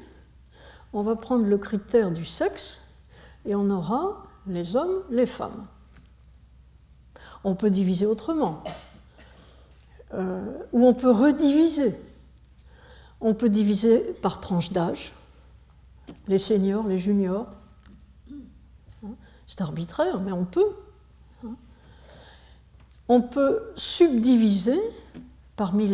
on 0.93 1.03
va 1.03 1.15
prendre 1.15 1.47
le 1.47 1.57
critère 1.57 2.11
du 2.11 2.25
sexe 2.25 2.81
et 3.47 3.55
on 3.55 3.71
aura 3.71 4.27
les 4.49 4.75
hommes, 4.75 5.05
les 5.09 5.27
femmes. 5.27 5.67
On 7.45 7.55
peut 7.55 7.71
diviser 7.71 8.07
autrement. 8.07 8.65
Euh, 10.13 10.45
où 10.73 10.87
on 10.87 10.95
peut 10.95 11.11
rediviser. 11.11 11.95
On 13.21 13.35
peut 13.35 13.49
diviser 13.49 13.99
par 14.23 14.41
tranche 14.41 14.73
d'âge, 14.73 15.13
les 16.27 16.39
seniors, 16.39 16.87
les 16.87 16.99
juniors. 16.99 17.47
C'est 19.47 19.61
arbitraire, 19.61 20.21
mais 20.21 20.33
on 20.33 20.45
peut. 20.45 20.75
On 23.09 23.21
peut 23.21 23.73
subdiviser 23.77 24.81
parmi 25.57 25.91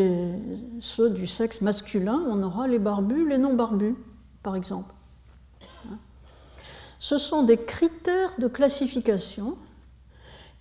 ceux 0.81 1.11
du 1.11 1.27
sexe 1.27 1.61
masculin, 1.61 2.23
on 2.29 2.43
aura 2.43 2.69
les 2.69 2.79
barbus, 2.79 3.29
les 3.29 3.39
non-barbus, 3.39 3.97
par 4.43 4.55
exemple. 4.55 4.95
Ce 6.99 7.19
sont 7.19 7.43
des 7.43 7.57
critères 7.57 8.33
de 8.39 8.47
classification 8.47 9.57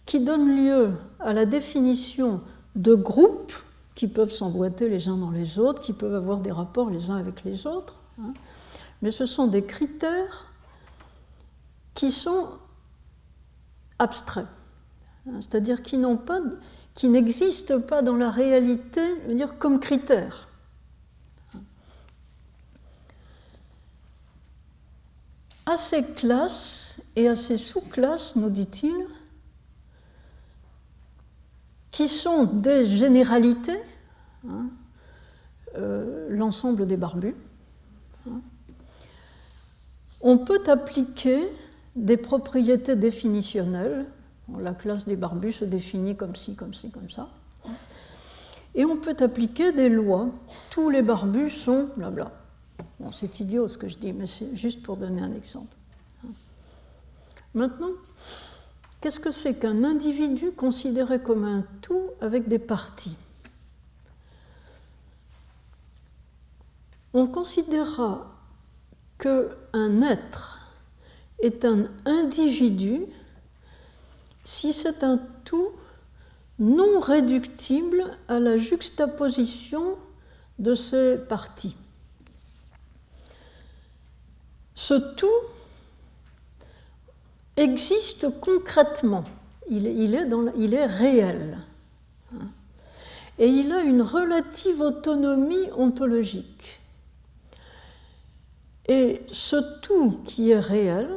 qui 0.05 0.19
donnent 0.19 0.55
lieu 0.55 0.93
à 1.19 1.33
la 1.33 1.45
définition 1.45 2.41
de 2.75 2.93
groupes 2.93 3.53
qui 3.95 4.07
peuvent 4.07 4.31
s'emboîter 4.31 4.89
les 4.89 5.07
uns 5.07 5.17
dans 5.17 5.31
les 5.31 5.57
autres, 5.57 5.81
qui 5.81 5.93
peuvent 5.93 6.15
avoir 6.15 6.39
des 6.39 6.51
rapports 6.51 6.89
les 6.89 7.09
uns 7.09 7.15
avec 7.15 7.43
les 7.43 7.65
autres. 7.65 7.95
Hein. 8.21 8.33
Mais 9.01 9.11
ce 9.11 9.25
sont 9.25 9.47
des 9.47 9.63
critères 9.63 10.51
qui 11.93 12.11
sont 12.11 12.49
abstraits, 13.99 14.47
hein, 15.27 15.39
c'est-à-dire 15.39 15.81
qui 15.81 15.97
qui 16.93 17.09
n'existent 17.09 17.81
pas 17.81 18.01
dans 18.01 18.15
la 18.15 18.29
réalité, 18.29 19.01
je 19.23 19.29
veux 19.29 19.35
dire 19.35 19.57
comme 19.57 19.79
critères. 19.79 20.49
À 25.65 25.77
ces 25.77 26.03
classes 26.03 27.01
et 27.15 27.27
à 27.27 27.35
ces 27.35 27.57
sous-classes, 27.57 28.35
nous 28.35 28.49
dit-il, 28.49 28.93
qui 31.95 32.09
sont 32.09 32.43
des 32.43 32.85
généralités, 32.87 33.79
hein, 34.49 34.65
euh, 35.77 36.27
l'ensemble 36.29 36.87
des 36.87 36.97
barbus. 36.97 37.35
Hein. 38.27 38.41
On 40.19 40.37
peut 40.37 40.59
appliquer 40.67 41.47
des 41.95 42.17
propriétés 42.17 42.97
définitionnelles. 42.97 44.07
la 44.59 44.73
classe 44.73 45.05
des 45.05 45.15
barbus 45.15 45.53
se 45.53 45.63
définit 45.63 46.17
comme 46.17 46.35
ci, 46.35 46.55
comme 46.55 46.73
ci, 46.73 46.91
comme 46.91 47.09
ça. 47.09 47.29
Et 48.75 48.83
on 48.83 48.97
peut 48.97 49.15
appliquer 49.21 49.71
des 49.71 49.87
lois. 49.87 50.27
Tous 50.71 50.89
les 50.89 51.01
barbus 51.01 51.49
sont 51.49 51.87
blabla. 51.95 52.29
Bon, 52.99 53.13
c'est 53.13 53.39
idiot 53.39 53.69
ce 53.69 53.77
que 53.77 53.87
je 53.87 53.97
dis, 53.97 54.11
mais 54.11 54.27
c'est 54.27 54.53
juste 54.57 54.83
pour 54.83 54.97
donner 54.97 55.21
un 55.21 55.31
exemple. 55.31 55.77
Hein. 56.25 56.31
Maintenant, 57.53 57.91
Qu'est-ce 59.01 59.19
que 59.19 59.31
c'est 59.31 59.59
qu'un 59.59 59.83
individu 59.83 60.51
considéré 60.51 61.21
comme 61.21 61.43
un 61.45 61.63
tout 61.81 62.09
avec 62.21 62.47
des 62.47 62.59
parties? 62.59 63.15
On 67.13 67.27
considérera 67.27 68.35
qu'un 69.19 70.01
être 70.01 70.59
est 71.39 71.65
un 71.65 71.87
individu 72.05 73.05
si 74.43 74.73
c'est 74.73 75.03
un 75.03 75.19
tout 75.43 75.69
non 76.59 76.99
réductible 76.99 78.03
à 78.27 78.39
la 78.39 78.57
juxtaposition 78.57 79.97
de 80.59 80.73
ses 80.73 81.17
parties. 81.17 81.75
Ce 84.75 84.93
tout 85.15 85.27
existe 87.57 88.39
concrètement, 88.39 89.23
il, 89.69 89.85
est, 89.85 90.85
réel. 90.85 91.57
Et 93.39 93.47
il 93.47 93.71
a 93.71 93.81
une 93.81 94.01
relative 94.01 94.81
autonomie 94.81 95.71
ontologique. 95.75 96.79
Et 98.87 99.23
ce 99.31 99.79
tout 99.81 100.19
qui 100.25 100.51
est 100.51 100.59
réel, 100.59 101.09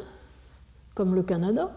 comme 0.95 1.15
le 1.15 1.23
Canada, 1.23 1.71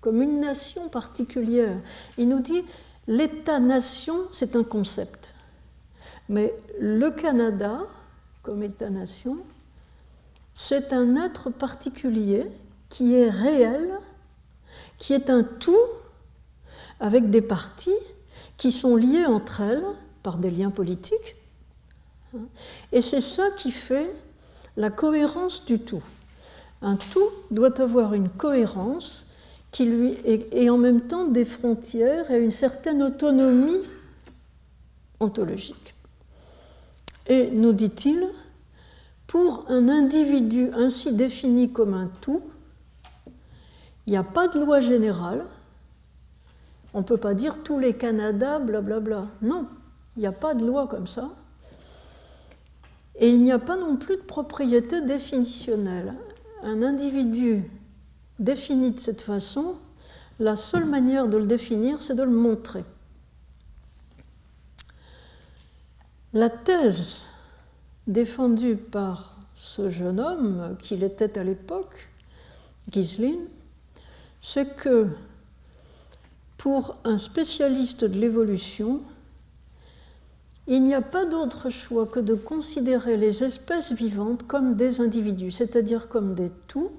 comme 0.00 0.20
une 0.20 0.40
nation 0.40 0.88
particulière, 0.88 1.76
il 2.18 2.28
nous 2.28 2.40
dit 2.40 2.62
l'État-nation, 3.06 4.16
c'est 4.32 4.56
un 4.56 4.64
concept. 4.64 5.34
Mais 6.28 6.54
le 6.80 7.10
Canada, 7.10 7.82
comme 8.42 8.62
État-nation, 8.62 9.38
c'est 10.54 10.92
un 10.92 11.16
être 11.16 11.50
particulier 11.50 12.46
qui 12.90 13.14
est 13.14 13.30
réel, 13.30 13.98
qui 14.98 15.12
est 15.12 15.30
un 15.30 15.42
tout 15.42 15.76
avec 17.00 17.30
des 17.30 17.42
parties 17.42 17.90
qui 18.56 18.72
sont 18.72 18.96
liées 18.96 19.26
entre 19.26 19.60
elles 19.60 19.84
par 20.22 20.38
des 20.38 20.50
liens 20.50 20.70
politiques. 20.70 21.36
Et 22.92 23.00
c'est 23.00 23.20
ça 23.20 23.50
qui 23.56 23.70
fait 23.70 24.10
la 24.76 24.90
cohérence 24.90 25.64
du 25.64 25.78
tout. 25.78 26.02
Un 26.82 26.96
tout 26.96 27.28
doit 27.50 27.80
avoir 27.80 28.14
une 28.14 28.28
cohérence 28.28 29.26
qui 29.70 29.86
lui 29.86 30.16
et 30.24 30.70
en 30.70 30.78
même 30.78 31.02
temps 31.02 31.24
des 31.24 31.44
frontières 31.44 32.30
et 32.30 32.38
une 32.38 32.50
certaine 32.50 33.02
autonomie 33.02 33.80
ontologique. 35.20 35.94
Et 37.26 37.50
nous 37.50 37.72
dit-il, 37.72 38.28
pour 39.26 39.64
un 39.68 39.88
individu 39.88 40.70
ainsi 40.74 41.12
défini 41.12 41.70
comme 41.70 41.94
un 41.94 42.10
tout, 42.20 42.42
il 44.06 44.10
n'y 44.10 44.16
a 44.16 44.22
pas 44.22 44.48
de 44.48 44.60
loi 44.60 44.80
générale. 44.80 45.44
On 46.92 46.98
ne 46.98 47.04
peut 47.04 47.16
pas 47.16 47.34
dire 47.34 47.62
tous 47.62 47.78
les 47.78 47.94
Canada, 47.94 48.58
blablabla. 48.58 49.26
Non, 49.42 49.66
il 50.16 50.20
n'y 50.20 50.26
a 50.26 50.32
pas 50.32 50.54
de 50.54 50.64
loi 50.66 50.86
comme 50.86 51.06
ça. 51.06 51.30
Et 53.16 53.30
il 53.30 53.40
n'y 53.40 53.52
a 53.52 53.58
pas 53.58 53.76
non 53.76 53.96
plus 53.96 54.16
de 54.16 54.22
propriété 54.22 55.00
définitionnelle. 55.00 56.14
Un 56.62 56.82
individu 56.82 57.70
défini 58.38 58.92
de 58.92 59.00
cette 59.00 59.20
façon, 59.20 59.76
la 60.38 60.56
seule 60.56 60.84
manière 60.84 61.28
de 61.28 61.36
le 61.36 61.46
définir, 61.46 62.02
c'est 62.02 62.14
de 62.14 62.22
le 62.22 62.30
montrer. 62.30 62.84
La 66.32 66.50
thèse 66.50 67.20
défendue 68.06 68.76
par 68.76 69.36
ce 69.54 69.88
jeune 69.88 70.18
homme, 70.18 70.76
qu'il 70.80 71.04
était 71.04 71.38
à 71.38 71.44
l'époque, 71.44 72.08
Gislin, 72.90 73.36
c'est 74.46 74.76
que 74.76 75.08
pour 76.58 76.96
un 77.04 77.16
spécialiste 77.16 78.04
de 78.04 78.20
l'évolution, 78.20 79.00
il 80.66 80.82
n'y 80.82 80.94
a 80.94 81.00
pas 81.00 81.24
d'autre 81.24 81.70
choix 81.70 82.04
que 82.04 82.20
de 82.20 82.34
considérer 82.34 83.16
les 83.16 83.42
espèces 83.42 83.92
vivantes 83.92 84.46
comme 84.46 84.76
des 84.76 85.00
individus, 85.00 85.50
c'est-à-dire 85.50 86.10
comme 86.10 86.34
des 86.34 86.50
tout, 86.68 86.90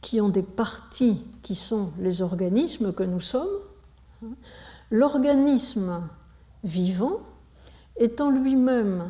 qui 0.00 0.20
ont 0.20 0.28
des 0.28 0.44
parties 0.44 1.24
qui 1.42 1.56
sont 1.56 1.90
les 1.98 2.22
organismes 2.22 2.92
que 2.92 3.02
nous 3.02 3.20
sommes. 3.20 3.58
L'organisme 4.92 6.08
vivant 6.62 7.18
est 7.96 8.20
en 8.20 8.30
lui-même 8.30 9.08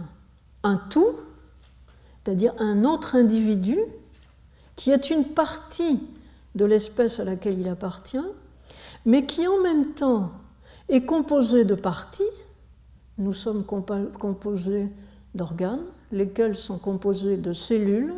un 0.63 0.77
tout, 0.89 1.15
c'est-à-dire 2.25 2.55
un 2.59 2.85
autre 2.85 3.17
individu, 3.17 3.79
qui 4.77 4.93
est 4.93 5.11
une 5.11 5.27
partie 5.27 6.01
de 6.55 6.65
l'espèce 6.65 7.21
à 7.21 7.25
laquelle 7.25 7.59
il 7.59 7.69
appartient, 7.69 8.19
mais 9.05 9.27
qui 9.27 9.47
en 9.47 9.61
même 9.63 9.95
temps 9.95 10.33
est 10.89 11.05
composé 11.05 11.65
de 11.65 11.75
parties. 11.75 12.23
Nous 13.19 13.33
sommes 13.33 13.65
composés 13.65 14.89
d'organes, 15.35 15.85
lesquels 16.11 16.57
sont 16.57 16.79
composés 16.79 17.37
de 17.37 17.53
cellules, 17.53 18.15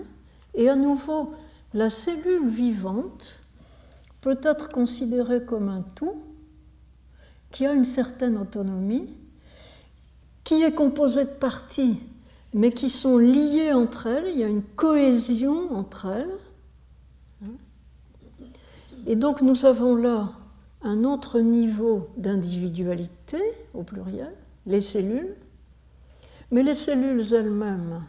et 0.55 0.68
à 0.68 0.76
nouveau, 0.76 1.32
la 1.72 1.91
cellule 1.91 2.49
vivante 2.49 3.41
peut 4.20 4.39
être 4.43 4.68
considérée 4.68 5.45
comme 5.45 5.68
un 5.68 5.85
tout 5.95 6.22
qui 7.51 7.66
a 7.66 7.72
une 7.72 7.85
certaine 7.85 8.37
autonomie, 8.39 9.09
qui 10.43 10.62
est 10.62 10.74
composée 10.74 11.24
de 11.24 11.30
parties, 11.30 12.01
mais 12.53 12.72
qui 12.72 12.91
sont 12.91 13.18
liées 13.18 13.72
entre 13.72 14.07
elles, 14.07 14.28
il 14.28 14.39
y 14.39 14.45
a 14.45 14.49
une 14.49 14.62
cohésion 14.62 15.72
entre 15.74 16.07
elles. 16.07 16.39
Et 19.07 19.16
donc 19.16 19.42
nous 19.42 19.66
avons 19.66 19.94
là 19.94 20.32
un 20.82 21.05
autre 21.05 21.40
niveau 21.40 22.09
d'individualité, 22.16 23.38
au 23.72 23.82
pluriel, 23.82 24.34
les 24.66 24.80
cellules, 24.80 25.36
mais 26.50 26.62
les 26.62 26.74
cellules 26.74 27.32
elles-mêmes, 27.32 28.02